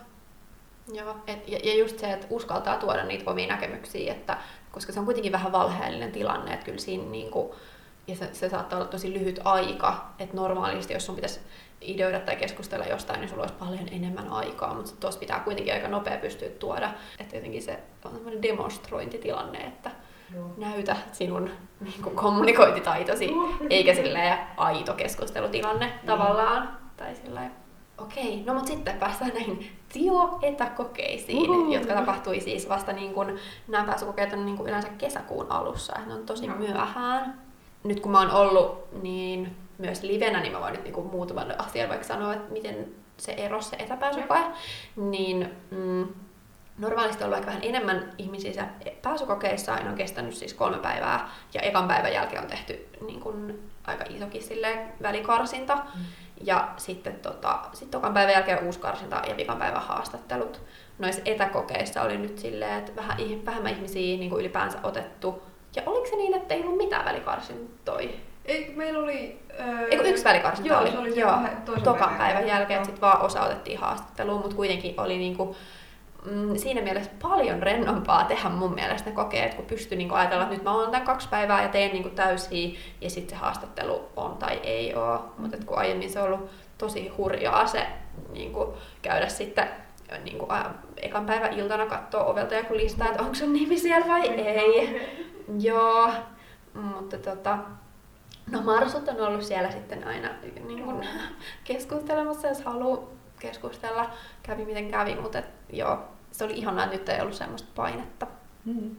Joo, 0.93 1.15
et, 1.27 1.47
ja, 1.47 1.59
ja 1.63 1.75
just 1.75 1.99
se, 1.99 2.11
että 2.11 2.27
uskaltaa 2.29 2.77
tuoda 2.77 3.03
niitä 3.03 3.31
omia 3.31 3.47
näkemyksiä, 3.47 4.13
että, 4.13 4.37
koska 4.71 4.93
se 4.93 4.99
on 4.99 5.05
kuitenkin 5.05 5.31
vähän 5.31 5.51
valheellinen 5.51 6.11
tilanne, 6.11 6.53
että 6.53 6.65
kyllä 6.65 6.77
siinä 6.77 7.03
niinku, 7.03 7.55
ja 8.07 8.15
se, 8.15 8.29
se 8.33 8.49
saattaa 8.49 8.79
olla 8.79 8.89
tosi 8.89 9.13
lyhyt 9.13 9.39
aika, 9.43 10.05
että 10.19 10.35
normaalisti 10.35 10.93
jos 10.93 11.05
sun 11.05 11.15
pitäisi 11.15 11.39
ideoida 11.81 12.19
tai 12.19 12.35
keskustella 12.35 12.85
jostain, 12.85 13.19
niin 13.19 13.29
sulla 13.29 13.43
olisi 13.43 13.55
paljon 13.59 13.87
enemmän 13.91 14.29
aikaa, 14.29 14.73
mutta 14.73 14.91
tuossa 14.99 15.19
pitää 15.19 15.39
kuitenkin 15.39 15.73
aika 15.73 15.87
nopea 15.87 16.17
pystyä 16.17 16.49
tuoda, 16.49 16.89
että 17.19 17.35
jotenkin 17.35 17.61
se 17.61 17.79
on 18.05 18.11
tämmöinen 18.11 18.41
demonstrointitilanne, 18.41 19.59
että 19.59 19.91
Joo. 20.33 20.53
näytä 20.57 20.95
sinun 21.11 21.49
niin 21.81 22.03
kuin, 22.03 22.15
kommunikointitaitosi, 22.15 23.29
eikä 23.69 23.95
silleen 23.95 24.37
aito 24.57 24.93
keskustelutilanne 24.93 25.85
mm. 25.85 26.07
tavallaan. 26.07 26.77
Tai 26.97 27.15
silleen, 27.15 27.51
Okei, 27.97 28.43
no 28.45 28.53
mutta 28.53 28.67
sitten 28.67 28.97
päästään 28.97 29.31
näihin 29.33 29.71
TIO-etäkokeisiin, 29.93 31.49
Uhu. 31.49 31.73
jotka 31.73 31.93
tapahtui 31.93 32.39
siis 32.39 32.69
vasta 32.69 32.93
niin 32.93 33.13
kuin, 33.13 33.39
nämä 33.67 33.83
pääsykokeet 33.83 34.33
on 34.33 34.45
niin 34.45 34.57
kuin 34.57 34.67
yleensä 34.69 34.89
kesäkuun 34.97 35.51
alussa, 35.51 35.99
ne 36.05 36.13
on 36.13 36.25
tosi 36.25 36.47
no. 36.47 36.55
myöhään. 36.55 37.39
Nyt 37.83 37.99
kun 37.99 38.11
mä 38.11 38.19
oon 38.19 38.31
ollut 38.31 38.87
niin 39.01 39.55
myös 39.77 40.03
livenä, 40.03 40.41
niin 40.41 40.53
mä 40.53 40.61
voin 40.61 40.73
nyt 40.73 40.83
niin 40.83 40.93
kuin 40.93 41.07
muutaman 41.07 41.61
asian 41.61 41.89
vaikka 41.89 42.07
sanoa, 42.07 42.33
että 42.33 42.53
miten 42.53 42.87
se 43.17 43.31
ero 43.31 43.61
se 43.61 43.75
etäpääsykoe, 43.75 44.39
niin 44.95 45.51
mm, 45.71 46.07
normaalisti 46.77 47.23
on 47.23 47.25
ollut 47.25 47.37
aika 47.37 47.47
vähän 47.47 47.63
enemmän 47.63 48.13
ihmisiä 48.17 48.67
pääsykokeissa, 49.01 49.73
aina 49.73 49.89
on 49.89 49.95
kestänyt 49.95 50.35
siis 50.35 50.53
kolme 50.53 50.77
päivää, 50.77 51.29
ja 51.53 51.61
ekan 51.61 51.87
päivän 51.87 52.13
jälkeen 52.13 52.41
on 52.41 52.49
tehty 52.49 52.87
niin 53.07 53.19
kuin, 53.19 53.69
aika 53.87 54.05
isokin 54.09 54.41
välikarsinta. 55.01 55.75
Mm. 55.75 56.01
Ja 56.41 56.69
sitten 56.77 57.19
tota, 57.19 57.59
sit 57.73 57.91
tokan 57.91 58.13
päivän 58.13 58.33
jälkeen 58.33 58.63
uusi 58.63 58.79
karsinta 58.79 59.21
ja 59.27 59.37
vikan 59.37 59.57
päivän 59.57 59.81
haastattelut. 59.81 60.61
Noissa 60.99 61.21
etäkokeissa 61.25 62.01
oli 62.01 62.17
nyt 62.17 62.37
silleen, 62.37 62.79
että 62.79 62.95
vähän, 62.95 63.17
vähemmän 63.45 63.73
ihmisiä 63.73 64.17
niin 64.17 64.29
kuin 64.29 64.39
ylipäänsä 64.39 64.77
otettu. 64.83 65.43
Ja 65.75 65.83
oliko 65.85 66.07
se 66.07 66.15
niin, 66.15 66.33
että 66.33 66.53
ei 66.53 66.61
ollut 66.61 66.77
mitään 66.77 67.05
välikarsintoja? 67.05 68.09
Ei, 68.45 68.73
meillä 68.75 68.99
oli... 68.99 69.39
Öö... 69.59 69.87
Eiku 69.87 70.03
yksi 70.03 70.23
välikarsinta 70.23 70.73
joo, 70.73 70.81
oli? 70.81 70.91
Se 70.91 70.97
oli 70.97 71.19
joo, 71.19 71.39
tokan 71.83 72.09
päivän, 72.09 72.17
päivän 72.17 72.47
jälkeen, 72.47 72.85
sitten 72.85 73.01
vaan 73.01 73.21
osa 73.21 73.41
otettiin 73.41 73.79
haastatteluun, 73.79 74.41
mutta 74.41 74.55
kuitenkin 74.55 74.93
oli 74.97 75.17
niinku, 75.17 75.55
mm, 76.31 76.55
siinä 76.57 76.81
mielessä 76.81 77.11
paljon 77.21 77.63
rennompaa 77.63 78.23
tehdä 78.23 78.49
mun 78.49 78.73
mielestä 78.73 79.09
ne 79.09 79.15
kokeet, 79.15 79.53
kun 79.53 79.65
pystyy 79.65 79.97
niin 79.97 80.11
ajatella, 80.11 80.43
että 80.43 80.55
nyt 80.55 80.63
mä 80.63 80.71
oon 80.71 80.91
tämän 80.91 81.05
kaksi 81.05 81.29
päivää 81.29 81.61
ja 81.63 81.69
teen 81.69 81.91
niin 81.91 82.11
täysiä 82.11 82.79
ja 83.01 83.09
sitten 83.09 83.37
se 83.37 83.43
haastattelu 83.43 84.09
on 84.15 84.37
tai 84.37 84.59
ei 84.63 84.95
ole. 84.95 85.19
Mutta 85.37 85.57
kun 85.65 85.77
aiemmin 85.77 86.09
se 86.09 86.21
on 86.21 86.25
ollut 86.25 86.49
tosi 86.77 87.07
hurjaa 87.07 87.67
se 87.67 87.87
niin 88.33 88.53
kuin, 88.53 88.69
käydä 89.01 89.27
sitten 89.27 89.69
niin 90.23 90.37
kuin, 90.37 90.51
ä, 90.51 90.65
ekan 90.97 91.25
päivän 91.25 91.53
iltana 91.53 91.85
katsoa 91.85 92.23
ovelta 92.23 92.55
joku 92.55 92.75
listaa, 92.75 93.07
että 93.07 93.21
onko 93.21 93.35
sun 93.35 93.53
nimi 93.53 93.77
siellä 93.77 94.07
vai 94.07 94.27
ei. 94.27 95.01
Joo, 95.59 96.11
mutta 96.73 97.17
tota, 97.17 97.57
no 98.51 98.61
Marsut 98.61 99.07
on 99.07 99.21
ollut 99.21 99.43
siellä 99.43 99.71
sitten 99.71 100.07
aina 100.07 100.29
niin 100.67 100.83
kuin, 100.83 101.07
keskustelemassa, 101.63 102.47
jos 102.47 102.61
haluaa 102.61 103.03
keskustella. 103.39 104.09
Kävi 104.43 104.65
miten 104.65 104.91
kävi, 104.91 105.15
mutta 105.15 105.39
et, 105.39 105.49
joo, 105.69 105.99
se 106.37 106.43
oli 106.43 106.53
ihanaa, 106.53 106.85
että 106.85 106.97
nyt 106.97 107.09
ei 107.09 107.21
ollut 107.21 107.35
semmoista 107.35 107.67
painetta. 107.75 108.27
Mm. 108.65 108.95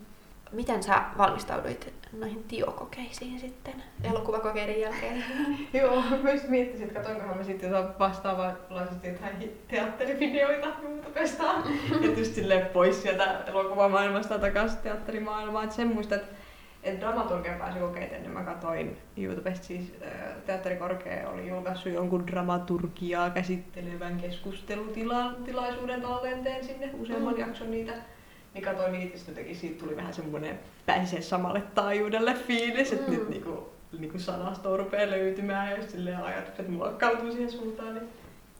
Miten 0.52 0.82
sä 0.82 1.02
valmistauduit 1.18 1.92
noihin 2.12 2.44
tiokokeisiin 2.44 3.40
sitten 3.40 3.82
elokuvakokeiden 4.04 4.80
jälkeen? 4.80 5.24
Joo, 5.72 6.02
just 6.32 6.48
miettisin, 6.48 6.88
että 6.88 7.00
katonkohan 7.00 7.36
mä 7.36 7.44
sitten 7.44 7.70
jotain 7.70 7.98
vastaavanlaisesti 7.98 9.08
jotain 9.08 9.52
teatterivideoita 9.68 10.68
YouTubesta. 10.82 11.44
että 12.04 12.20
just 12.20 12.34
silleen 12.34 12.66
pois 12.66 13.02
sieltä 13.02 13.40
elokuvamaailmasta 13.46 14.38
takaisin 14.38 14.78
teatterimaailmaan. 14.78 15.64
Että 15.64 15.76
sen 15.76 15.88
muista, 15.88 16.14
että 16.14 16.36
et 16.86 17.00
dramaturgian 17.00 17.58
pääsykokeet 17.58 18.12
ennen 18.12 18.32
mä 18.32 18.42
katsoin 18.42 18.96
YouTubesta, 19.16 19.66
siis 19.66 19.94
Teatterikorkea 20.46 21.30
oli 21.30 21.48
julkaissut 21.48 21.92
jonkun 21.92 22.26
dramaturgiaa 22.26 23.30
käsittelevän 23.30 24.16
keskustelutilaisuuden 24.16 26.02
tallenteen 26.02 26.64
sinne, 26.64 26.90
useamman 27.00 27.34
mm. 27.34 27.40
jakson 27.40 27.70
niitä. 27.70 27.92
Niin 28.54 28.64
katsoin 28.64 28.92
niitä 28.92 29.18
sitten 29.18 29.56
siitä 29.56 29.84
tuli 29.84 29.96
vähän 29.96 30.14
semmoinen 30.14 30.58
pääsee 30.86 31.20
samalle 31.20 31.62
taajuudelle 31.74 32.34
fiilis, 32.34 32.92
että 32.92 33.10
mm. 33.10 33.18
nyt 33.18 33.28
niinku, 33.28 33.68
niinku 33.98 34.18
sanasta 34.18 34.76
rupeaa 34.76 35.10
löytymään 35.10 35.70
ja 35.70 35.88
silleen 35.88 36.22
ajatukset 36.22 36.68
muokkautuu 36.68 37.32
siihen 37.32 37.50
suuntaan. 37.50 37.94
Niin... 37.94 38.08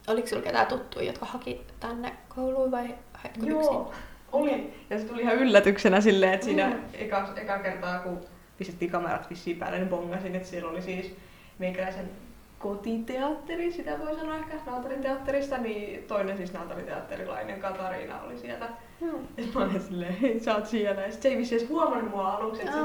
Oliko 0.06 0.28
sinulla 0.28 0.46
ketään 0.46 0.66
tuttuja, 0.66 1.06
jotka 1.06 1.26
haki 1.26 1.60
tänne 1.80 2.12
kouluun 2.28 2.70
vai 2.70 2.94
haitko 3.12 3.46
Joo. 3.46 3.60
yksin? 3.60 4.02
Oli. 4.32 4.74
Ja 4.90 4.98
se 4.98 5.04
tuli 5.04 5.20
ihan 5.20 5.36
yllätyksenä 5.36 6.00
silleen, 6.00 6.32
että 6.32 6.46
siinä 6.46 6.66
mm. 6.66 6.82
eka, 6.94 7.28
eka 7.36 7.58
kertaa, 7.58 7.98
kun 7.98 8.20
pistettiin 8.58 8.90
kamerat 8.90 9.30
vissiin 9.30 9.56
päälle, 9.56 9.78
niin 9.78 9.88
bongasin, 9.88 10.34
että 10.34 10.48
siellä 10.48 10.70
oli 10.70 10.82
siis 10.82 11.16
meikäläisen 11.58 12.10
kotiteatteri, 12.58 13.72
sitä 13.72 13.98
voi 13.98 14.14
sanoa 14.14 14.36
ehkä 14.36 14.56
Naantalin 14.66 15.02
teatterista, 15.02 15.58
niin 15.58 16.04
toinen 16.04 16.36
siis 16.36 16.52
Naantalin 16.52 16.84
teatterilainen 16.84 17.60
Katariina 17.60 18.20
oli 18.20 18.38
sieltä. 18.38 18.68
Mm. 19.00 19.08
Ja 19.36 19.44
mä 19.54 19.64
olin 19.64 19.80
silleen, 19.80 20.16
hei 20.16 20.40
sä 20.40 20.54
oot 20.54 20.66
siellä. 20.66 21.02
Ja 21.02 21.12
sit 21.12 21.22
se 21.22 21.28
ei 21.28 21.38
vissi 21.38 21.56
edes 21.56 21.68
huomannut 21.68 22.10
mua 22.10 22.28
aluksi. 22.28 22.62
Että 22.62 22.78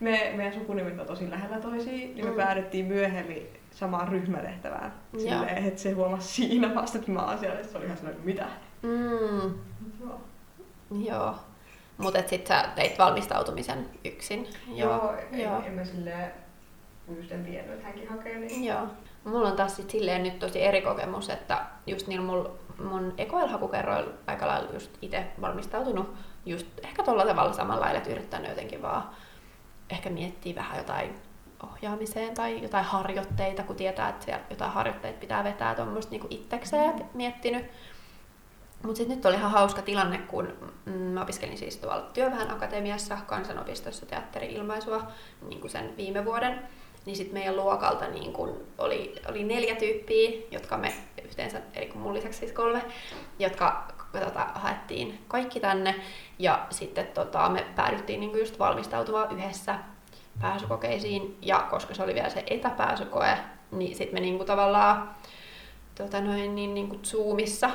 me, 0.00 0.32
meidän 0.36 0.54
sukunimet 0.54 1.00
on 1.00 1.06
tosi 1.06 1.30
lähellä 1.30 1.58
toisiin, 1.58 2.14
niin 2.14 2.24
me 2.24 2.30
mm. 2.30 2.36
päädyttiin 2.36 2.86
myöhemmin 2.86 3.46
samaan 3.70 4.08
ryhmätehtävään. 4.08 4.92
Silleen, 5.18 5.64
että 5.64 5.80
se 5.80 5.92
huomasi 5.92 6.28
siinä 6.28 6.74
vasta, 6.74 6.98
että 6.98 7.10
mä 7.10 7.26
oon 7.26 7.38
siellä. 7.38 7.62
Se 7.62 7.78
oli 7.78 7.84
ihan 7.84 7.96
sellainen, 7.96 8.24
mitä? 8.24 8.46
Mm. 8.82 9.54
Joo. 10.90 11.04
Joo. 11.16 11.34
Mutta 11.98 12.20
sitten 12.26 12.46
sä 12.46 12.68
teit 12.74 12.98
valmistautumisen 12.98 13.90
yksin. 14.04 14.48
Joo, 14.74 15.14
joo. 15.32 15.58
En, 15.58 15.64
en 15.64 15.72
mä 15.72 15.84
silleen, 15.84 16.32
just 17.16 17.32
en 17.32 17.44
tiennyt, 17.44 17.74
että 17.74 17.86
hänkin 17.86 18.08
hakee. 18.08 18.38
Niin... 18.38 18.64
Joo. 18.64 18.86
Mulla 19.24 19.48
on 19.48 19.56
taas 19.56 19.76
sit 19.76 19.90
silleen 19.90 20.22
nyt 20.22 20.38
tosi 20.38 20.62
eri 20.62 20.82
kokemus, 20.82 21.30
että 21.30 21.66
just 21.86 22.06
niillä 22.06 22.26
mul, 22.26 22.44
mun 22.84 23.14
ekoilhakukerroilla 23.18 24.12
aika 24.26 24.46
lailla 24.46 24.72
just 24.72 24.90
itse 25.02 25.26
valmistautunut 25.40 26.14
just 26.46 26.66
ehkä 26.82 27.02
tuolla 27.02 27.26
tavalla 27.26 27.52
samalla 27.52 27.80
lailla, 27.80 27.98
että 27.98 28.10
yrittänyt 28.10 28.48
jotenkin 28.48 28.82
vaan 28.82 29.10
ehkä 29.90 30.10
miettiä 30.10 30.54
vähän 30.54 30.78
jotain 30.78 31.14
ohjaamiseen 31.62 32.34
tai 32.34 32.62
jotain 32.62 32.84
harjoitteita, 32.84 33.62
kun 33.62 33.76
tietää, 33.76 34.08
että 34.08 34.24
siellä 34.24 34.44
jotain 34.50 34.70
harjoitteita 34.70 35.20
pitää 35.20 35.44
vetää 35.44 35.74
tuommoista 35.74 36.10
niinku 36.10 36.26
itsekseen 36.30 36.96
mm. 36.96 37.04
miettinyt. 37.14 37.66
Mutta 38.82 38.96
sitten 38.96 39.16
nyt 39.16 39.26
oli 39.26 39.34
ihan 39.34 39.50
hauska 39.50 39.82
tilanne, 39.82 40.18
kun 40.18 40.48
mm, 40.84 40.92
mä 40.92 41.22
opiskelin 41.22 41.58
siis 41.58 41.76
tuolla 41.76 42.00
Työväen 42.00 42.50
Akatemiassa 42.50 43.18
kansanopistossa 43.26 44.06
teatteri-ilmaisua 44.06 45.06
niin 45.48 45.60
kuin 45.60 45.70
sen 45.70 45.96
viime 45.96 46.24
vuoden. 46.24 46.62
Niin 47.06 47.16
sitten 47.16 47.34
meidän 47.34 47.56
luokalta 47.56 48.06
niin 48.08 48.32
kun 48.32 48.60
oli, 48.78 49.14
oli 49.28 49.44
neljä 49.44 49.74
tyyppiä, 49.74 50.30
jotka 50.50 50.76
me 50.76 50.94
yhteensä, 51.24 51.60
eli 51.74 51.86
kun 51.86 52.00
mun 52.00 52.14
lisäksi 52.14 52.38
siis 52.38 52.52
kolme, 52.52 52.82
jotka 53.38 53.88
tota, 54.12 54.46
haettiin 54.54 55.24
kaikki 55.28 55.60
tänne. 55.60 55.94
Ja 56.38 56.66
sitten 56.70 57.06
tota, 57.06 57.48
me 57.48 57.66
päädyttiin 57.76 58.20
niin 58.20 58.38
just 58.38 58.58
valmistautumaan 58.58 59.38
yhdessä 59.38 59.78
pääsykokeisiin. 60.40 61.38
Ja 61.42 61.66
koska 61.70 61.94
se 61.94 62.02
oli 62.02 62.14
vielä 62.14 62.28
se 62.28 62.44
etäpääsykoe, 62.46 63.38
niin 63.70 63.96
sitten 63.96 64.14
me 64.14 64.20
niin 64.20 64.46
tavallaan 64.46 65.10
tota 65.94 66.20
noin, 66.20 66.54
niin, 66.54 66.74
niin 66.74 66.88
kuin 66.88 67.04
Zoomissa 67.04 67.70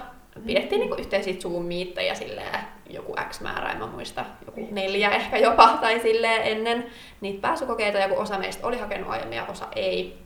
pidettiin 0.45 0.79
niinku 0.79 0.95
yhteisiä 0.95 1.33
zoom 1.33 1.71
ja 2.07 2.15
silleen 2.15 2.59
joku 2.89 3.15
X 3.29 3.41
määrä, 3.41 3.71
en 3.71 3.77
mä 3.77 3.87
muista, 3.87 4.25
joku 4.45 4.67
neljä 4.71 5.09
ehkä 5.09 5.37
jopa, 5.37 5.77
tai 5.81 5.99
silleen 5.99 6.41
ennen. 6.43 6.85
Niitä 7.21 7.41
pääsykokeita, 7.41 7.97
ja 7.97 8.09
kun 8.09 8.17
osa 8.17 8.37
meistä 8.37 8.67
oli 8.67 8.77
hakenut 8.77 9.09
aiemmin 9.09 9.35
ja 9.35 9.45
osa 9.45 9.67
ei, 9.75 10.17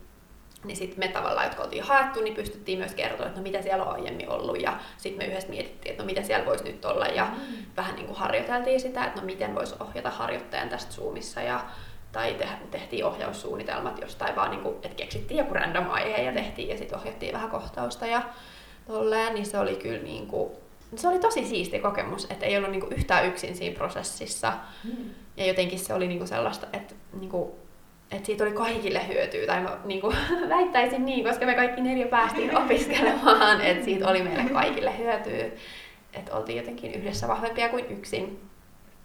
niin 0.63 0.77
sitten 0.77 0.99
me 0.99 1.07
tavallaan, 1.07 1.45
jotka 1.45 1.63
oltiin 1.63 1.83
haettu, 1.83 2.21
niin 2.21 2.35
pystyttiin 2.35 2.79
myös 2.79 2.95
kertoa, 2.95 3.25
että 3.25 3.39
no 3.39 3.43
mitä 3.43 3.61
siellä 3.61 3.83
on 3.83 3.93
aiemmin 3.93 4.29
ollut, 4.29 4.61
ja 4.61 4.79
sitten 4.97 5.25
me 5.25 5.31
yhdessä 5.31 5.49
mietittiin, 5.49 5.91
että 5.91 6.03
no 6.03 6.07
mitä 6.07 6.23
siellä 6.23 6.45
voisi 6.45 6.63
nyt 6.63 6.85
olla, 6.85 7.05
ja 7.05 7.25
mm. 7.25 7.65
vähän 7.77 7.95
niin 7.95 8.05
kuin 8.05 8.17
harjoiteltiin 8.17 8.79
sitä, 8.79 9.05
että 9.05 9.19
no 9.19 9.25
miten 9.25 9.55
voisi 9.55 9.75
ohjata 9.79 10.09
harjoittajan 10.09 10.69
tästä 10.69 10.91
Zoomissa, 10.91 11.41
ja 11.41 11.65
tai 12.11 12.33
te, 12.33 12.47
tehtiin 12.71 13.05
ohjaussuunnitelmat 13.05 14.01
jostain 14.01 14.35
vaan, 14.35 14.51
niin 14.51 14.61
kuin, 14.61 14.75
että 14.75 14.95
keksittiin 14.95 15.37
joku 15.37 15.53
random 15.53 15.91
aihe 15.91 16.21
ja 16.21 16.31
tehtiin, 16.31 16.69
ja 16.69 16.77
sitten 16.77 16.99
ohjattiin 16.99 17.33
vähän 17.33 17.49
kohtausta, 17.49 18.05
ja 18.05 18.21
tolleen, 18.93 19.33
niin 19.33 19.45
se 19.45 19.59
oli 19.59 19.75
kyllä 19.75 20.03
niin 20.03 20.27
kuin, 20.27 20.51
se 20.95 21.07
oli 21.07 21.19
tosi 21.19 21.45
siisti 21.45 21.79
kokemus, 21.79 22.27
että 22.29 22.45
ei 22.45 22.57
ollut 22.57 22.71
niin 22.71 22.81
kuin 22.81 22.93
yhtään 22.93 23.25
yksin 23.25 23.55
siinä 23.55 23.77
prosessissa. 23.77 24.53
Mm. 24.83 25.09
Ja 25.37 25.45
jotenkin 25.45 25.79
se 25.79 25.93
oli 25.93 26.07
niin 26.07 26.17
kuin 26.17 26.27
sellaista, 26.27 26.67
että, 26.73 26.95
niin 27.19 27.29
kuin, 27.29 27.51
että 28.11 28.25
siitä 28.25 28.43
oli 28.43 28.51
kaikille 28.51 29.07
hyötyä, 29.07 29.45
tai 29.45 29.61
mä 29.61 29.77
niin 29.85 30.01
kuin, 30.01 30.15
väittäisin 30.55 31.05
niin, 31.05 31.25
koska 31.25 31.45
me 31.45 31.53
kaikki 31.53 31.81
neljä 31.81 32.07
päästiin 32.07 32.57
opiskelemaan, 32.57 33.61
että 33.61 33.85
siitä 33.85 34.07
oli 34.07 34.23
meille 34.23 34.49
kaikille 34.53 34.97
hyötyä. 34.97 35.45
Että 36.13 36.35
oltiin 36.35 36.57
jotenkin 36.57 36.93
yhdessä 36.93 37.27
vahvempia 37.27 37.69
kuin 37.69 37.85
yksin. 37.89 38.39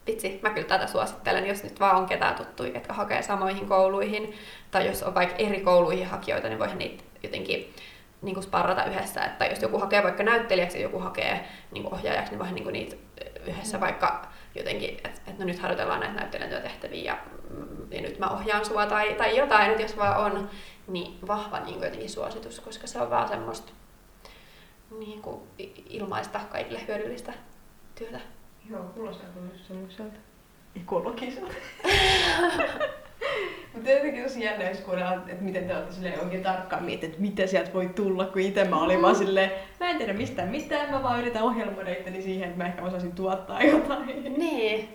vitsi, 0.06 0.38
mä 0.42 0.50
kyllä 0.50 0.68
tätä 0.68 0.86
suosittelen, 0.86 1.46
jos 1.46 1.64
nyt 1.64 1.80
vaan 1.80 1.96
on 1.96 2.06
ketään 2.06 2.34
tuttuja, 2.34 2.70
ketkä 2.70 2.92
hakee 2.92 3.22
samoihin 3.22 3.66
kouluihin, 3.66 4.34
tai 4.70 4.86
jos 4.86 5.02
on 5.02 5.14
vaikka 5.14 5.36
eri 5.36 5.60
kouluihin 5.60 6.06
hakijoita, 6.06 6.48
niin 6.48 6.58
voihan 6.58 6.78
niitä 6.78 7.04
jotenkin 7.22 7.74
niin 8.24 8.34
kuin 8.34 8.44
sparrata 8.44 8.84
yhdessä, 8.84 9.24
että 9.24 9.46
jos 9.46 9.62
joku 9.62 9.78
hakee 9.78 10.02
vaikka 10.02 10.22
näyttelijäksi 10.22 10.78
ja 10.78 10.82
joku 10.82 10.98
hakee 10.98 11.48
niin 11.70 11.82
kuin 11.82 11.94
ohjaajaksi, 11.94 12.30
niin 12.30 12.38
voihan 12.38 12.54
niin 12.54 12.64
kuin 12.64 12.72
niitä 12.72 12.96
yhdessä 13.46 13.80
vaikka 13.80 14.28
jotenkin, 14.54 14.90
että 14.90 15.10
et 15.30 15.38
no 15.38 15.44
nyt 15.44 15.58
harjoitellaan 15.58 16.00
näitä 16.00 16.14
näyttelijän 16.14 16.50
työtehtäviä 16.50 17.02
ja, 17.02 17.18
mm, 17.50 17.92
ja 17.92 18.02
nyt 18.02 18.18
mä 18.18 18.26
ohjaan 18.26 18.64
sua 18.64 18.86
tai, 18.86 19.14
tai 19.14 19.36
jotain, 19.36 19.70
että 19.70 19.82
jos 19.82 19.96
vaan 19.96 20.16
on 20.34 20.50
niin 20.88 21.18
vahva 21.26 21.60
niin 21.60 21.74
kuin 21.74 21.84
jotenkin 21.84 22.10
suositus, 22.10 22.60
koska 22.60 22.86
se 22.86 23.00
on 23.00 23.10
vaan 23.10 23.28
semmoista 23.28 23.72
niin 24.98 25.22
kuin 25.22 25.40
ilmaista 25.88 26.40
kaikille 26.52 26.80
hyödyllistä 26.88 27.32
työtä. 27.94 28.20
Joo, 28.70 28.82
kuulostaa 28.82 29.28
kyllä 29.34 29.50
semmoiselta 29.68 30.16
ekologiselta. 30.76 31.54
Mutta 33.74 33.90
jotenkin 33.90 34.22
tosi 34.22 34.44
jännä, 34.44 34.68
jos 34.68 34.78
kuunnella, 34.78 35.12
että 35.12 35.44
miten 35.44 35.66
te 35.66 35.76
olette 35.76 36.20
oikein 36.22 36.42
tarkkaan 36.42 36.84
miettineet, 36.84 37.12
että 37.12 37.22
mitä 37.22 37.46
sieltä 37.46 37.72
voi 37.74 37.88
tulla, 37.88 38.24
kun 38.24 38.42
itse 38.42 38.64
mä 38.64 38.82
olin 38.82 39.02
vaan 39.02 39.16
silleen, 39.16 39.50
mä 39.80 39.90
en 39.90 39.96
tiedä 39.96 40.12
mistään 40.12 40.48
mitään, 40.48 40.90
mä 40.90 41.02
vaan 41.02 41.20
yritän 41.20 41.42
ohjelmoida 41.42 41.92
itteni 41.92 42.22
siihen, 42.22 42.48
että 42.48 42.58
mä 42.58 42.66
ehkä 42.66 42.82
osasin 42.82 43.12
tuottaa 43.12 43.62
jotain. 43.62 44.38
Niin. 44.38 44.88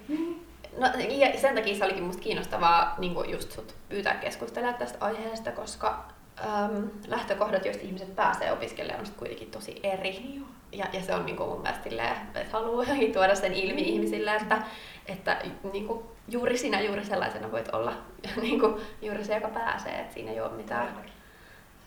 No, 0.78 0.88
ja 1.10 1.40
sen 1.40 1.56
takia 1.56 1.76
se 1.76 1.86
olikin 1.86 2.04
musta 2.04 2.22
kiinnostavaa 2.22 2.96
niin 2.98 3.32
just 3.32 3.52
sut 3.52 3.76
pyytää 3.90 4.14
keskustella 4.14 4.74
tästä 4.74 4.98
aiheesta, 5.06 5.52
koska 5.52 6.06
äm, 6.40 6.90
lähtökohdat, 7.08 7.66
joista 7.66 7.84
ihmiset 7.84 8.16
pääsee 8.16 8.52
opiskelemaan, 8.52 9.00
on 9.00 9.06
sitten 9.06 9.20
kuitenkin 9.20 9.52
tosi 9.52 9.80
eri. 9.84 10.42
Ja, 10.72 10.86
ja 10.94 11.02
se 11.02 11.16
on 11.16 11.26
niin 11.26 11.42
mun 11.42 11.62
mielestä 11.62 11.84
silleen, 11.90 12.12
että 12.12 12.46
haluaa 12.52 12.86
tuoda 13.14 13.36
sen 13.36 13.54
ilmi 13.54 13.82
ihmisille, 13.82 14.36
että, 14.36 14.62
että 15.10 15.42
niin 15.74 15.88
kuin 15.88 16.04
juuri 16.28 16.58
sinä 16.58 16.82
juuri 16.82 17.06
sellaisena 17.06 17.52
voit 17.52 17.74
olla 17.74 17.94
niin 18.42 18.60
kuin 18.60 18.76
juuri 19.02 19.26
se, 19.26 19.36
joka 19.36 19.48
pääsee, 19.48 20.00
että 20.00 20.14
siinä 20.14 20.32
ei 20.32 20.42
ole 20.42 20.52
mitään 20.52 20.96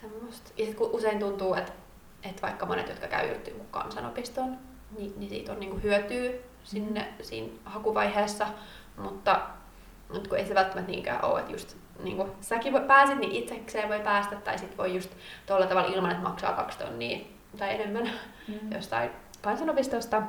semmoista. 0.01 0.51
Ja 0.57 0.67
sitten 0.67 0.87
usein 0.93 1.19
tuntuu, 1.19 1.55
että, 1.55 1.73
että 2.23 2.43
vaikka 2.43 2.67
monet, 2.67 2.89
jotka 2.89 3.07
käy 3.07 3.29
just 3.29 3.49
kansanopistoon, 3.71 4.59
niin, 4.99 5.13
niin 5.17 5.31
siitä 5.31 5.53
on 5.53 5.61
niin 5.61 5.71
kuin 5.71 5.83
hyötyä 5.83 6.31
sinne 6.65 7.01
mm. 7.01 7.25
siinä 7.25 7.49
hakuvaiheessa, 7.65 8.47
mutta, 8.97 9.41
mutta 10.13 10.29
kun 10.29 10.39
ei 10.39 10.47
se 10.47 10.55
välttämättä 10.55 10.91
niinkään 10.91 11.25
ole, 11.25 11.41
että 11.41 11.53
just 11.53 11.77
niin 12.03 12.17
kuin 12.17 12.31
säkin 12.41 12.73
voi, 12.73 12.81
pääsit, 12.81 13.19
niin 13.19 13.33
itsekseen 13.33 13.89
voi 13.89 14.01
päästä, 14.01 14.37
tai 14.37 14.59
sitten 14.59 14.79
voi 14.79 14.95
just 14.95 15.11
tuolla 15.47 15.67
tavalla 15.67 15.95
ilman, 15.95 16.11
että 16.11 16.23
maksaa 16.23 16.53
kaksi 16.53 16.79
tonnia 16.79 17.19
tai 17.59 17.75
enemmän 17.75 18.11
mm. 18.49 18.73
jostain 18.73 19.11
kansanopistosta, 19.43 20.23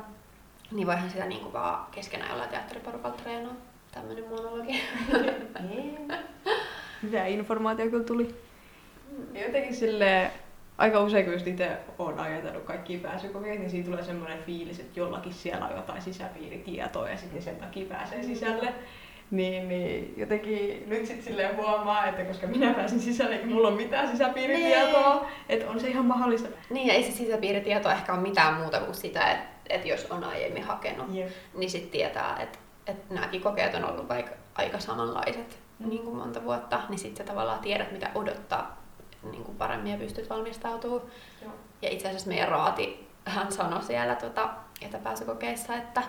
niin 0.74 0.88
voihan 0.88 1.10
sitä 1.10 1.26
niin 1.26 1.42
kuin 1.42 1.54
vaan 1.54 1.86
keskenään 1.92 2.30
jollain 2.30 2.50
teatteriporukalla 2.50 3.18
treenaa. 3.18 3.54
Tämmöinen 3.92 4.30
monologi. 4.30 4.82
Hyvä 7.04 7.26
informaatio 7.26 7.90
kyllä 7.90 8.04
tuli. 8.04 8.36
Mm. 9.18 9.36
Jotenkin 9.36 9.76
sille 9.76 10.32
aika 10.78 11.00
usein, 11.00 11.26
kun 11.26 11.34
just 11.34 11.48
itse 11.48 11.78
olen 12.00 12.20
ajatellut 12.20 12.64
kaikki 12.64 12.98
pääsykokeet, 12.98 13.60
niin 13.60 13.70
siinä 13.70 13.86
tulee 13.86 14.04
semmoinen 14.04 14.44
fiilis, 14.44 14.80
että 14.80 15.00
jollakin 15.00 15.34
siellä 15.34 15.66
on 15.66 15.76
jotain 15.76 16.02
sisäpiiritietoa 16.02 17.10
ja 17.10 17.18
sitten 17.18 17.42
sen 17.42 17.56
takia 17.56 17.86
pääsee 17.86 18.18
mm. 18.18 18.24
sisälle. 18.24 18.74
Niin, 19.32 19.68
niin 19.70 20.14
jotenkin 20.18 20.84
nyt 20.88 21.06
sitten 21.06 21.24
silleen 21.24 21.58
huomaa, 21.58 22.06
että 22.06 22.24
koska 22.24 22.48
minä 22.48 22.74
pääsin 22.74 23.00
sisälle, 23.00 23.36
eikä 23.36 23.48
mulla 23.48 23.68
ole 23.68 23.78
mitään 23.78 24.08
sisäpiiritietoa, 24.08 25.14
niin. 25.14 25.32
että 25.50 25.70
on 25.70 25.80
se 25.80 25.88
ihan 25.88 26.06
mahdollista. 26.06 26.50
Niin, 26.70 26.88
ja 26.88 26.94
ei 26.94 27.04
se 27.04 27.12
sisäpiiritieto 27.12 27.92
ehkä 27.92 28.14
ole 28.14 28.22
mitään 28.22 28.54
muuta 28.54 28.80
kuin 28.80 28.96
sitä, 28.96 29.32
että, 29.32 29.53
että 29.70 29.88
jos 29.88 30.06
on 30.06 30.24
aiemmin 30.24 30.64
hakenut, 30.64 31.16
yep. 31.16 31.32
niin 31.54 31.70
sitten 31.70 31.92
tietää, 31.92 32.38
että 32.40 32.60
että 32.88 33.14
nämäkin 33.14 33.42
kokeet 33.42 33.76
on 33.76 33.86
ollut 33.86 34.10
vaikka 34.10 34.32
aika 34.56 34.80
samanlaiset 34.80 35.60
mm. 35.80 35.90
niin 35.90 36.04
kuin 36.04 36.16
monta 36.16 36.44
vuotta, 36.44 36.82
niin 36.90 37.00
sitten 37.00 37.26
tavallaan 37.26 37.60
tiedät, 37.60 37.92
mitä 37.92 38.12
odottaa 38.16 38.84
niin 39.32 39.44
kuin 39.44 39.58
paremmin 39.58 39.92
ja 39.92 39.98
pystyt 39.98 40.30
valmistautumaan. 40.30 41.02
Joo. 41.42 41.52
Ja 41.82 41.90
itse 41.90 42.08
asiassa 42.08 42.30
meidän 42.30 42.48
raati, 42.48 43.08
hän 43.26 43.52
sanoi 43.52 43.84
siellä 43.84 44.16
tota, 44.16 44.50
etäpääsykokeissa, 44.82 45.76
että 45.76 46.04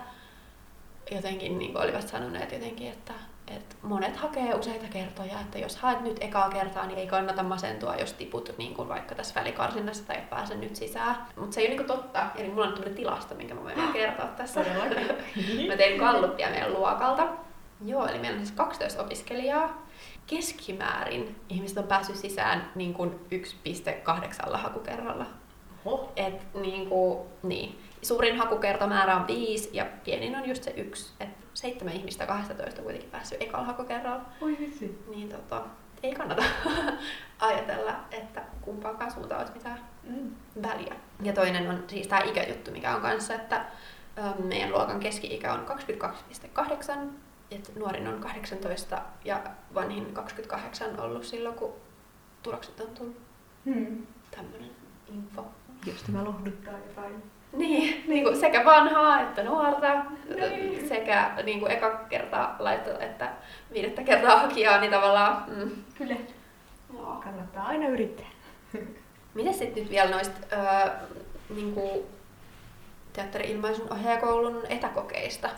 jotenkin 1.11 1.59
niin 1.59 1.73
kuin 1.73 1.83
olivat 1.83 2.09
sanoneet 2.09 2.53
jotenkin, 2.53 2.93
että, 2.93 3.13
että 3.49 3.77
monet 3.83 4.17
hakee 4.17 4.55
useita 4.55 4.87
kertoja, 4.93 5.41
että 5.41 5.59
jos 5.59 5.77
haet 5.77 6.01
nyt 6.01 6.17
ekaa 6.21 6.51
kertaa, 6.51 6.87
niin 6.87 6.99
ei 6.99 7.07
kannata 7.07 7.43
masentua, 7.43 7.97
jos 7.97 8.13
tiput 8.13 8.55
niin 8.59 8.75
kuin 8.75 8.89
vaikka 8.89 9.15
tässä 9.15 9.41
välikarsinnassa 9.41 10.07
tai 10.07 10.17
et 10.17 10.31
pääse 10.31 10.55
nyt 10.55 10.77
sisään. 10.77 11.27
Mutta 11.37 11.55
se 11.55 11.61
ei 11.61 11.67
ole 11.67 11.77
niin 11.77 11.87
kuin 11.87 11.99
totta. 11.99 12.27
Eli 12.37 12.49
mulla 12.49 12.67
on 12.67 12.73
tämmöinen 12.73 12.97
tilasto, 12.97 13.35
minkä 13.35 13.55
mä 13.55 13.63
voin 13.63 13.93
kertoa 13.93 14.27
tässä. 14.27 14.61
mä 15.69 15.77
tein 15.77 16.01
kalluppia 16.01 16.51
meidän 16.51 16.73
luokalta. 16.73 17.29
Joo, 17.85 18.07
eli 18.07 18.19
meillä 18.19 18.39
on 18.39 18.47
siis 18.47 18.57
12 18.57 19.03
opiskelijaa. 19.03 19.87
Keskimäärin 20.27 21.37
ihmiset 21.49 21.79
on 21.79 21.85
päässyt 21.85 22.17
sisään 22.17 22.71
niin 22.75 22.95
kuin 22.95 23.11
1,8 23.33 24.57
hakukerralla. 24.57 25.27
Oho. 25.85 26.13
Et, 26.17 26.55
niin 26.55 26.89
kuin, 26.89 27.19
niin. 27.43 27.79
Suurin 28.05 28.39
hakukertomäärä 28.39 29.17
on 29.17 29.27
viisi 29.27 29.71
ja 29.73 29.87
pienin 30.05 30.37
on 30.37 30.49
just 30.49 30.63
se 30.63 30.71
yksi. 30.77 31.13
Et 31.21 31.29
seitsemän 31.55 31.95
ihmistä 31.95 32.27
12 32.27 32.83
kuitenkin 32.83 33.11
päässyt 33.11 33.43
ekalla 33.43 33.67
hakukerralla. 33.67 34.25
Oi 34.41 34.57
vitsi. 34.61 35.05
Niin 35.09 35.29
tota, 35.29 35.63
ei 36.03 36.15
kannata 36.15 36.43
ajatella, 37.39 37.97
että 38.11 38.43
kumpaakaan 38.61 39.13
suuntaan 39.13 39.41
olisi 39.41 39.53
mitään 39.53 39.81
mm. 40.03 40.31
väliä. 40.63 40.95
Ja 41.23 41.33
toinen 41.33 41.71
on 41.71 41.85
siis 41.87 42.07
tämä 42.07 42.21
ikäjuttu, 42.21 42.71
mikä 42.71 42.97
on 42.97 43.03
kanssa, 43.03 43.35
että 43.35 43.67
meidän 44.45 44.71
luokan 44.71 45.01
keski-ikä 45.01 45.53
on 45.53 45.67
22,8, 45.67 47.09
että 47.51 47.73
nuorin 47.77 48.09
on 48.09 48.21
18 48.21 49.03
ja 49.25 49.43
vanhin 49.75 50.15
28 50.15 51.01
ollut 51.01 51.25
silloin, 51.25 51.55
kun 51.55 51.73
tulokset 52.43 52.81
on 52.81 52.89
tullut. 52.89 53.17
Hmm. 53.65 54.07
Tämmöinen 54.31 54.71
info. 55.07 55.47
Jos 55.87 56.03
tämä 56.03 56.25
lohduttaa 56.25 56.79
jotain. 56.89 57.23
Niin, 57.55 58.05
niin 58.09 58.25
kuin 58.25 58.37
sekä 58.37 58.65
vanhaa 58.65 59.21
että 59.21 59.43
nuorta, 59.43 60.05
niin. 60.37 60.89
sekä 60.89 61.31
niin 61.45 61.61
kuin 61.61 61.73
eka 61.73 62.05
kertaa 62.09 62.57
laittaa 62.59 62.99
että 62.99 63.33
viidettä 63.73 64.03
kertaa 64.03 64.39
hakijaa, 64.39 64.81
niin 64.81 64.91
tavallaan... 64.91 65.45
Mm. 65.47 65.71
Kyllä. 65.99 66.17
Joo. 66.95 67.21
Kannattaa 67.25 67.67
aina 67.67 67.89
yrittää. 67.89 68.27
Miten 69.35 69.55
sitten 69.55 69.83
nyt 69.83 69.93
vielä 69.93 70.11
noista 70.11 70.41
öö, 70.53 70.91
niin 71.57 71.75
kuin 71.75 72.05
teatteri-ilmaisun 73.13 73.93
ohjaajakoulun 73.93 74.63
etäkokeista? 74.69 75.51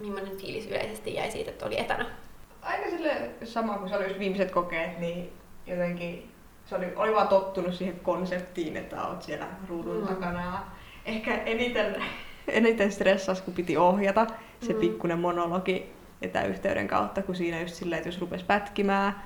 Millainen 0.00 0.36
fiilis 0.36 0.66
yleisesti 0.66 1.14
jäi 1.14 1.30
siitä, 1.30 1.50
että 1.50 1.66
oli 1.66 1.80
etänä? 1.80 2.06
Aika 2.62 2.90
sille 2.90 3.30
sama 3.44 3.78
kuin 3.78 3.88
se 3.88 3.96
oli 3.96 4.18
viimeiset 4.18 4.50
kokeet, 4.50 4.98
niin 4.98 5.32
jotenkin 5.66 6.34
se 6.66 6.74
oli, 6.74 6.92
oli 6.96 7.14
vaan 7.14 7.28
tottunut 7.28 7.74
siihen 7.74 8.00
konseptiin, 8.00 8.76
että 8.76 9.04
olet 9.04 9.22
siellä 9.22 9.46
ruudun 9.68 10.00
mm. 10.00 10.06
takana 10.06 10.64
ehkä 11.04 11.34
eniten, 11.34 11.96
eniten 12.48 12.92
stressas, 12.92 13.42
kun 13.42 13.54
piti 13.54 13.76
ohjata 13.76 14.26
se 14.60 14.72
mm. 14.72 14.80
pikkuinen 14.80 15.18
monologi 15.18 15.86
etäyhteyden 16.22 16.88
kautta, 16.88 17.22
kun 17.22 17.34
siinä 17.34 17.60
just 17.60 17.74
silleen, 17.74 17.98
että 17.98 18.08
jos 18.08 18.20
rupes 18.20 18.42
pätkimään, 18.42 19.22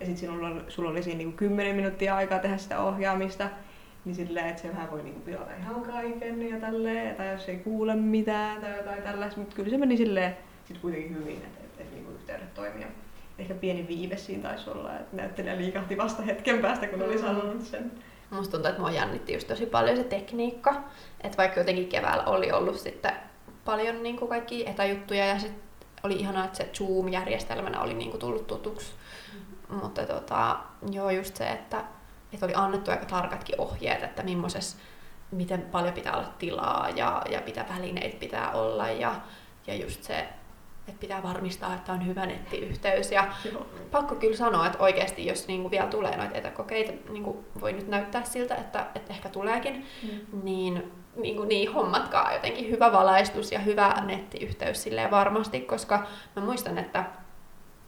ja 0.00 0.06
sitten 0.06 0.16
sinulla, 0.16 0.62
sulla 0.68 0.90
oli 0.90 1.02
siinä 1.02 1.18
niinku 1.18 1.36
10 1.36 1.76
minuuttia 1.76 2.16
aikaa 2.16 2.38
tehdä 2.38 2.56
sitä 2.56 2.82
ohjaamista, 2.82 3.48
niin 4.04 4.14
silleen, 4.14 4.48
että 4.48 4.62
se 4.62 4.68
vähän 4.68 4.90
voi 4.90 5.02
niinku 5.02 5.20
pilata 5.20 5.54
ihan 5.60 5.82
kaiken 5.82 6.48
ja 6.48 6.60
tälleen, 6.60 7.16
tai 7.16 7.32
jos 7.32 7.48
ei 7.48 7.56
kuule 7.56 7.96
mitään 7.96 8.60
tai 8.60 8.76
jotain 8.76 9.02
tällaista, 9.02 9.40
mutta 9.40 9.56
kyllä 9.56 9.70
se 9.70 9.78
meni 9.78 9.96
silleen 9.96 10.36
sit 10.64 10.78
kuitenkin 10.78 11.14
hyvin, 11.14 11.36
että, 11.36 11.60
että, 11.64 11.82
että 11.82 11.94
niinku 11.94 12.12
yhteydet 12.12 12.54
toimia. 12.54 12.86
Ehkä 13.38 13.54
pieni 13.54 13.88
viive 13.88 14.16
siinä 14.16 14.42
taisi 14.42 14.70
olla, 14.70 14.96
että 14.96 15.16
näyttelijä 15.16 15.56
liikahti 15.56 15.96
vasta 15.96 16.22
hetken 16.22 16.58
päästä, 16.58 16.86
kun 16.86 17.02
oli 17.02 17.14
mm. 17.14 17.20
sanonut 17.20 17.62
sen. 17.62 17.92
Musta 18.30 18.52
tuntuu, 18.52 18.68
että 18.68 18.80
mua 18.80 18.90
jännitti 18.90 19.32
just 19.32 19.48
tosi 19.48 19.66
paljon 19.66 19.96
se 19.96 20.04
tekniikka. 20.04 20.82
Että 21.20 21.36
vaikka 21.38 21.60
jotenkin 21.60 21.88
keväällä 21.88 22.24
oli 22.24 22.52
ollut 22.52 22.78
sitten 22.78 23.12
paljon 23.64 24.02
niin 24.02 24.16
kuin 24.16 24.28
kaikki 24.28 24.68
etäjuttuja 24.68 25.26
ja 25.26 25.38
sitten 25.38 25.68
oli 26.02 26.14
ihanaa, 26.14 26.44
että 26.44 26.56
se 26.56 26.70
Zoom-järjestelmänä 26.74 27.80
oli 27.80 27.94
niin 27.94 28.10
kuin 28.10 28.20
tullut 28.20 28.46
tutuksi. 28.46 28.92
Mm-hmm. 29.32 29.76
Mutta 29.76 30.06
tota, 30.06 30.56
joo, 30.90 31.10
just 31.10 31.36
se, 31.36 31.50
että, 31.50 31.84
että 32.32 32.46
oli 32.46 32.54
annettu 32.54 32.90
aika 32.90 33.06
tarkatkin 33.06 33.60
ohjeet, 33.60 34.02
että 34.02 34.22
miten 35.30 35.62
paljon 35.62 35.94
pitää 35.94 36.16
olla 36.16 36.32
tilaa 36.38 36.88
ja, 36.90 37.22
ja 37.30 37.42
mitä 37.46 37.64
välineitä 37.74 38.16
pitää 38.20 38.52
olla 38.52 38.90
ja, 38.90 39.14
ja 39.66 39.74
just 39.74 40.02
se, 40.02 40.28
että 40.88 41.00
pitää 41.00 41.22
varmistaa, 41.22 41.74
että 41.74 41.92
on 41.92 42.06
hyvä 42.06 42.26
nettiyhteys. 42.26 43.12
Ja 43.12 43.28
Joo. 43.52 43.66
pakko 43.90 44.14
kyllä 44.14 44.36
sanoa, 44.36 44.66
että 44.66 44.78
oikeasti 44.78 45.26
jos 45.26 45.48
niinku 45.48 45.70
vielä 45.70 45.86
tulee 45.86 46.16
noita 46.16 46.34
etäkokeita, 46.34 46.92
niin 47.10 47.24
kuin 47.24 47.38
voi 47.60 47.72
nyt 47.72 47.88
näyttää 47.88 48.24
siltä, 48.24 48.54
että, 48.54 48.86
että 48.94 49.12
ehkä 49.12 49.28
tuleekin, 49.28 49.86
mm. 50.02 50.40
niin 50.42 50.92
niin, 51.16 51.36
kuin 51.36 51.48
niin 51.48 51.72
hommatkaa 51.72 52.32
jotenkin 52.32 52.70
hyvä 52.70 52.92
valaistus 52.92 53.52
ja 53.52 53.58
hyvä 53.58 53.94
nettiyhteys 54.06 54.82
silleen 54.82 55.10
varmasti, 55.10 55.60
koska 55.60 56.06
mä 56.36 56.42
muistan, 56.42 56.78
että 56.78 57.04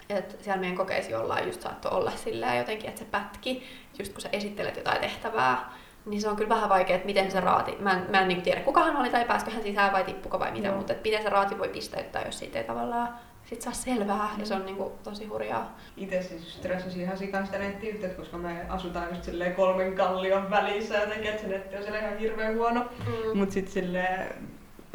että 0.08 0.44
siellä 0.44 0.60
meidän 0.60 0.76
kokeisi 0.76 1.12
jollain 1.12 1.46
just 1.46 1.62
saattoi 1.62 1.92
olla 1.92 2.10
silleen 2.10 2.58
jotenkin, 2.58 2.88
että 2.88 2.98
se 2.98 3.04
pätki, 3.04 3.62
just 3.98 4.12
kun 4.12 4.20
sä 4.20 4.28
esittelet 4.32 4.76
jotain 4.76 5.00
tehtävää, 5.00 5.72
niin 6.06 6.20
se 6.20 6.28
on 6.28 6.36
kyllä 6.36 6.48
vähän 6.48 6.68
vaikea, 6.68 6.96
että 6.96 7.06
miten 7.06 7.30
se 7.30 7.40
raati, 7.40 7.76
mä 7.80 7.92
en, 7.92 8.06
mä 8.10 8.20
en 8.20 8.28
niin 8.28 8.42
tiedä 8.42 8.60
kuka 8.60 8.82
hän 8.84 8.96
oli 8.96 9.10
tai 9.10 9.24
pääskö 9.24 9.50
hän 9.50 9.62
sisään 9.62 9.92
vai 9.92 10.04
tippuko 10.04 10.38
vai 10.38 10.52
mitä, 10.52 10.66
Joo. 10.68 10.76
mutta 10.76 10.92
että 10.92 11.02
miten 11.08 11.22
se 11.22 11.28
raati 11.28 11.58
voi 11.58 11.68
pisteyttää, 11.68 12.22
jos 12.26 12.38
siitä 12.38 12.58
ei 12.58 12.64
tavallaan 12.64 13.08
sit 13.44 13.62
saa 13.62 13.72
selvää, 13.72 14.28
ja 14.38 14.46
se 14.46 14.54
on 14.54 14.66
niin 14.66 14.76
kuin 14.76 14.92
tosi 15.02 15.26
hurjaa. 15.26 15.78
Itse 15.96 16.22
siis 16.22 16.54
stressasin 16.56 17.02
ihan 17.02 17.18
sikan 17.18 17.46
sitä 17.46 17.58
nettiyhteyttä, 17.58 18.16
koska 18.16 18.38
me 18.38 18.56
asutaan 18.68 19.08
just 19.08 19.24
silleen 19.24 19.54
kolmen 19.54 19.94
kallion 19.94 20.50
välissä 20.50 20.94
jotenkin, 20.98 21.30
että 21.30 21.42
se 21.42 21.48
netti 21.48 21.76
on 21.76 21.82
siellä 21.82 21.98
ihan 21.98 22.18
hirveän 22.18 22.54
huono. 22.56 22.84
Mm. 23.06 23.38
Mut 23.38 23.50
sit 23.50 23.68
silleen, 23.68 24.34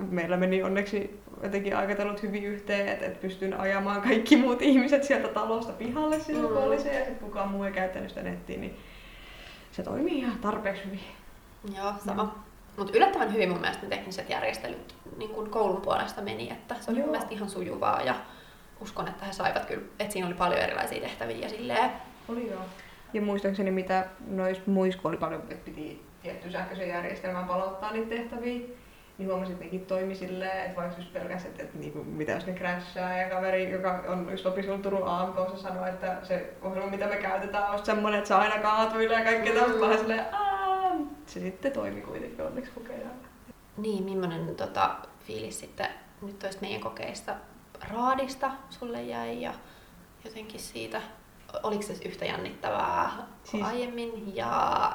meillä 0.10 0.38
meni 0.38 0.64
onneksi 0.64 1.20
jotenkin 1.44 1.76
aikataulut 1.76 2.24
hyvin 2.24 2.44
yhteen, 2.44 2.88
että 2.88 3.06
et 3.06 3.22
pystyn 3.22 3.60
ajamaan 3.60 4.02
kaikki 4.02 4.38
muut 4.38 4.62
ihmiset 4.62 5.04
sieltä 5.04 5.28
talosta 5.28 5.74
pihalle 5.74 6.20
silloin, 6.20 6.48
kun 6.54 6.58
Mm. 6.62 6.68
oli 6.68 6.80
se, 6.80 7.00
ja 7.00 7.06
sit 7.06 7.20
kukaan 7.20 7.50
muu 7.50 7.64
ei 7.64 7.72
käyttänyt 7.72 8.10
sitä 8.10 8.22
nettiä, 8.24 8.58
niin 8.58 8.78
se 9.76 9.84
toimii 9.84 10.20
ihan 10.20 10.40
tarpeeksi 10.40 10.86
hyvin. 10.86 11.00
Joo, 11.78 11.94
sama. 12.06 12.46
Mutta 12.78 12.94
yllättävän 12.98 13.34
hyvin 13.34 13.50
mun 13.50 13.62
mielestä 13.62 13.84
ne 13.84 13.90
tekniset 13.90 14.30
järjestelyt 14.30 14.96
niin 15.18 15.30
kuin 15.30 15.50
koulun 15.50 15.82
puolesta 15.82 16.22
meni, 16.22 16.52
että 16.52 16.76
se 16.80 16.92
oli 16.92 17.00
Joo. 17.00 17.06
mun 17.06 17.12
mielestä 17.12 17.34
ihan 17.34 17.50
sujuvaa 17.50 18.02
ja 18.02 18.16
uskon, 18.82 19.08
että 19.08 19.26
he 19.26 19.34
saivat 19.34 19.66
kyllä, 19.66 19.86
että 20.00 20.14
siinä 20.14 20.28
oli 20.28 20.36
paljon 20.36 20.62
erilaisia 20.62 21.02
tehtäviä 21.02 21.38
ja 21.38 21.50
silleen. 21.50 21.92
Oli 22.30 22.52
joo. 22.52 22.62
Ja 23.14 23.22
muistaakseni 23.22 23.72
mitä 23.72 24.06
noissa 24.28 24.64
muissa, 24.66 25.02
kun 25.02 25.10
oli 25.10 25.18
paljon, 25.18 25.42
että 25.42 25.66
piti 25.66 26.06
tietty 26.24 26.52
sähköisen 26.52 26.90
järjestelmään 26.90 27.46
palauttaa 27.46 27.92
niitä 27.92 28.10
tehtäviä, 28.10 28.68
niin 29.18 29.30
huomasin, 29.30 29.54
että 29.54 29.64
nekin 29.66 29.86
toimi 29.86 30.16
silleen, 30.16 30.66
että 30.66 30.82
vaikka 30.82 30.98
just 30.98 31.14
pelkästään, 31.14 31.52
että, 31.52 31.64
että 31.64 31.78
niinku, 31.78 32.04
mitä 32.04 32.32
jos 32.32 32.46
ne 32.46 32.54
crashaa 32.54 33.18
ja 33.18 33.30
kaveri, 33.30 33.72
joka 33.72 34.04
on 34.08 34.28
just 34.32 34.46
opiskellut 34.46 34.82
Turun 34.82 35.08
AMKssa 35.08 35.58
sanoi, 35.58 35.90
että 35.90 36.18
se 36.24 36.54
ohjelma, 36.62 36.90
mitä 36.90 37.08
me 37.08 37.16
käytetään, 37.18 37.72
on 37.72 37.86
semmoinen, 37.86 38.18
että 38.18 38.28
se 38.28 38.34
aina 38.34 38.58
kaatuilee 38.62 39.18
ja 39.20 39.24
kaikkea 39.26 39.54
Mm. 39.54 39.60
tämmöistä 39.60 39.82
vähän 39.86 40.00
silleen, 40.00 40.26
"Aa", 40.34 40.92
se 41.26 41.40
sitten 41.40 41.72
toimi 41.72 42.02
kuitenkin 42.02 42.46
onneksi 42.46 42.72
kokeillaan. 42.72 43.16
Niin, 43.78 44.04
millainen 44.04 44.56
tota, 44.56 44.96
fiilis 45.28 45.60
sitten 45.60 45.88
nyt 46.22 46.40
toista 46.40 46.62
meidän 46.62 46.82
kokeista 46.82 47.36
raadista 47.94 48.52
sulle 48.70 49.02
jäi 49.04 49.42
ja 49.42 49.54
jotenkin 50.26 50.60
siitä, 50.60 51.02
oliko 51.64 51.82
se 51.84 51.94
yhtä 52.06 52.26
jännittävää 52.26 53.10
kuin 53.16 53.26
Siis- 53.44 53.64
aiemmin 53.64 54.36
ja 54.36 54.92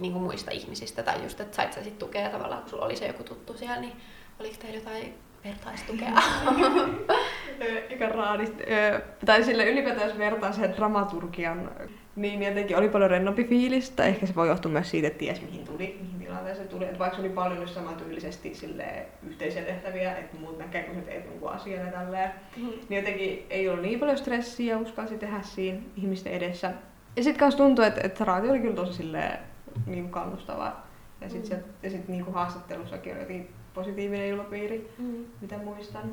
niin 0.00 0.12
kuin 0.12 0.22
muista 0.22 0.50
ihmisistä 0.50 1.02
tai 1.02 1.22
just, 1.22 1.40
että 1.40 1.56
sait 1.56 1.72
sä 1.72 1.82
sit 1.84 1.98
tukea 1.98 2.30
tavallaan, 2.30 2.60
kun 2.62 2.70
sulla 2.70 2.84
oli 2.84 2.96
se 2.96 3.06
joku 3.06 3.24
tuttu 3.24 3.54
siellä, 3.54 3.80
niin 3.80 3.92
oliko 4.40 4.56
teillä 4.60 4.78
jotain 4.78 5.14
vertaistukea? 5.44 6.08
Eikä 7.90 8.08
raadista. 8.08 8.62
ö, 8.70 9.00
Tai 9.26 9.44
sille 9.44 9.70
ylipäätään 9.70 10.08
jos 10.08 10.18
vertaa 10.18 10.52
sen 10.52 10.74
dramaturgian, 10.76 11.70
niin 12.16 12.42
jotenkin 12.42 12.76
oli 12.76 12.88
paljon 12.88 13.10
rennompi 13.10 13.44
fiilis. 13.44 13.90
Tai 13.90 14.08
ehkä 14.08 14.26
se 14.26 14.34
voi 14.34 14.48
johtua 14.48 14.72
myös 14.72 14.90
siitä, 14.90 15.06
että 15.08 15.18
ties 15.18 15.42
mihin 15.42 15.64
tuli, 15.64 15.98
mihin 16.02 16.18
tilanteeseen 16.20 16.68
tuli. 16.68 16.84
Että 16.84 16.98
vaikka 16.98 17.16
se 17.16 17.22
oli 17.22 17.30
paljon 17.30 17.60
just 17.60 17.74
samantyylisesti 17.74 18.54
sille 18.54 19.06
yhteisiä 19.26 19.62
tehtäviä, 19.62 20.16
että 20.16 20.36
muut 20.36 20.58
näkee, 20.58 20.82
kun 20.82 20.94
sä 20.94 21.00
teet 21.00 21.24
jonkun 21.24 21.50
asian 21.50 21.86
ja 21.86 21.92
tälleen. 21.92 22.30
Niin 22.56 22.98
jotenkin 23.04 23.46
ei 23.50 23.68
ollut 23.68 23.82
niin 23.82 24.00
paljon 24.00 24.18
stressiä 24.18 24.74
ja 24.74 24.78
uskalsi 24.80 25.18
tehdä 25.18 25.40
siinä 25.42 25.78
ihmisten 25.96 26.32
edessä. 26.32 26.72
Ja 27.16 27.22
sit 27.24 27.38
kans 27.38 27.54
tuntui, 27.54 27.86
että, 27.86 28.00
että 28.04 28.24
raati 28.24 28.48
oli 28.48 28.60
kyllä 28.60 28.74
tosi 28.74 28.92
silleen, 28.92 29.38
niin 29.86 30.02
kuin 30.02 30.12
kannustava. 30.12 30.76
Ja 31.20 31.28
sit, 31.30 31.42
Mm. 31.42 31.48
se, 31.48 31.64
ja 31.82 31.90
sit 31.90 32.08
niin 32.08 32.24
kuin 32.24 32.34
haastattelussakin 32.34 33.12
oli 33.12 33.20
jotenkin 33.20 33.54
positiivinen 33.74 34.26
ilmapiiri 34.26 34.94
Mm. 34.98 35.24
mitä 35.40 35.58
muistan. 35.58 36.12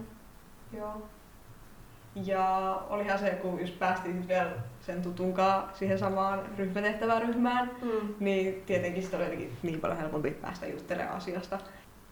Joo. 0.77 1.01
Ja 2.25 2.81
olihan 2.89 3.19
se, 3.19 3.29
kun 3.29 3.59
just 3.61 3.79
päästiin 3.79 4.17
sit 4.17 4.27
vielä 4.27 4.51
sen 4.81 5.01
tutunkaan 5.01 5.69
siihen 5.73 5.99
samaan 5.99 6.41
ryhmätehtävään 6.57 7.21
ryhmään, 7.21 7.71
Mm. 7.81 8.13
niin 8.19 8.63
tietenkin 8.65 9.03
sitä 9.03 9.17
oli 9.17 9.23
jotenkin 9.25 9.57
niin 9.63 9.81
paljon 9.81 9.99
helpompi 9.99 10.31
päästä 10.31 10.67
juttelemaan 10.67 11.17
asiasta. 11.17 11.59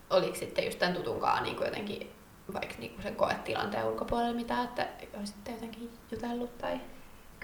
Oliko 0.10 0.36
sitten 0.36 0.66
just 0.66 0.80
tämän 0.80 0.96
tutunkaan 0.96 1.44
niin 1.44 1.56
kuin 1.56 1.66
jotenkin 1.66 2.10
vaikka 2.54 2.76
niin 2.80 2.92
kuin 2.92 3.04
sen 3.04 3.16
koetilanteen 3.16 3.86
ulkopuolella 3.86 4.34
mitään, 4.34 4.66
että 4.66 4.88
olisitte 5.18 5.52
jotenkin 5.52 5.90
jutellut 6.12 6.58
tai... 6.58 6.80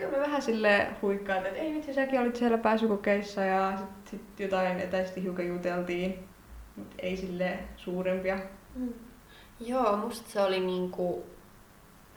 Kyllä 0.01 0.17
me 0.17 0.19
vähän 0.19 0.41
sille 0.41 0.87
huikkaat, 1.01 1.45
että 1.45 1.59
ei 1.59 1.73
vitsi, 1.73 1.93
säkin 1.93 2.19
olit 2.19 2.35
siellä 2.35 2.57
pääsykokeissa 2.57 3.41
ja 3.41 3.77
sit, 3.77 4.07
sit 4.07 4.39
jotain 4.39 4.79
etäisesti 4.79 5.23
hiukan 5.23 5.47
juteltiin. 5.47 6.27
Mut 6.75 6.87
ei 6.99 7.17
sille 7.17 7.59
suurempia. 7.77 8.39
Mm. 8.75 8.93
Joo, 9.59 9.97
musta 9.97 10.29
se 10.29 10.41
oli 10.41 10.59
niinku, 10.59 11.25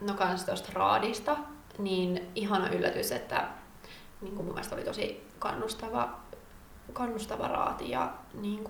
no 0.01 0.13
kans 0.13 0.43
tosta 0.43 0.71
raadista, 0.73 1.37
niin 1.79 2.27
ihana 2.35 2.69
yllätys, 2.69 3.11
että 3.11 3.47
niinku 4.21 4.43
mun 4.43 4.53
mielestä 4.53 4.75
oli 4.75 4.83
tosi 4.83 5.27
kannustava, 5.39 6.19
kannustava 6.93 7.47
raati 7.47 7.89
ja 7.89 8.13
niin 8.33 8.63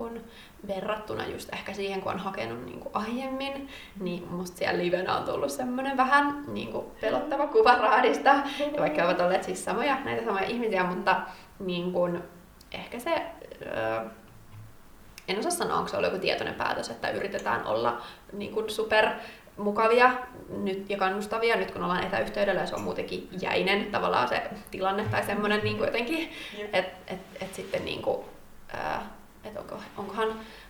verrattuna 0.68 1.26
just 1.26 1.52
ehkä 1.52 1.72
siihen, 1.72 2.00
kun 2.00 2.12
on 2.12 2.18
hakenut 2.18 2.64
niin 2.64 2.80
kuin 2.80 2.96
aiemmin, 2.96 3.68
niin 4.00 4.28
musta 4.28 4.56
siellä 4.56 4.82
livenä 4.82 5.16
on 5.16 5.24
tullut 5.24 5.50
semmoinen 5.50 5.96
vähän 5.96 6.44
niin 6.48 6.72
kuin 6.72 6.86
pelottava 7.00 7.46
kuva 7.46 7.74
raadista. 7.74 8.28
Ja 8.74 8.80
vaikka 8.80 9.04
ovat 9.04 9.20
olleet 9.20 9.44
siis 9.44 9.64
samoja, 9.64 9.98
näitä 10.04 10.24
samoja 10.24 10.46
ihmisiä, 10.46 10.84
mutta 10.84 11.20
niin 11.58 11.92
kuin, 11.92 12.22
ehkä 12.72 12.98
se... 12.98 13.22
Öö, 13.66 14.04
en 15.28 15.38
osaa 15.38 15.50
sanoa, 15.50 15.76
onko 15.76 15.88
se 15.88 15.96
ollut 15.96 16.12
joku 16.12 16.22
tietoinen 16.22 16.54
päätös, 16.54 16.90
että 16.90 17.10
yritetään 17.10 17.66
olla 17.66 18.02
niin 18.32 18.52
kuin 18.52 18.70
super 18.70 19.08
mukavia 19.56 20.12
nyt 20.48 20.90
ja 20.90 20.98
kannustavia, 20.98 21.56
nyt 21.56 21.70
kun 21.70 21.82
ollaan 21.82 22.06
etäyhteydellä 22.06 22.60
ja 22.60 22.66
se 22.66 22.74
on 22.74 22.80
muutenkin 22.80 23.28
jäinen 23.40 23.86
tavallaan 23.86 24.28
se 24.28 24.42
tilanne 24.70 25.04
tai 25.04 25.24
semmoinen 25.24 25.60
niin 25.64 25.76
kuin 25.76 25.86
jotenkin, 25.86 26.32
että 26.72 27.14
et, 27.14 27.20
et 27.40 27.54
sitten 27.54 27.84
niin 27.84 28.02
kuin, 28.02 28.24
ää, 28.72 29.06
et 29.48 29.56
onko, 29.56 29.76
onkohan 29.96 30.28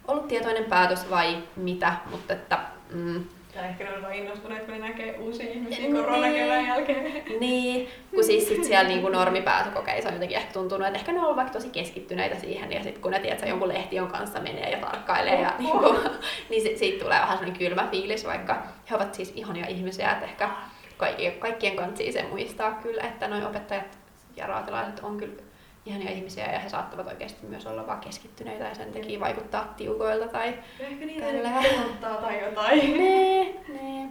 ollut 0.09 0.29
tietoinen 0.29 0.65
päätös 0.65 1.11
vai 1.11 1.39
mitä, 1.57 1.93
mutta 2.11 2.33
että 2.33 2.59
mm, 2.93 3.25
Tai 3.55 3.65
ehkä 3.69 3.85
ne 3.85 3.97
on 3.97 4.03
vaan 4.03 4.15
innostuneet, 4.15 4.65
kun 4.65 4.75
ne 4.75 4.81
näkee 4.81 5.19
uusia 5.19 5.51
ihmisiä 5.51 5.79
Niin. 5.85 5.97
koronakevään 5.97 6.67
jälkeen. 6.67 7.23
Niin, 7.41 7.89
kun 8.15 8.25
siis 8.25 8.49
sit 8.49 8.65
siellä 8.65 8.89
niinku 8.89 9.09
normipääsykokeissa 9.09 10.09
on 10.09 10.15
jotenkin 10.15 10.37
ehkä 10.39 10.53
tuntunut, 10.53 10.87
että 10.87 10.99
ehkä 10.99 11.13
ne 11.13 11.19
on 11.19 11.25
ollut 11.25 11.37
vaikka 11.37 11.53
tosi 11.53 11.69
keskittyneitä 11.71 12.39
siihen, 12.39 12.73
ja 12.73 12.83
sitten 12.83 13.03
kun 13.03 13.11
ne 13.11 13.19
tiedät, 13.21 13.39
että 13.39 13.49
jonkun 13.49 13.69
lehtion 13.69 14.09
kanssa 14.09 14.41
menee 14.41 14.71
ja 14.71 14.79
tarkkailee, 14.79 15.41
ja 15.41 15.53
niinku, 15.59 15.95
niin 16.51 16.63
sit, 16.63 16.79
siitä 16.79 17.05
tulee 17.05 17.21
vähän 17.21 17.39
sellainen 17.39 17.59
kylmä 17.59 17.89
fiilis, 17.91 18.27
vaikka 18.27 18.63
he 18.91 18.97
ovat 18.97 19.15
siis 19.15 19.33
ihania 19.35 19.67
ihmisiä, 19.67 20.11
että 20.13 20.25
ehkä 20.25 20.51
kaikki, 20.97 21.31
kaikkien 21.31 21.77
kanssa 21.77 22.13
se 22.13 22.23
muistaa 22.23 22.73
kyllä, 22.83 23.03
että 23.03 23.29
noin 23.29 23.47
opettajat 23.47 23.99
ja 24.37 24.47
raatilaiset 24.47 25.01
on 25.03 25.17
kyllä 25.17 25.43
ihania 25.87 26.11
ihmisiä, 26.11 26.53
ja 26.53 26.59
he 26.59 26.69
saattavat 26.69 27.07
oikeasti 27.07 27.47
myös 27.47 27.67
olla 27.67 27.87
vaan 27.87 28.01
keskittyneitä, 28.01 28.65
ja 28.65 28.75
sen 28.75 28.93
takia 28.93 29.21
vaikuttaa 29.21 29.75
tiukoilta 29.77 30.29
tai 30.29 30.55
Ja 30.79 30.87
ehkä 30.87 31.07
niitä 31.07 31.27
pelottaa 31.63 32.17
tai 32.17 32.45
jotain. 32.45 32.81
Nee, 32.97 33.55
nee. 33.69 34.07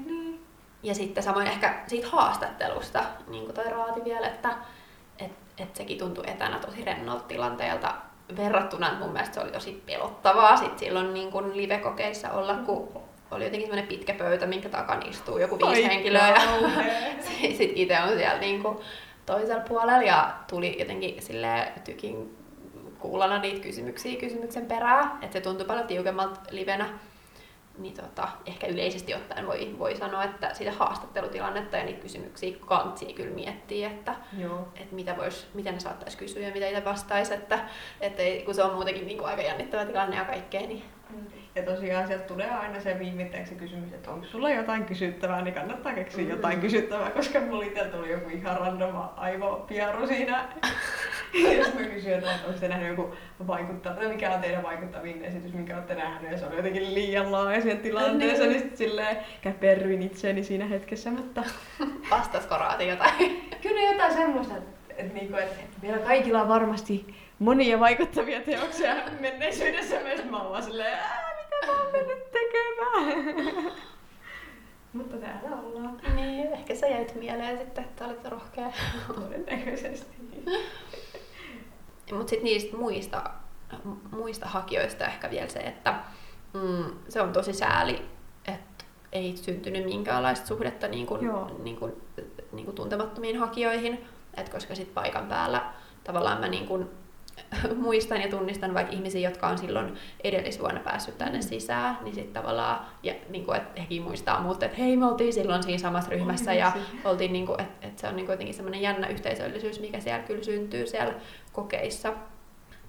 Ja 0.84 0.95
sitten 0.95 1.23
samoin 1.23 1.47
ehkä 1.47 1.73
siitä 1.88 2.07
haastattelusta, 2.07 3.03
niin 3.28 3.43
kuin 3.43 3.55
toi 3.55 3.69
Raati 3.69 4.03
vielä, 4.03 4.28
että 4.28 4.49
et, 5.19 5.32
et 5.57 5.76
sekin 5.76 5.97
tuntui 5.97 6.23
etänä 6.28 6.59
tosi 6.59 6.86
rennolta 6.86 7.23
tilanteelta 7.23 7.93
verrattuna, 8.38 8.88
että 8.88 8.99
mun 8.99 9.11
mielestä 9.11 9.34
se 9.34 9.39
oli 9.39 9.51
tosi 9.51 9.84
pelottavaa 9.86 10.57
sit 10.57 10.80
silloin 10.80 11.13
niin 11.13 11.32
kuin 11.32 11.57
live-kokeissa 11.57 12.32
olla, 12.32 12.53
kun 12.55 13.01
oli 13.32 13.43
jotenkin 13.43 13.67
semmoinen 13.67 13.88
pitkä 13.88 14.13
pöytä, 14.13 14.45
minkä 14.45 14.69
takana 14.69 15.09
istuu 15.09 15.38
joku 15.38 15.59
viisi 15.59 15.84
Ai 15.84 15.89
henkilöä 15.89 16.30
ja 16.30 16.41
sitten 17.57 17.78
itse 17.78 17.99
on 18.01 18.17
siellä 18.17 18.39
niin 18.39 18.63
kuin 18.63 18.78
toisella 19.26 19.63
puolella 19.67 20.03
ja 20.03 20.34
tuli 20.49 20.80
jotenkin 20.80 21.21
sille 21.21 21.71
tykin 21.84 22.38
kuulana 22.99 23.39
niitä 23.39 23.59
kysymyksiä 23.63 24.19
kysymyksen 24.19 24.65
perää, 24.65 25.17
että 25.21 25.34
se 25.34 25.41
tuntui 25.41 25.65
paljon 25.65 25.88
tiukemmalta 25.88 26.39
livenä. 26.49 26.89
Niin 27.78 27.93
tota, 27.93 28.28
ehkä 28.45 28.67
yleisesti 28.67 29.13
ottaen 29.13 29.47
voi, 29.47 29.76
voi 29.80 29.95
sanoa, 29.95 30.23
että 30.23 30.53
sitä 30.53 30.71
haastattelutilannetta 30.71 31.78
ja 31.78 31.84
niitä 31.86 32.01
kysymyksiä 32.01 32.57
kantsii 32.65 33.13
kyllä 33.13 33.36
miettii, 33.36 33.84
että, 33.84 34.15
Joo. 34.38 34.67
että 34.76 34.95
mitä 34.95 35.17
vois, 35.17 35.47
miten 35.53 35.73
ne 35.73 35.80
saattaisi 35.80 36.17
kysyä 36.17 36.47
ja 36.47 36.53
mitä 36.53 36.67
itse 36.67 36.86
vastaisi, 36.86 37.34
että, 37.34 37.59
että 38.01 38.21
ei- 38.21 38.41
kun 38.45 38.55
se 38.55 38.63
on 38.63 38.73
muutenkin 38.73 39.05
niin 39.07 39.17
kuin 39.17 39.28
aika 39.28 39.41
jännittävä 39.41 39.86
tilanne 39.86 40.15
ja 40.15 40.26
kaikkea, 40.26 40.61
niin 40.61 40.84
Ja 41.56 41.64
tosiaan 41.64 42.08
sieltä 42.08 42.24
tulee 42.24 42.49
aina 42.49 42.80
se 42.80 42.99
viimeiseksi 42.99 43.56
kysymys, 43.56 43.93
että 43.93 44.12
onko 44.12 44.26
sulla 44.26 44.49
jotain 44.49 44.86
kysyttävää, 44.86 45.41
niin 45.41 45.53
kannattaa 45.53 45.93
keksiä 45.93 46.24
Mm. 46.24 46.30
jotain 46.30 46.62
kysyttävää, 46.62 47.10
koska 47.10 47.39
mulla 47.39 47.64
itsellä 47.66 47.89
tuli 47.91 48.12
joku 48.12 48.30
ihan 48.30 48.58
random 48.58 48.95
aivopiaru 49.18 50.08
siinä. 50.08 50.45
sitten 51.32 51.82
mä 51.82 51.88
kysyin, 51.88 52.14
että 52.18 52.30
onko 52.47 52.60
te 52.60 52.68
nähnyt 52.68 52.89
joku 52.89 53.16
vaikuttava, 53.47 53.95
tai 53.95 54.08
mikä 54.08 54.32
on 54.32 54.41
teidän 54.41 54.64
vaikuttavin 54.64 55.26
esitys, 55.26 55.53
minkä 55.53 55.76
olette 55.76 55.95
nähnyt, 55.95 56.32
ja 56.32 56.38
se 56.38 56.45
oli 56.45 56.56
jotenkin 56.56 56.93
liian 56.95 57.32
laaja 57.32 57.62
siihen 57.62 57.80
tilanteeseen, 57.80 58.49
niin 58.49 58.60
sitten 58.60 58.78
silleen 58.78 59.18
käperryin 59.41 60.01
itseäni 60.01 60.43
siinä 60.43 60.66
hetkessä, 60.66 61.12
mutta 61.12 61.43
vastasko 62.12 62.58
Raati 62.58 62.88
jotain? 62.88 63.41
kyllä 63.64 63.91
jotain 63.91 64.14
semmoista, 64.14 64.53
että, 64.89 65.14
niinku, 65.14 65.38
että 65.38 65.56
meillä 65.82 65.99
kaikilla 65.99 66.41
on 66.41 66.47
varmasti 66.47 67.16
monia 67.39 67.80
vaikuttavia 67.80 68.41
teoksia 68.41 68.95
menneisyydessä 69.20 69.95
myös. 70.03 70.26
Mä 70.30 70.41
oon 70.41 70.51
vaan 70.51 70.64
silleen, 70.64 70.93
"Ää, 70.93 71.34
mitä 71.62 71.72
mä 71.72 71.82
oon 71.82 71.91
mennyt 71.91 72.32
tekemään? 72.32 73.72
Mutta 74.93 75.18
täällä 75.18 75.60
ollaan 75.64 76.01
niin, 76.16 76.53
ehkä 76.53 76.76
sä 76.76 76.88
jäit 76.88 77.16
mieleen 77.16 77.58
sitten, 77.58 77.84
että 77.84 78.06
olet 78.06 78.26
rohkea. 78.26 78.72
todennäköisesti. 79.16 80.16
Mutta 82.12 82.30
sitten 82.30 82.43
niistä 82.43 82.78
muista 82.78 83.24
muista 84.12 84.47
hakijoista 84.47 85.06
ehkä 85.06 85.30
vielä 85.30 85.47
se, 85.47 85.60
että 85.60 85.95
mm, 86.53 86.86
se 87.10 87.22
on 87.22 87.34
tosi 87.34 87.53
sääli, 87.53 88.06
että 88.47 88.86
ei 89.12 89.38
syntynyt 89.38 89.86
minkäänlaista 89.86 90.47
suhdetta 90.47 90.88
niin 90.88 91.06
kuin, 91.06 91.30
niin 91.64 91.76
kuin, 91.76 91.93
niin 92.51 92.66
kuin 92.66 92.76
tuntemattomiin 92.76 93.38
hakijoihin, 93.38 94.06
että 94.34 94.51
koska 94.51 94.76
sitten 94.76 94.93
paikan 94.93 95.28
päällä 95.28 95.74
tavallaan 96.03 96.39
mä 96.39 96.47
niin 96.47 96.68
kuin 96.68 96.89
muistan 97.86 98.21
ja 98.21 98.27
tunnistan 98.27 98.73
vaikka 98.73 98.93
ihmisiä, 98.93 99.29
jotka 99.29 99.47
on 99.47 99.57
silloin 99.57 99.93
edellisvuonna 100.23 100.79
päässyt 100.79 101.17
tänne 101.17 101.38
mm. 101.38 101.43
sisään, 101.43 101.97
niin 102.01 102.15
sitten 102.15 102.33
tavallaan, 102.33 102.86
ja 103.03 103.13
niin 103.29 103.45
kuin, 103.45 103.57
että 103.57 103.81
hekin 103.81 104.01
muistaa 104.01 104.41
muut, 104.41 104.63
että 104.63 104.77
hei, 104.77 104.97
me 104.97 105.05
oltiin 105.05 105.33
silloin 105.33 105.63
siinä 105.63 105.77
samassa 105.77 106.11
ryhmässä, 106.11 106.53
ja 106.53 106.71
oltiin, 107.05 107.33
niin 107.33 107.45
kuin, 107.45 107.61
että, 107.61 107.88
että 107.88 108.01
se 108.01 108.07
on 108.07 108.15
niin 108.15 108.25
kuin 108.25 108.33
jotenkin 108.33 108.55
semmoinen 108.55 108.81
jännä 108.81 109.07
yhteisöllisyys, 109.07 109.79
mikä 109.79 109.99
siellä 109.99 110.23
kyllä 110.23 110.43
syntyy 110.43 110.88
siellä 110.88 111.13
kokeissa. 111.53 112.13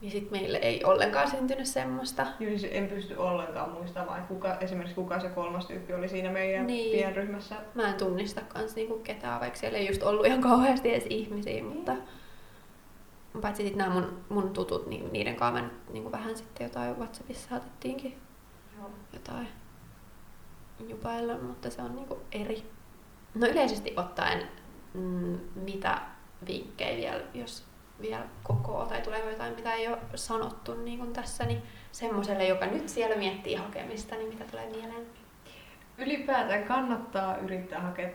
Niin 0.00 0.12
sitten 0.12 0.40
meille 0.40 0.58
ei 0.58 0.84
ollenkaan 0.84 1.30
syntynyt 1.30 1.66
semmoista. 1.66 2.26
Joo, 2.40 2.58
siis 2.58 2.72
en 2.72 2.88
pysty 2.88 3.14
ollenkaan 3.14 3.70
muistamaan, 3.70 4.18
että 4.18 4.28
kuka, 4.28 4.56
esimerkiksi 4.60 4.94
kuka 4.94 5.20
se 5.20 5.28
kolmas 5.28 5.66
tyyppi 5.66 5.94
oli 5.94 6.08
siinä 6.08 6.30
meidän 6.30 6.66
niin. 6.66 6.98
pienryhmässä. 6.98 7.54
Mä 7.74 7.88
en 7.88 7.94
tunnista 7.94 8.40
kans 8.40 8.74
niinku 8.74 8.98
ketään, 8.98 9.40
vaikka 9.40 9.58
siellä 9.58 9.78
ei 9.78 9.86
just 9.86 10.02
ollut 10.02 10.26
ihan 10.26 10.40
kauheasti 10.40 10.90
edes 10.90 11.06
ihmisiä, 11.10 11.64
mutta 11.64 11.92
paitsi 13.40 13.62
sitten 13.62 13.78
nämä 13.78 13.94
mun, 13.94 14.24
mun 14.28 14.50
tutut, 14.50 14.86
niin 14.86 15.12
niiden 15.12 15.36
kanssa 15.36 15.62
mä 15.62 15.70
niin 15.92 16.12
vähän 16.12 16.36
sitten 16.36 16.64
jotain 16.64 16.98
WhatsAppissa 16.98 17.48
saatettiinkin 17.48 18.18
Joo. 18.78 18.90
jotain 19.12 19.48
jupailla, 20.88 21.38
mutta 21.38 21.70
se 21.70 21.82
on 21.82 21.96
niinku 21.96 22.18
eri. 22.32 22.70
No 23.34 23.46
yleisesti 23.46 23.92
ottaen, 23.96 24.48
mm, 24.94 25.38
mitä 25.54 26.00
vinkkejä 26.46 26.96
vielä, 26.96 27.24
jos 27.34 27.64
vielä 28.00 28.24
koko 28.42 28.86
tai 28.88 29.02
tulee 29.02 29.30
jotain, 29.30 29.54
mitä 29.54 29.74
ei 29.74 29.88
ole 29.88 29.98
sanottu 30.14 30.74
niin 30.74 30.98
kuin 30.98 31.12
tässä, 31.12 31.44
niin 31.44 31.62
semmoiselle, 31.92 32.46
joka 32.46 32.66
nyt 32.66 32.88
siellä 32.88 33.16
miettii 33.16 33.54
hakemista, 33.54 34.14
niin 34.14 34.28
mitä 34.28 34.44
tulee 34.44 34.70
mieleen? 34.70 35.06
Ylipäätään 35.98 36.64
kannattaa 36.64 37.36
yrittää 37.36 37.80
hakea 37.80 38.08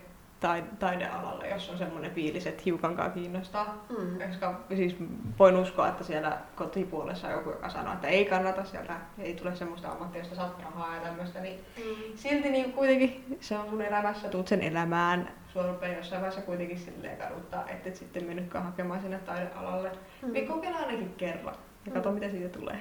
taidealalla, 0.80 1.46
jos 1.46 1.70
on 1.70 1.78
semmoinen 1.78 2.12
fiilis, 2.12 2.48
että 2.48 2.62
hiukankaan 2.66 3.12
kiinnostaa. 3.12 3.86
Mm. 3.90 4.28
Koska 4.28 4.62
siis 4.76 4.96
voin 5.40 5.56
uskoa, 5.56 5.88
että 5.88 6.04
siellä 6.04 6.38
kotipuolessa 6.56 7.28
on 7.28 7.34
joku, 7.34 7.50
joka 7.50 7.70
sanoo, 7.70 7.94
että 7.94 8.08
ei 8.08 8.26
kannata, 8.26 8.66
sieltä 8.66 8.98
ei 9.18 9.34
tule 9.34 9.56
semmoista 9.56 9.90
ammattia, 9.90 10.22
josta 10.22 10.36
saat 10.36 10.64
rahaa 10.64 10.96
ja 10.96 11.02
tämmöistä. 11.02 11.40
Niin 11.40 11.60
mm. 11.78 11.84
Silti 12.16 12.50
niin 12.50 12.74
kuitenkin 12.74 13.38
se 13.40 13.58
on 13.58 13.70
sun 13.70 13.82
elämässä, 13.82 14.30
tuut 14.30 14.48
sen 14.48 14.62
elämään. 14.62 15.32
Sua 15.48 15.68
rupeaa 15.68 15.98
jossain 15.98 16.22
vaiheessa 16.22 16.46
kuitenkin 16.46 16.80
silleen 16.80 17.18
kaduttaa, 17.18 17.70
että 17.70 17.90
et 17.90 17.96
sitten 17.96 18.26
mennytkään 18.26 18.66
hakemaan 18.66 19.02
sinne 19.02 19.18
taidealalle. 19.18 19.92
Mm. 20.22 20.34
Niin 20.34 20.48
kokeilla 20.48 20.78
ainakin 20.78 21.14
kerran 21.18 21.56
ja 21.86 21.92
katso, 21.92 22.10
mm. 22.10 22.16
mitä 22.16 22.30
siitä 22.30 22.50
tulee 22.50 22.80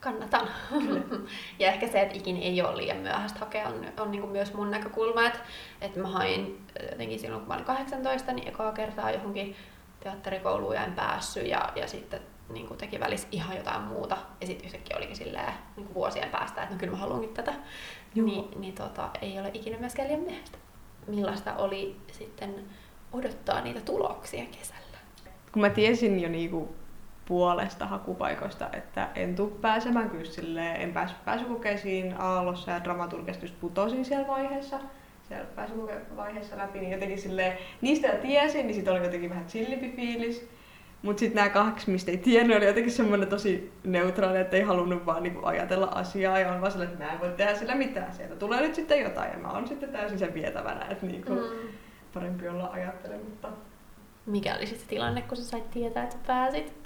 kannatan. 0.00 0.48
ja 1.58 1.68
ehkä 1.68 1.88
se, 1.88 2.00
että 2.00 2.14
ikin 2.14 2.36
ei 2.36 2.62
ole 2.62 2.76
liian 2.76 2.96
myöhäistä 2.96 3.38
hakea, 3.38 3.68
on, 3.68 3.86
on 3.98 4.10
niin 4.10 4.28
myös 4.28 4.54
mun 4.54 4.70
näkökulma, 4.70 5.26
että, 5.26 5.38
että 5.80 6.00
mä 6.00 6.08
hain 6.08 6.66
jotenkin 6.90 7.18
silloin, 7.18 7.40
kun 7.40 7.48
mä 7.48 7.54
olin 7.54 7.64
18, 7.64 8.32
niin 8.32 8.48
ekaa 8.48 8.72
kertaa 8.72 9.10
johonkin 9.10 9.56
teatterikouluun 10.00 10.74
ja 10.74 10.84
en 10.84 10.92
päässyt 10.92 11.46
ja, 11.46 11.72
ja 11.76 11.88
sitten 11.88 12.20
niin 12.48 12.66
kuin 12.66 12.78
teki 12.78 13.00
välissä 13.00 13.28
ihan 13.30 13.56
jotain 13.56 13.82
muuta. 13.82 14.16
Ja 14.40 14.46
sitten 14.46 14.66
yhtäkkiä 14.66 14.96
olikin 14.96 15.16
silleen, 15.16 15.52
niin 15.76 15.86
kuin 15.86 15.94
vuosien 15.94 16.30
päästä, 16.30 16.62
että 16.62 16.74
no 16.74 16.78
kyllä 16.78 16.92
mä 16.92 16.98
haluankin 16.98 17.34
tätä. 17.34 17.54
Joo. 18.14 18.26
Niin, 18.26 18.60
niin 18.60 18.74
tota, 18.74 19.10
ei 19.20 19.40
ole 19.40 19.50
ikinä 19.54 19.78
myöskään 19.78 20.08
liian 20.08 20.20
myöhäistä. 20.20 20.58
Millaista 21.06 21.54
oli 21.56 21.96
sitten 22.12 22.64
odottaa 23.12 23.60
niitä 23.60 23.80
tuloksia 23.80 24.44
kesällä? 24.58 24.98
Kun 25.52 25.62
mä 25.62 25.70
tiesin 25.70 26.20
jo 26.20 26.28
niinku 26.28 26.74
puolesta 27.26 27.86
hakupaikoista, 27.86 28.68
että 28.72 29.08
en 29.14 29.36
tuu 29.36 29.58
pääsemään 29.60 30.10
kyllä 30.10 30.24
silleen, 30.24 30.80
en 30.80 30.92
päässyt 30.92 31.24
pääsykokeisiin 31.24 32.14
Aallossa 32.18 32.70
ja 32.70 32.84
dramaturgista 32.84 33.44
just 33.44 33.60
putosin 33.60 34.04
siellä 34.04 34.28
vaiheessa, 34.28 34.80
siellä 35.28 35.46
pääsykokevaiheessa 35.56 36.58
läpi, 36.58 36.78
niin 36.78 36.92
jotenkin 36.92 37.18
silleen, 37.18 37.58
niistä 37.80 38.08
jo 38.08 38.18
tiesin, 38.22 38.66
niin 38.66 38.74
sit 38.74 38.88
oli 38.88 39.04
jotenkin 39.04 39.30
vähän 39.30 39.46
chillimpi 39.46 39.92
fiilis. 39.96 40.48
Mutta 41.02 41.20
sitten 41.20 41.36
nämä 41.36 41.48
kaksi, 41.48 41.90
mistä 41.90 42.10
ei 42.10 42.16
tiennyt, 42.16 42.56
oli 42.56 42.66
jotenkin 42.66 42.92
semmoinen 42.92 43.28
tosi 43.28 43.72
neutraali, 43.84 44.38
että 44.38 44.56
ei 44.56 44.62
halunnut 44.62 45.06
vaan 45.06 45.22
niinku 45.22 45.46
ajatella 45.46 45.86
asiaa 45.86 46.38
ja 46.38 46.52
on 46.52 46.60
vaan 46.60 46.72
sellainen, 46.72 46.94
että 46.94 47.06
mä 47.06 47.12
en 47.12 47.20
voi 47.20 47.32
tehdä 47.36 47.54
sillä 47.54 47.74
mitään. 47.74 48.12
Sieltä 48.14 48.36
tulee 48.36 48.60
nyt 48.60 48.74
sitten 48.74 49.00
jotain 49.00 49.32
ja 49.32 49.38
mä 49.38 49.50
oon 49.50 49.68
sitten 49.68 49.88
täysin 49.88 50.18
sen 50.18 50.34
vietävänä, 50.34 50.86
että 50.90 51.06
niinku 51.06 51.32
mm. 51.32 51.68
parempi 52.14 52.48
olla 52.48 52.70
ajattelematta. 52.72 53.48
Mikä 54.26 54.54
oli 54.54 54.66
sitten 54.66 54.80
se 54.80 54.88
tilanne, 54.88 55.22
kun 55.22 55.36
sä 55.36 55.44
sait 55.44 55.70
tietää, 55.70 56.04
että 56.04 56.16
pääsit? 56.26 56.85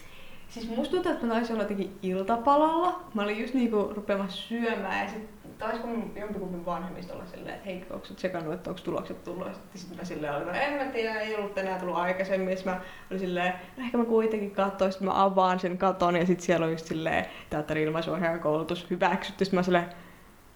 Siis 0.51 0.69
musta 0.69 0.95
tuntuu, 0.95 1.13
että 1.13 1.27
mä 1.27 1.33
taisin 1.33 1.53
olla 1.53 1.63
jotenkin 1.63 1.99
iltapalalla. 2.03 3.03
Mä 3.15 3.23
olin 3.23 3.41
just 3.41 3.55
niinku 3.55 3.93
rupeamassa 3.95 4.43
syömään 4.49 5.05
ja 5.05 5.11
sit 5.11 5.29
taisi 5.59 5.79
kun 5.79 6.13
jompikumpi 6.17 6.67
vanhemmista 6.67 7.15
olla 7.15 7.27
silleen, 7.27 7.55
että 7.55 7.67
hei, 7.67 7.87
onko 7.91 8.07
tsekannut, 8.15 8.55
että 8.55 8.71
onko 8.71 8.83
tulokset 8.85 9.25
tullut? 9.25 9.47
Ja 9.47 9.55
sitten 9.55 9.81
sit 9.81 9.97
mä 9.97 10.05
silleen 10.05 10.35
olin, 10.35 10.55
en 10.55 10.73
mä 10.73 10.93
tiedä, 10.93 11.21
ei 11.21 11.37
ollut 11.37 11.55
tänään 11.55 11.81
tullut 11.81 11.97
aikaisemmin. 11.97 12.57
Sitten 12.57 12.73
mä 12.73 12.81
olin 13.11 13.21
silleen, 13.21 13.53
no 13.77 13.85
ehkä 13.85 13.99
mä 13.99 14.05
kuitenkin 14.05 14.51
katsoin, 14.51 14.93
sitten 14.93 15.09
mä 15.09 15.25
avaan 15.25 15.61
sen 15.61 15.79
katon 15.79 16.17
ja 16.17 16.27
sitten 16.27 16.47
siellä 16.47 16.67
on 16.67 16.73
just 16.73 16.87
silleen 16.87 17.27
teatteri 17.51 17.83
ilmaisuohjaajan 17.83 18.41
koulutus 18.41 18.91
hyväksytty. 18.91 19.45
Sitten 19.45 19.59
mä 19.59 19.63
silleen, 19.63 19.87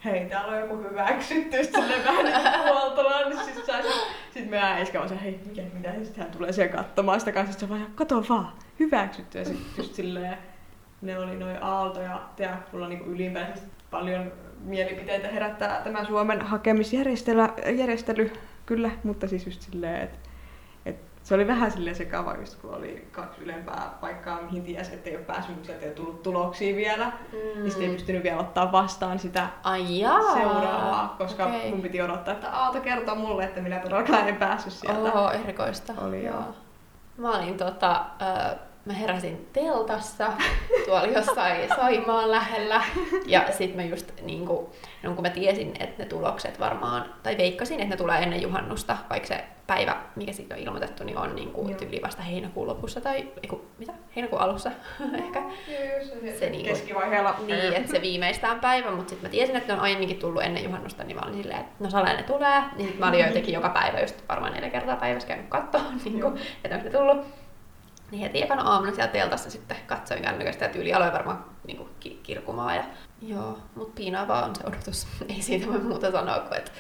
hei, 0.05 0.27
täällä 0.27 0.53
on 0.53 0.61
joku 0.61 0.77
hyväksytty, 0.77 1.65
silleen 1.65 2.05
vähän 2.05 2.25
niin 2.25 3.29
niin 3.29 3.45
siis 3.45 3.67
sai 3.67 3.83
sitten 4.25 4.51
meidän 4.51 4.73
äiskä 4.73 5.01
on 5.01 5.09
se, 5.09 5.23
hei, 5.23 5.41
mikä, 5.47 5.63
mitä, 5.75 5.89
ja 5.89 6.05
sitten 6.05 6.23
hän 6.25 6.33
tulee 6.33 6.53
siellä 6.53 6.77
katsomaan? 6.77 7.21
Sitä 7.21 7.33
kanssa, 7.33 7.53
sitten 7.53 7.69
se 7.69 7.75
vaan, 7.75 7.93
kato 7.95 8.25
vaan, 8.29 8.53
hyväksytty, 8.81 9.39
ja 9.39 9.45
sitten 9.45 9.67
just 9.77 9.95
silleen, 9.95 10.39
ne 11.03 11.19
oli 11.19 11.37
noin 11.37 11.63
Aalto 11.63 12.01
ja 12.01 12.23
Teakkulla 12.37 12.89
niin 12.89 13.05
ylipäänsä 13.05 13.65
paljon 13.91 14.33
mielipiteitä 14.61 15.29
herättää 15.29 15.81
tämä 15.85 16.05
Suomen 16.05 16.41
hakemisjärjestely, 16.41 18.33
kyllä, 18.67 18.91
mutta 19.05 19.29
siis 19.29 19.47
just 19.47 19.63
silleen, 19.63 20.01
että 20.01 20.24
se 21.25 21.35
oli 21.35 21.47
vähän 21.47 21.71
silleen 21.71 21.97
sekava, 21.97 22.35
just 22.35 22.61
kun 22.61 22.75
oli 22.75 23.09
kaksi 23.13 23.41
ylempää 23.41 23.91
paikkaa, 24.01 24.43
mihin 24.43 24.63
tiesi, 24.63 24.95
että 24.95 25.11
ei 25.11 25.17
ole 25.17 25.25
päässyt, 25.25 25.57
mutta 25.57 25.73
ei 25.73 25.91
tullut 25.91 26.23
tuloksia 26.23 26.77
vielä. 26.77 27.05
Mm. 27.05 27.63
Niin 27.63 27.71
sitten 27.71 27.89
ei 27.89 27.95
pystynyt 27.95 28.23
vielä 28.23 28.41
ottaa 28.41 28.73
vastaan 28.73 29.19
sitä 29.19 29.49
Ai 29.63 30.01
jaa. 30.01 30.35
seuraavaa, 30.35 31.15
koska 31.19 31.47
okay. 31.47 31.71
mun 31.71 31.83
piti 31.83 32.03
odottaa, 32.03 32.35
että 32.35 32.51
Aalto 32.51 32.81
kertoo 32.81 33.15
mulle, 33.15 33.45
että 33.45 33.61
minä 33.61 33.79
todellakaan 33.79 34.29
en 34.29 34.37
päässyt 34.37 34.73
sieltä. 34.73 35.13
Oho, 35.13 35.31
erikoista. 35.31 35.93
Oli 35.99 36.25
joo. 36.25 36.35
joo. 36.35 36.55
Mä 37.17 37.31
olin 37.31 37.57
tota, 37.57 38.05
äh, 38.23 38.57
mä 38.85 38.93
heräsin 38.93 39.49
teltassa 39.53 40.33
tuolla 40.85 41.07
jossain 41.07 41.69
Saimaan 41.69 42.31
lähellä. 42.31 42.83
Ja 43.27 43.45
sitten 43.51 43.77
mä 43.77 43.83
just 43.83 44.13
niin 44.23 44.47
kuin, 44.47 44.67
no 45.03 45.15
kun 45.15 45.23
mä 45.23 45.31
tiesin, 45.31 45.73
että 45.81 46.03
ne 46.03 46.09
tulokset 46.09 46.61
varmaan, 46.61 47.15
tai 47.23 47.37
veikkasin, 47.39 47.81
että 47.81 47.91
ne 47.91 47.97
tulee 47.97 48.23
ennen 48.23 48.43
juhannusta, 48.43 48.97
vaikka 49.11 49.29
se 49.29 49.45
päivä, 49.67 49.97
mikä 50.17 50.33
siitä 50.33 50.55
on 50.55 50.61
ilmoitettu, 50.61 51.05
niin 51.05 51.19
on 51.19 51.37
niin 51.37 51.51
kuin 51.51 51.77
tyyli 51.77 52.01
vasta 52.03 52.23
heinäkuun 52.23 52.67
lopussa 52.67 53.01
tai 53.01 53.29
eiku, 53.43 53.65
mitä? 53.79 53.93
heinäkuun 54.17 54.43
alussa 54.43 54.71
ehkä. 55.25 55.39
Joo, 55.39 56.05
se, 56.05 56.39
se 56.39 56.51
niin 56.51 56.67
keskivaiheella. 56.67 57.37
Niin, 57.47 57.73
että 57.73 57.91
se 57.91 58.01
viimeistään 58.01 58.61
päivä, 58.61 58.91
mutta 58.91 59.11
sitten 59.11 59.29
mä 59.29 59.31
tiesin, 59.31 59.57
että 59.57 59.73
ne 59.73 59.79
on 59.79 59.85
aiemminkin 59.85 60.19
tullut 60.19 60.43
ennen 60.43 60.65
juhannusta, 60.65 61.05
niin 61.05 61.17
mä 61.17 61.23
olin 61.25 61.43
silleen, 61.43 61.61
että 61.61 61.73
no 61.81 61.91
salainen 61.91 62.17
ne 62.17 62.23
tulee. 62.23 62.63
Niin 62.77 62.97
mä 62.99 63.09
olin 63.09 63.21
jo 63.21 63.27
jotenkin 63.27 63.55
joka 63.55 63.69
päivä 63.69 64.01
just 64.01 64.29
varmaan 64.29 64.53
neljä 64.53 64.71
kertaa 64.71 64.97
päivässä 64.97 65.29
käynyt 65.29 65.49
katsoa, 65.49 65.83
niin 66.05 66.21
kuin, 66.21 66.39
että 66.65 66.77
onko 66.77 66.89
ne 66.89 66.99
tullut. 66.99 67.44
Niin 68.15 68.23
heti 68.23 68.43
ekana 68.43 68.63
aamuna 68.63 68.95
siellä 68.95 69.13
teltassa 69.13 69.51
sitten 69.51 69.77
katsoin 69.87 70.23
kännykästä 70.23 70.65
ja 70.65 70.73
tyyli 70.73 70.93
aloin 70.93 71.13
varmaan 71.13 71.45
niin 71.67 71.77
kuin, 71.77 71.89
ki- 72.01 72.21
kirkumaan. 72.23 72.77
Ja, 72.77 72.85
joo, 73.23 73.59
mutta 73.75 73.93
piinaavaa 73.97 74.45
on 74.45 74.57
se 74.57 74.63
odotus. 74.67 75.07
Ei 75.29 75.43
siitä 75.43 75.67
voi 75.67 75.79
muuta 75.79 76.11
sanoa 76.11 76.39
kuin, 76.39 76.59
että 76.59 76.71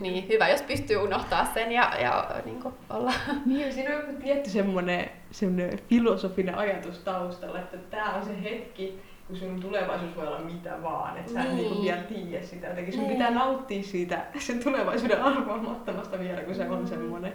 niin, 0.00 0.28
hyvä, 0.28 0.48
jos 0.48 0.62
pystyy 0.62 0.96
unohtaa 0.96 1.44
sen 1.54 1.72
ja, 1.72 1.92
ja 2.00 2.30
niin 2.44 2.62
kuin, 2.62 2.74
olla. 2.90 3.12
Niin, 3.46 3.72
siinä 3.72 3.96
on 3.96 4.00
joku 4.00 4.22
tietty 4.22 4.50
semmoinen, 4.50 5.10
semmoinen 5.30 5.78
filosofinen 5.88 6.54
ajatus 6.54 6.98
taustalla, 6.98 7.58
että 7.58 7.76
tämä 7.76 8.14
on 8.14 8.24
se 8.24 8.42
hetki, 8.42 9.02
kun 9.26 9.36
sun 9.36 9.60
tulevaisuus 9.60 10.16
voi 10.16 10.26
olla 10.26 10.40
mitä 10.40 10.82
vaan, 10.82 11.16
että 11.16 11.32
sä 11.32 11.38
niin. 11.38 11.50
et 11.50 11.56
niinku 11.56 11.82
vielä 11.82 12.02
tiedä 12.02 12.46
sitä. 12.46 12.66
Jotenkin 12.66 12.94
sun 12.94 13.02
niin. 13.02 13.12
pitää 13.12 13.30
nauttia 13.30 13.82
siitä 13.82 14.26
sen 14.38 14.64
tulevaisuuden 14.64 15.22
arvaamattomasta 15.22 16.18
vielä, 16.18 16.40
kun 16.40 16.54
se 16.54 16.70
on 16.70 16.80
mm. 16.80 16.86
semmoinen 16.86 17.32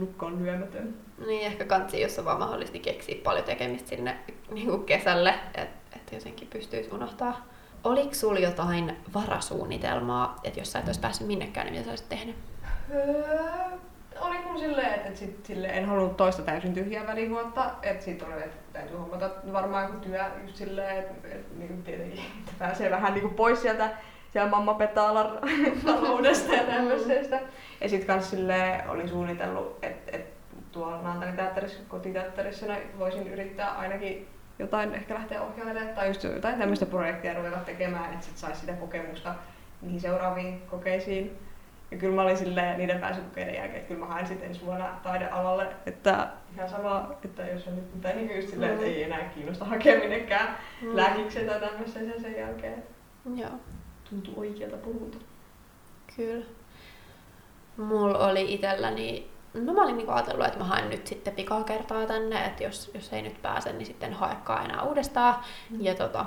lukkoon 0.00 0.42
lyömätön. 0.42 0.94
Niin, 1.26 1.46
ehkä 1.46 1.64
kansi, 1.64 2.00
jossa 2.00 2.24
vaan 2.24 2.38
mahdollisesti 2.38 2.78
keksiä 2.78 3.16
paljon 3.24 3.44
tekemistä 3.44 3.88
sinne 3.88 4.18
niin 4.50 4.66
kuin 4.66 4.84
kesälle, 4.84 5.34
että 5.54 5.96
et 5.96 6.12
jotenkin 6.12 6.48
pystyisi 6.48 6.94
unohtaa. 6.94 7.46
Oliko 7.84 8.14
sulla 8.14 8.38
jotain 8.38 8.96
varasuunnitelmaa, 9.14 10.40
että 10.44 10.60
jos 10.60 10.72
sä 10.72 10.78
et 10.78 10.86
olisi 10.86 11.00
päässyt 11.00 11.26
minnekään, 11.26 11.66
niin 11.66 11.72
mitä 11.72 11.84
sä 11.84 11.90
olisit 11.90 12.08
tehnyt? 12.08 12.36
Öö, 12.94 13.78
oli 14.20 14.38
mun 14.38 14.58
silleen, 14.58 14.94
että, 14.94 15.18
sit, 15.18 15.46
sille 15.46 15.66
en 15.66 15.86
halunnut 15.86 16.16
toista 16.16 16.42
täysin 16.42 16.74
tyhjää 16.74 17.06
välivuotta. 17.06 17.70
Että 17.82 18.04
sit 18.04 18.22
oli, 18.22 18.32
että 18.32 18.56
täytyy 18.72 18.96
hommata 18.96 19.30
varmaan 19.52 19.84
joku 19.84 19.98
työ 19.98 20.24
just 20.42 20.56
silleen, 20.56 20.98
että, 20.98 21.28
että 21.28 21.58
niin 21.58 21.82
tietenkin 21.82 22.24
että 22.38 22.52
pääsee 22.58 22.90
vähän 22.90 23.14
niin 23.14 23.22
kuin 23.22 23.34
pois 23.34 23.62
sieltä 23.62 23.90
siellä 24.32 24.50
mamma 24.50 24.74
petaalar 24.74 25.26
taloudesta 25.86 26.54
ja 26.54 26.64
tämmöisestä. 26.64 27.40
Ja 27.80 27.88
sit 27.88 28.04
kans 28.04 28.30
silleen 28.30 28.90
oli 28.90 29.08
suunnitellut, 29.08 29.78
että 29.82 30.16
et 30.16 30.26
tuolla 30.72 31.02
Naantalin 31.02 31.36
teatterissa, 31.36 31.78
kotiteatterissa 31.88 32.66
voisin 32.98 33.28
yrittää 33.28 33.70
ainakin 33.70 34.28
jotain 34.58 34.94
ehkä 34.94 35.14
lähteä 35.14 35.42
ohjailemaan 35.42 35.94
tai 35.94 36.08
just 36.08 36.24
jotain 36.24 36.58
tämmöistä 36.58 36.86
projektia 36.86 37.34
ruveta 37.34 37.56
tekemään, 37.56 38.12
että 38.12 38.26
sit 38.26 38.36
saisi 38.36 38.60
sitä 38.60 38.72
kokemusta 38.72 39.34
niihin 39.82 40.00
seuraaviin 40.00 40.62
kokeisiin. 40.70 41.38
Ja 41.90 41.96
kyllä 41.96 42.14
mä 42.14 42.22
olin 42.22 42.36
silleen 42.36 42.78
niiden 42.78 43.00
pääsykokeiden 43.00 43.54
jälkeen, 43.54 43.76
että 43.76 43.88
kyllä 43.88 44.06
mä 44.06 44.12
haen 44.12 44.26
sitten 44.26 44.48
ensi 44.48 44.66
vuonna 44.66 44.88
taidealalle, 45.02 45.66
että 45.86 46.28
ihan 46.54 46.68
sama, 46.68 47.10
että 47.24 47.42
jos 47.42 47.66
on 47.68 47.76
nyt, 47.76 48.00
tai 48.00 48.14
niin 48.14 48.36
just 48.36 48.48
silleen, 48.48 48.72
että 48.72 48.86
ei 48.86 49.02
enää 49.02 49.24
kiinnosta 49.34 49.64
hakea 49.64 49.98
minnekään 49.98 50.56
mm. 50.82 50.96
lääkiksen 50.96 51.46
tai 51.46 51.60
tämmöisen 51.60 52.10
sen, 52.10 52.20
sen 52.20 52.36
jälkeen. 52.36 52.82
Joo. 53.34 53.50
Tuntuu 54.10 54.34
oikealta 54.40 54.76
polulta. 54.76 55.16
Kyllä. 56.16 56.44
Mulla 57.76 58.18
oli 58.18 58.54
itselläni, 58.54 59.30
no 59.54 59.72
mä 59.72 59.82
olin 59.82 59.96
niinku 59.96 60.12
ajatellut, 60.12 60.46
että 60.46 60.58
mä 60.58 60.64
haen 60.64 60.90
nyt 60.90 61.06
sitten 61.06 61.34
pikaa 61.34 61.64
kertaa 61.64 62.06
tänne, 62.06 62.44
että 62.44 62.64
jos, 62.64 62.90
jos 62.94 63.12
ei 63.12 63.22
nyt 63.22 63.42
pääse, 63.42 63.72
niin 63.72 63.86
sitten 63.86 64.12
haekaan 64.12 64.64
enää 64.64 64.82
uudestaan. 64.82 65.34
Mm. 65.70 65.80
Ja 65.80 65.94
tota, 65.94 66.26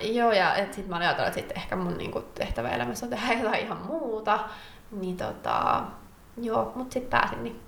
Joo, 0.00 0.32
ja 0.32 0.56
sitten 0.56 0.88
mä 0.88 0.96
olin 0.96 1.06
ajatellut, 1.06 1.36
että 1.36 1.40
sit 1.40 1.56
ehkä 1.56 1.76
mun 1.76 1.98
niinku, 1.98 2.20
tehtävä 2.20 2.68
elämässä 2.68 3.06
on 3.06 3.10
tehdä 3.10 3.32
jotain 3.42 3.62
ihan 3.62 3.78
muuta. 3.86 4.38
Niin 4.90 5.16
tota, 5.16 5.82
joo, 6.36 6.72
mut 6.74 6.92
sitten 6.92 7.10
pääsin, 7.10 7.44
niin, 7.44 7.60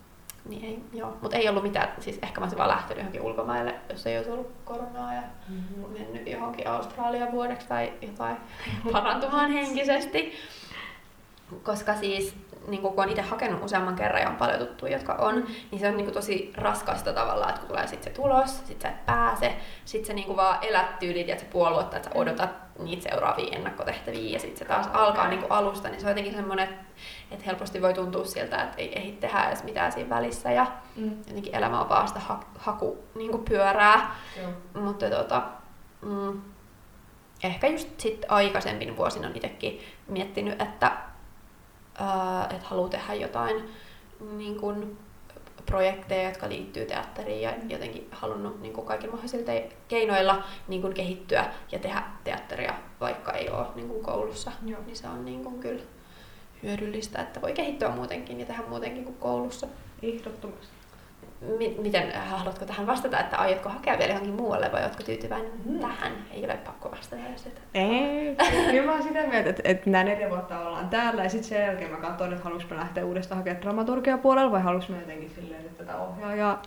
niin 0.48 0.64
ei, 0.64 0.84
joo. 0.92 1.16
Mut 1.22 1.34
ei 1.34 1.48
ollut 1.48 1.62
mitään, 1.62 1.88
siis 2.00 2.18
ehkä 2.22 2.40
mä 2.40 2.44
olisin 2.44 2.58
vaan 2.58 2.68
lähtenyt 2.70 2.98
johonkin 2.98 3.20
ulkomaille, 3.20 3.74
jos 3.90 4.06
ei 4.06 4.16
olisi 4.16 4.30
ollut 4.30 4.50
koronaa 4.64 5.14
ja 5.14 5.22
mm-hmm. 5.48 5.98
mennyt 5.98 6.26
johonkin 6.28 6.68
Australian 6.68 7.32
vuodeksi 7.32 7.68
tai 7.68 7.92
jotain 8.02 8.36
parantumaan 8.92 9.50
henkisesti. 9.50 10.32
Koska 11.62 11.94
siis 11.96 12.36
niin 12.68 12.82
kun 12.82 12.92
on 12.96 13.08
itse 13.08 13.22
hakenut 13.22 13.64
useamman 13.64 13.96
kerran 13.96 14.22
ja 14.22 14.28
on 14.28 14.36
paljon 14.36 14.58
tuttuja, 14.58 14.92
jotka 14.92 15.12
on, 15.12 15.36
mm. 15.36 15.46
niin 15.70 15.80
se 15.80 15.88
on 15.88 15.96
niin 15.96 16.12
tosi 16.12 16.52
raskasta 16.56 17.12
tavallaan, 17.12 17.50
että 17.50 17.60
kun 17.60 17.68
tulee 17.68 17.86
sitten 17.86 18.12
se 18.12 18.20
tulos, 18.20 18.58
sitten 18.58 18.90
sä 18.90 18.96
et 18.96 19.06
pääse, 19.06 19.56
sitten 19.84 20.06
se 20.06 20.12
niin 20.12 20.36
vaan 20.36 20.58
elät 20.62 20.98
tyylit 20.98 21.28
ja 21.28 21.38
se 21.38 21.44
puoli 21.44 21.74
vuotta, 21.74 21.96
että 21.96 22.08
sä 22.08 22.18
odotat 22.18 22.50
niitä 22.78 23.10
seuraavia 23.10 23.56
ennakkotehtäviä 23.56 24.30
ja 24.30 24.38
sitten 24.38 24.58
se 24.58 24.64
taas 24.64 24.88
alkaa 24.92 25.28
niin 25.28 25.44
alusta, 25.50 25.88
niin 25.88 26.00
se 26.00 26.06
on 26.06 26.10
jotenkin 26.10 26.34
semmoinen, 26.34 26.68
että 27.30 27.44
helposti 27.46 27.82
voi 27.82 27.94
tuntua 27.94 28.24
siltä, 28.24 28.62
että 28.62 28.76
ei 28.78 28.98
ehdi 28.98 29.12
tehdä 29.12 29.44
edes 29.44 29.64
mitään 29.64 29.92
siinä 29.92 30.10
välissä 30.10 30.52
ja 30.52 30.66
mm. 30.96 31.16
jotenkin 31.28 31.54
elämä 31.54 31.80
on 31.80 31.88
vaan 31.88 32.08
sitä 32.08 32.20
ha- 32.20 32.44
haku 32.58 33.04
niin 33.14 33.44
pyörää. 33.48 34.14
Joo. 34.42 34.82
Mutta 34.84 35.10
tota, 35.10 35.42
mm, 36.02 36.42
ehkä 37.44 37.66
just 37.66 38.00
sit 38.00 38.24
aikaisempin 38.28 38.96
vuosina 38.96 39.28
on 39.28 39.36
itsekin 39.36 39.80
miettinyt, 40.08 40.62
että 40.62 40.92
että 42.50 42.68
haluaa 42.68 42.88
tehdä 42.88 43.14
jotain 43.14 43.70
niin 44.36 44.60
kuin, 44.60 44.98
projekteja, 45.66 46.28
jotka 46.28 46.48
liittyy 46.48 46.84
teatteriin 46.84 47.42
ja 47.42 47.52
jotenkin 47.68 48.08
halunnut 48.10 48.60
niin 48.62 48.72
kuin 48.72 48.86
kaikilla 48.86 49.12
mahdollisilla 49.12 49.46
te- 49.46 49.68
keinoilla 49.88 50.42
niin 50.68 50.82
kuin 50.82 50.94
kehittyä 50.94 51.44
ja 51.72 51.78
tehdä 51.78 52.02
teatteria, 52.24 52.74
vaikka 53.00 53.32
ei 53.32 53.50
ole 53.50 53.66
niin 53.74 53.88
kuin 53.88 54.02
koulussa. 54.02 54.52
Joo. 54.66 54.80
Niin 54.86 54.96
se 54.96 55.08
on 55.08 55.24
niin 55.24 55.44
kuin 55.44 55.60
kyllä 55.60 55.82
hyödyllistä, 56.62 57.22
että 57.22 57.42
voi 57.42 57.52
kehittyä 57.52 57.88
muutenkin 57.88 58.40
ja 58.40 58.46
tehdä 58.46 58.62
muutenkin 58.68 59.04
kuin 59.04 59.16
koulussa. 59.16 59.66
Ehdottomasti 60.02 60.73
miten 61.78 62.12
äh, 62.16 62.30
haluatko 62.30 62.64
tähän 62.64 62.86
vastata, 62.86 63.20
että 63.20 63.36
aiotko 63.36 63.68
hakea 63.68 63.98
vielä 63.98 64.12
johonkin 64.12 64.34
muualle 64.34 64.72
vai 64.72 64.82
oletko 64.82 65.02
tyytyväinen 65.02 65.52
mm. 65.64 65.78
tähän? 65.78 66.12
Ei 66.30 66.44
ole 66.44 66.56
pakko 66.56 66.90
vastata 66.90 67.22
jos 67.32 67.46
et... 67.46 67.62
Ei, 67.74 68.36
kyllä 68.70 68.86
mä 68.86 68.92
oon 68.92 69.02
sitä 69.02 69.26
mieltä, 69.26 69.50
että, 69.50 69.62
että 69.64 69.90
nämä 69.90 70.04
neljä 70.04 70.30
vuotta 70.30 70.60
ollaan 70.60 70.88
täällä 70.88 71.22
ja 71.22 71.28
sitten 71.28 71.48
sen 71.48 71.62
jälkeen 71.62 71.90
mä 71.90 71.96
katson, 71.96 72.32
että 72.32 72.44
haluanko 72.44 72.74
mä 72.74 72.80
lähteä 72.80 73.04
uudestaan 73.04 73.38
hakemaan 73.38 73.62
dramaturgia 73.62 74.18
puolella 74.18 74.52
vai 74.52 74.62
haluanko 74.62 74.92
mä 74.92 75.00
jotenkin 75.00 75.30
silleen, 75.30 75.60
että 75.60 75.84
tätä 75.84 75.96
ohjaajaa 75.96 76.62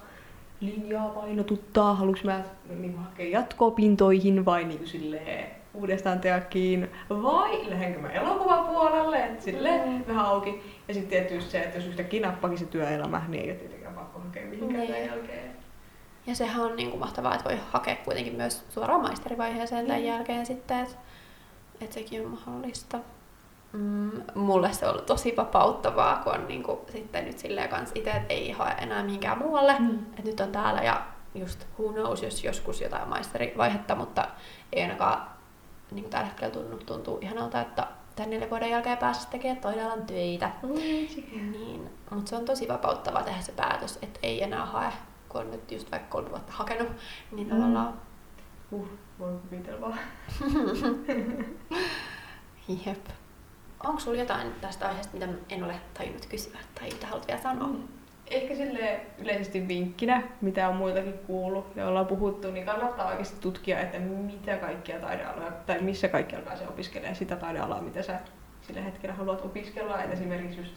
linjaa 0.60 1.10
painotuttaa, 1.10 1.96
haluanko 1.96 2.22
mä 2.24 2.44
niin 2.70 2.98
hakea 2.98 3.30
jatko-opintoihin 3.30 4.46
vai 4.46 4.64
niin 4.64 4.88
silleen 4.88 5.58
uudestaan 5.74 6.20
teakkiin 6.20 6.90
vai 7.10 7.70
lähdenkö 7.70 8.00
mä 8.00 8.10
elokuvapuolelle, 8.10 9.26
että 9.26 9.44
silleen 9.44 9.90
mm. 9.90 10.04
vähän 10.08 10.26
auki. 10.26 10.62
Ja 10.88 10.94
sitten 10.94 11.10
tietysti 11.10 11.52
se, 11.52 11.60
että 11.60 11.78
jos 11.78 11.88
yhtäkkiä 11.88 12.28
nappakin 12.28 12.58
se 12.58 12.66
työelämä, 12.66 13.22
niin 13.28 13.44
ei 13.44 13.52
ole 13.52 13.60
hakea 14.28 14.46
mihinkään 14.46 14.88
niin. 14.88 15.08
jälkeen. 15.08 15.58
Ja 16.28 16.36
sehän 16.36 16.66
on 16.66 16.76
niin 16.76 16.90
kuin 16.90 17.00
mahtavaa, 17.00 17.36
että 17.36 17.50
voi 17.50 17.60
hakea 17.72 17.96
kuitenkin 17.96 18.36
myös 18.36 18.66
suoraan 18.70 19.02
maisterivaiheeseen 19.02 19.86
mm. 19.86 19.88
tämän 19.88 20.04
jälkeen 20.04 20.46
sitten, 20.46 20.80
että, 20.80 20.96
että 21.82 21.94
sekin 21.94 22.26
on 22.26 22.32
mahdollista. 22.32 23.00
Mm, 23.74 24.12
mulle 24.36 24.74
se 24.74 24.86
on 24.86 24.92
ollut 24.92 25.06
tosi 25.06 25.34
vapauttavaa, 25.38 26.22
kun 26.24 26.34
on 26.34 26.48
niin 26.48 26.64
kuin, 26.64 26.80
sitten 26.92 27.26
nyt 27.26 27.40
silleen 27.40 27.70
kans 27.70 27.92
itse, 27.96 28.12
että 28.12 28.34
ei 28.34 28.52
hae 28.52 28.76
enää 28.82 29.04
mihinkään 29.04 29.38
muualle. 29.38 29.76
Mm. 29.80 30.00
Että 30.00 30.22
nyt 30.24 30.40
on 30.40 30.52
täällä 30.52 30.82
ja 30.82 31.02
just 31.36 31.66
who 31.80 31.94
knows, 31.94 32.24
jos 32.24 32.44
joskus 32.44 32.82
jotain 32.82 33.10
maisterivaihetta, 33.10 33.96
mutta 33.96 34.28
ei 34.74 34.82
ainakaan 34.82 35.28
niin 35.92 36.04
kuin 36.04 36.12
tällä 36.12 36.26
hetkellä 36.26 36.54
tuntuu, 36.54 36.80
tuntuu 36.80 37.20
ihanalta, 37.22 37.62
että 37.62 37.88
tämän 38.18 38.30
neljän 38.30 38.50
vuoden 38.50 38.70
jälkeen 38.70 38.98
pääsisi 38.98 39.28
tekemään 39.28 39.62
toidealan 39.62 40.06
töitä. 40.06 40.52
Mm, 40.64 41.52
niin, 41.52 41.90
mutta 42.10 42.30
se 42.30 42.36
on 42.36 42.46
tosi 42.46 42.68
vapauttavaa 42.68 43.24
tehdä 43.24 43.42
se 43.42 43.52
päätös, 43.52 44.00
että 44.02 44.20
ei 44.24 44.44
enää 44.44 44.66
hae, 44.66 44.92
kun 45.30 45.42
on 45.42 45.52
nyt 45.52 45.72
just 45.72 45.92
vaikka 45.92 46.10
kolme 46.10 46.30
vuotta 46.30 46.52
hakenut, 46.52 46.88
niin 47.32 47.48
mm. 47.48 47.56
tavallaan... 47.56 47.94
Uh, 48.72 48.88
voi 49.20 49.40
kuvitella. 49.50 49.98
Jep. 52.86 53.08
Onko 53.84 54.00
sulla 54.00 54.18
jotain 54.18 54.52
tästä 54.62 54.88
aiheesta, 54.88 55.14
mitä 55.14 55.28
en 55.50 55.64
ole 55.64 55.82
tajunnut 55.94 56.26
kysyä 56.26 56.60
tai 56.76 56.90
mitä 56.90 57.08
haluat 57.08 57.28
vielä 57.28 57.42
sanoa? 57.42 57.68
Mm 57.68 57.88
ehkä 58.30 58.56
sille 58.56 59.00
yleisesti 59.18 59.68
vinkkinä, 59.68 60.24
mitä 60.42 60.70
on 60.70 60.76
muiltakin 60.76 61.14
kuullut 61.14 61.76
ja 61.76 61.88
ollaan 61.88 62.06
puhuttu, 62.06 62.52
niin 62.52 62.66
kannattaa 62.66 63.08
oikeasti 63.08 63.42
tutkia, 63.42 63.80
että 63.80 64.00
mitä 64.00 64.58
kaikkia 64.58 65.00
taidealoja, 65.00 65.52
tai 65.52 65.82
missä 65.82 66.08
kaikkialla 66.08 66.46
pääsee 66.46 66.68
opiskelemaan 66.68 67.16
sitä 67.16 67.36
taidealaa, 67.36 67.82
mitä 67.82 68.02
sä 68.02 68.20
sillä 68.62 68.82
hetkellä 68.82 69.16
haluat 69.16 69.46
opiskella. 69.46 70.04
Et 70.04 70.14
esimerkiksi 70.14 70.60
just 70.60 70.76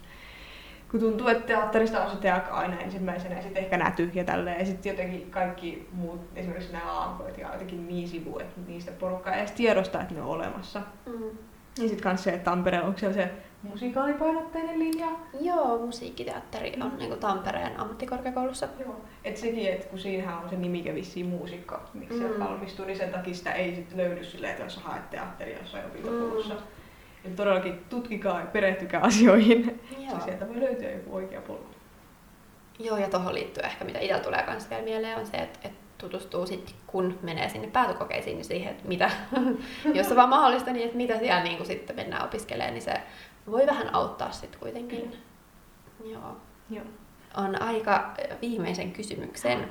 kun 0.90 1.00
tuntuu, 1.00 1.28
että 1.28 1.46
teatterista 1.46 2.04
on 2.04 2.10
se 2.10 2.16
teak 2.16 2.48
aina 2.50 2.80
ensimmäisenä 2.80 3.36
ja 3.36 3.42
sitten 3.42 3.62
ehkä 3.64 3.76
näty 3.76 4.10
ja 4.14 4.24
tälleen. 4.24 4.60
Ja 4.60 4.66
sitten 4.66 4.90
jotenkin 4.90 5.30
kaikki 5.30 5.88
muut, 5.92 6.20
esimerkiksi 6.36 6.72
nämä 6.72 7.04
AMK 7.04 7.38
ja 7.38 7.52
jotenkin 7.52 7.88
niin 7.88 8.08
sivu, 8.08 8.38
että 8.38 8.60
niistä 8.66 8.92
porukka 8.92 9.32
ei 9.32 9.38
edes 9.38 9.52
tiedosta, 9.52 10.00
että 10.00 10.14
ne 10.14 10.22
on 10.22 10.28
olemassa. 10.28 10.82
Mm. 11.06 11.30
Ja 11.78 11.82
sitten 11.88 12.02
kans 12.02 12.24
se, 12.24 12.30
että 12.30 12.44
Tampereella 12.44 12.86
onko 12.86 12.98
siellä 12.98 13.14
se 13.14 13.30
musikaalipainotteinen 13.62 14.78
linja? 14.78 15.08
Joo, 15.40 15.78
musiikkiteatteri 15.78 16.72
on 16.80 16.90
mm. 16.92 16.98
niin 16.98 17.08
kuin 17.08 17.20
Tampereen 17.20 17.80
ammattikorkeakoulussa. 17.80 18.68
Joo, 18.80 19.00
et 19.24 19.36
sekin, 19.36 19.72
että 19.72 19.86
kun 19.86 19.98
siinähän 19.98 20.38
on 20.38 20.48
se 20.50 20.56
nimike 20.56 20.94
vissiin 20.94 21.26
muusikko, 21.26 21.80
miksi 21.94 22.20
mm. 22.20 22.28
se 22.28 22.40
valmistuu, 22.40 22.84
niin 22.84 22.98
sen 22.98 23.10
takia 23.10 23.34
sitä 23.34 23.52
ei 23.52 23.74
sit 23.74 23.94
löydy 23.94 24.24
silleen, 24.24 24.50
että 24.50 24.64
jos 24.64 24.76
haet 24.76 25.10
teatteria 25.10 25.58
jossain 25.58 25.86
opintopolussa. 25.86 26.54
Mm. 26.54 26.60
Et 27.24 27.36
todellakin 27.36 27.84
tutkikaa 27.88 28.40
ja 28.40 28.46
perehtykää 28.46 29.00
asioihin. 29.00 29.80
Joo. 29.98 30.20
sieltä 30.24 30.48
voi 30.48 30.60
löytyä 30.60 30.90
joku 30.90 31.14
oikea 31.14 31.40
polku. 31.40 31.70
Joo, 32.78 32.96
ja 32.96 33.08
tuohon 33.08 33.34
liittyy 33.34 33.62
ehkä, 33.62 33.84
mitä 33.84 33.98
itsellä 33.98 34.22
tulee 34.22 34.44
myös 34.46 34.70
vielä 34.70 34.82
mieleen, 34.82 35.18
on 35.18 35.26
se, 35.26 35.36
että, 35.36 35.58
että 35.64 35.79
tutustuu 36.00 36.46
sitten, 36.46 36.74
kun 36.86 37.18
menee 37.22 37.48
sinne 37.48 37.68
päätökokeisiin, 37.68 38.36
niin 38.36 38.44
siihen, 38.44 38.70
että 38.70 38.88
mitä, 38.88 39.10
jos 39.94 40.10
on 40.10 40.16
vaan 40.16 40.28
mahdollista, 40.28 40.72
niin 40.72 40.84
että 40.84 40.96
mitä 40.96 41.18
siellä 41.18 41.42
niin 41.42 41.56
kuin 41.56 41.66
sitten 41.66 41.96
mennään 41.96 42.24
opiskelemaan, 42.24 42.74
niin 42.74 42.82
se 42.82 42.94
voi 43.50 43.66
vähän 43.66 43.94
auttaa 43.94 44.32
sitten 44.32 44.60
kuitenkin. 44.60 45.16
Joo. 46.04 46.36
Joo. 46.70 46.84
On 47.36 47.62
aika 47.62 48.14
viimeisen 48.42 48.92
kysymyksen. 48.92 49.68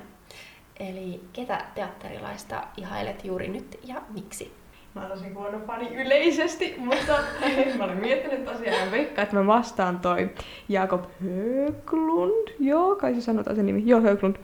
Eli 0.79 1.21
ketä 1.33 1.65
teatterilaista 1.75 2.63
ihailet 2.77 3.25
juuri 3.25 3.47
nyt 3.47 3.79
ja 3.83 4.01
miksi? 4.09 4.59
Mä 4.95 5.01
olen 5.01 5.17
tosi 5.17 5.33
huono 5.33 5.59
fani 5.67 5.95
yleisesti, 5.95 6.75
mutta 6.77 7.13
mä 7.77 7.83
olen 7.83 7.97
miettinyt 7.97 8.45
tosiaan 8.45 8.85
ja 8.85 8.91
veikkaan, 8.91 9.23
että 9.23 9.35
mä 9.35 9.47
vastaan 9.47 9.99
toi 9.99 10.29
Jakob 10.69 11.03
Höglund. 11.21 12.47
Joo, 12.59 12.95
kai 12.95 13.13
se 13.15 13.21
sanotaan 13.21 13.55
sen 13.55 13.65
nimi. 13.65 13.83
Joo, 13.85 14.01
Höglund. 14.01 14.35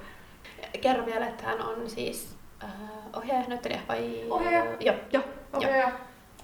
Kerro 0.77 1.05
vielä, 1.05 1.27
että 1.27 1.43
hän 1.43 1.61
on 1.61 1.89
siis 1.89 2.35
äh, 2.63 2.69
ohjaaja, 3.13 3.47
näyttelijä 3.47 3.79
vai? 3.87 4.23
Ohjaaja. 4.29 4.77
Joo. 4.79 4.95
Joo, 5.13 5.23
ohjaaja. 5.53 5.91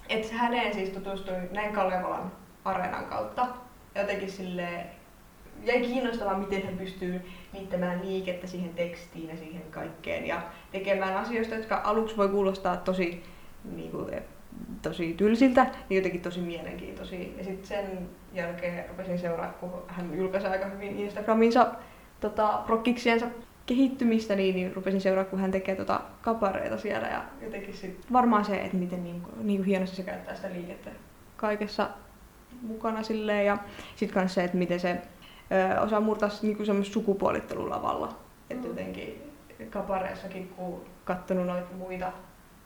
Että 0.08 0.34
häneen 0.34 0.74
siis 0.74 0.90
tutustuin 0.90 1.48
näin 1.52 1.72
Kalevalan 1.72 2.32
areenan 2.64 3.04
kautta. 3.04 3.46
Jotenkin 3.94 4.30
sille 4.30 4.86
jäi 5.64 5.80
kiinnostavaa, 5.80 6.38
miten 6.38 6.64
hän 6.64 6.78
pystyy 6.78 7.20
liittämään 7.52 8.00
liikettä 8.04 8.46
siihen 8.46 8.74
tekstiin 8.74 9.28
ja 9.28 9.36
siihen 9.36 9.62
kaikkeen 9.70 10.26
ja 10.26 10.42
tekemään 10.72 11.16
asioista, 11.16 11.54
jotka 11.54 11.80
aluksi 11.84 12.16
voi 12.16 12.28
kuulostaa 12.28 12.76
tosi, 12.76 13.24
niin 13.64 13.90
kuin, 13.90 14.14
tosi 14.82 15.14
tylsiltä, 15.14 15.66
niin 15.88 15.96
jotenkin 15.96 16.22
tosi 16.22 16.40
mielenkiintoisia. 16.40 17.28
Ja 17.38 17.44
sitten 17.44 17.66
sen 17.66 18.08
jälkeen 18.32 18.88
rupesin 18.88 19.18
seuraamaan, 19.18 19.54
kun 19.60 19.82
hän 19.86 20.18
julkaisi 20.18 20.46
aika 20.46 20.66
hyvin 20.66 20.98
Instagraminsa 20.98 21.66
tota, 22.20 22.62
prokkiksiensa 22.66 23.26
kehittymistä, 23.66 24.34
niin, 24.34 24.54
niin 24.54 24.74
rupesin 24.76 25.00
seuraamaan, 25.00 25.30
kun 25.30 25.40
hän 25.40 25.50
tekee 25.50 25.76
tota 25.76 26.00
kapareita 26.22 26.78
siellä 26.78 27.08
ja 27.08 27.24
jotenkin 27.40 27.74
sit 27.74 28.12
varmaan 28.12 28.44
se, 28.44 28.56
että 28.56 28.76
miten 28.76 29.04
niin, 29.04 29.22
niin 29.36 29.58
kuin 29.58 29.66
hienosti 29.66 29.96
se 29.96 30.02
käyttää 30.02 30.34
sitä 30.34 30.52
liikettä 30.52 30.90
kaikessa 31.36 31.88
mukana 32.62 33.02
silleen. 33.02 33.46
Ja 33.46 33.58
sitten 33.96 34.22
myös 34.22 34.34
se, 34.34 34.44
että 34.44 34.56
miten 34.56 34.80
se 34.80 34.90
ö, 34.92 35.80
osaa 35.80 36.00
murtaa 36.00 36.28
semmoista 36.64 36.92
sukupuolittelulavalla. 36.92 38.16
Että 38.50 38.62
mm. 38.62 38.68
jotenkin 38.68 39.22
kapareessakin, 39.70 40.48
kun 40.48 40.84
katsonut 41.04 41.46
noita 41.46 41.74
muita 41.76 42.12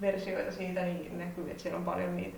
versioita 0.01 0.53
siitä, 0.53 0.83
niin 0.83 1.19
näkyy, 1.19 1.51
että 1.51 1.63
siellä 1.63 1.79
on 1.79 1.85
paljon 1.85 2.17
niitä 2.17 2.37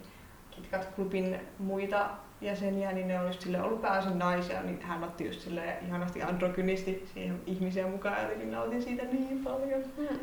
KitKat 0.50 0.88
Clubin 0.96 1.40
muita 1.59 2.11
jäseniä, 2.41 2.93
niin 2.93 3.09
ne 3.09 3.20
on 3.20 3.26
just 3.26 3.41
sille 3.41 3.62
ollut 3.62 3.82
pääosin 3.82 4.18
naisia, 4.18 4.62
niin 4.62 4.82
hän 4.82 5.05
otti 5.05 5.26
just 5.26 5.41
sille 5.41 5.78
ihanasti 5.86 6.22
androgynisti 6.22 7.09
siihen 7.14 7.41
ihmisiä 7.47 7.86
mukaan 7.86 8.22
jotenkin 8.22 8.51
nautin 8.51 8.82
siitä 8.82 9.05
niin 9.05 9.45
paljon. 9.45 9.84
Hmm. 9.97 10.18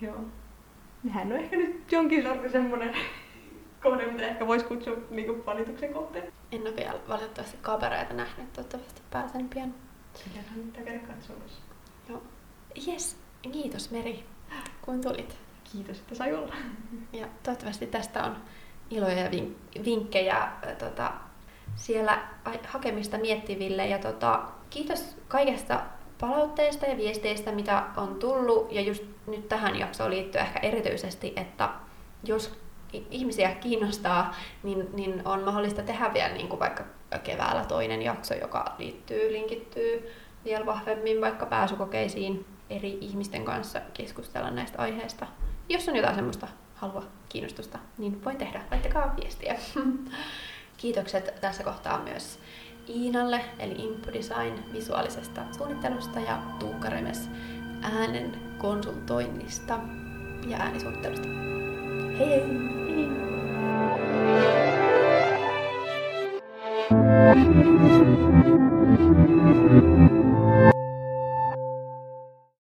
Joo. 0.00 0.16
Hän 1.10 1.32
on 1.32 1.38
ehkä 1.38 1.56
nyt 1.56 1.92
jonkin 1.92 2.22
sortin 2.22 2.52
semmonen 2.52 2.94
kohde, 3.82 4.06
mitä 4.12 4.26
ehkä 4.26 4.46
voisi 4.46 4.64
kutsua 4.64 4.96
niinku 5.10 5.46
valituksen 5.46 5.92
kohteen. 5.92 6.32
En 6.52 6.62
ole 6.62 6.76
vielä 6.76 6.98
valitettavasti 7.08 7.56
kavereita 7.62 8.14
nähnyt, 8.14 8.52
toivottavasti 8.52 9.02
pääsen 9.10 9.48
pian. 9.48 9.74
Sitähän 10.14 10.60
pitää 10.60 10.82
käydä 10.82 10.98
katsomassa. 10.98 11.62
Joo. 12.08 12.22
Yes, 12.88 13.16
kiitos 13.52 13.90
Meri, 13.90 14.24
kun 14.82 15.00
tulit. 15.00 15.36
Kiitos, 15.72 15.98
että 15.98 16.14
sai 16.14 16.34
olla. 16.34 16.54
Ja 17.12 17.26
toivottavasti 17.42 17.86
tästä 17.86 18.24
on 18.24 18.36
iloja 18.90 19.20
ja 19.20 19.30
vink- 19.30 19.84
vinkkejä 19.84 20.48
tota, 20.78 21.12
siellä 21.78 22.28
hakemista 22.66 23.18
miettiville. 23.18 23.86
Ja 23.86 23.98
tota, 23.98 24.42
kiitos 24.70 25.16
kaikesta 25.28 25.80
palautteista 26.20 26.86
ja 26.86 26.96
viesteistä, 26.96 27.52
mitä 27.52 27.82
on 27.96 28.14
tullut. 28.14 28.72
Ja 28.72 28.80
just 28.80 29.04
nyt 29.26 29.48
tähän 29.48 29.76
jaksoon 29.76 30.10
liittyy 30.10 30.40
ehkä 30.40 30.58
erityisesti, 30.58 31.32
että 31.36 31.68
jos 32.24 32.58
ihmisiä 32.92 33.50
kiinnostaa, 33.50 34.34
niin, 34.62 34.88
niin 34.92 35.22
on 35.24 35.44
mahdollista 35.44 35.82
tehdä 35.82 36.14
vielä 36.14 36.34
niin 36.34 36.48
kuin 36.48 36.60
vaikka 36.60 36.84
keväällä 37.24 37.64
toinen 37.64 38.02
jakso, 38.02 38.34
joka 38.34 38.74
liittyy, 38.78 39.32
linkittyy 39.32 40.12
vielä 40.44 40.66
vahvemmin 40.66 41.20
vaikka 41.20 41.46
pääsykokeisiin 41.46 42.46
eri 42.70 42.98
ihmisten 43.00 43.44
kanssa 43.44 43.80
keskustella 43.94 44.50
näistä 44.50 44.82
aiheista. 44.82 45.26
Jos 45.68 45.88
on 45.88 45.96
jotain 45.96 46.14
semmoista 46.14 46.48
halua, 46.74 47.02
kiinnostusta, 47.28 47.78
niin 47.98 48.24
voin 48.24 48.36
tehdä. 48.36 48.60
Laittakaa 48.70 49.16
viestiä. 49.16 49.54
Kiitokset 50.78 51.34
tässä 51.40 51.64
kohtaa 51.64 52.02
myös 52.02 52.38
Iinalle, 52.88 53.44
eli 53.58 53.72
Impu 53.72 54.12
Design 54.12 54.72
visuaalisesta 54.72 55.40
suunnittelusta 55.56 56.20
ja 56.20 56.42
Tuukka 56.58 56.88
Remes 56.88 57.30
äänen 57.82 58.32
konsultoinnista 58.58 59.80
ja 60.46 60.56
äänisuunnittelusta. 60.58 61.28
Hei 62.18 62.28
hei! 62.28 63.08
hei. 69.80 69.97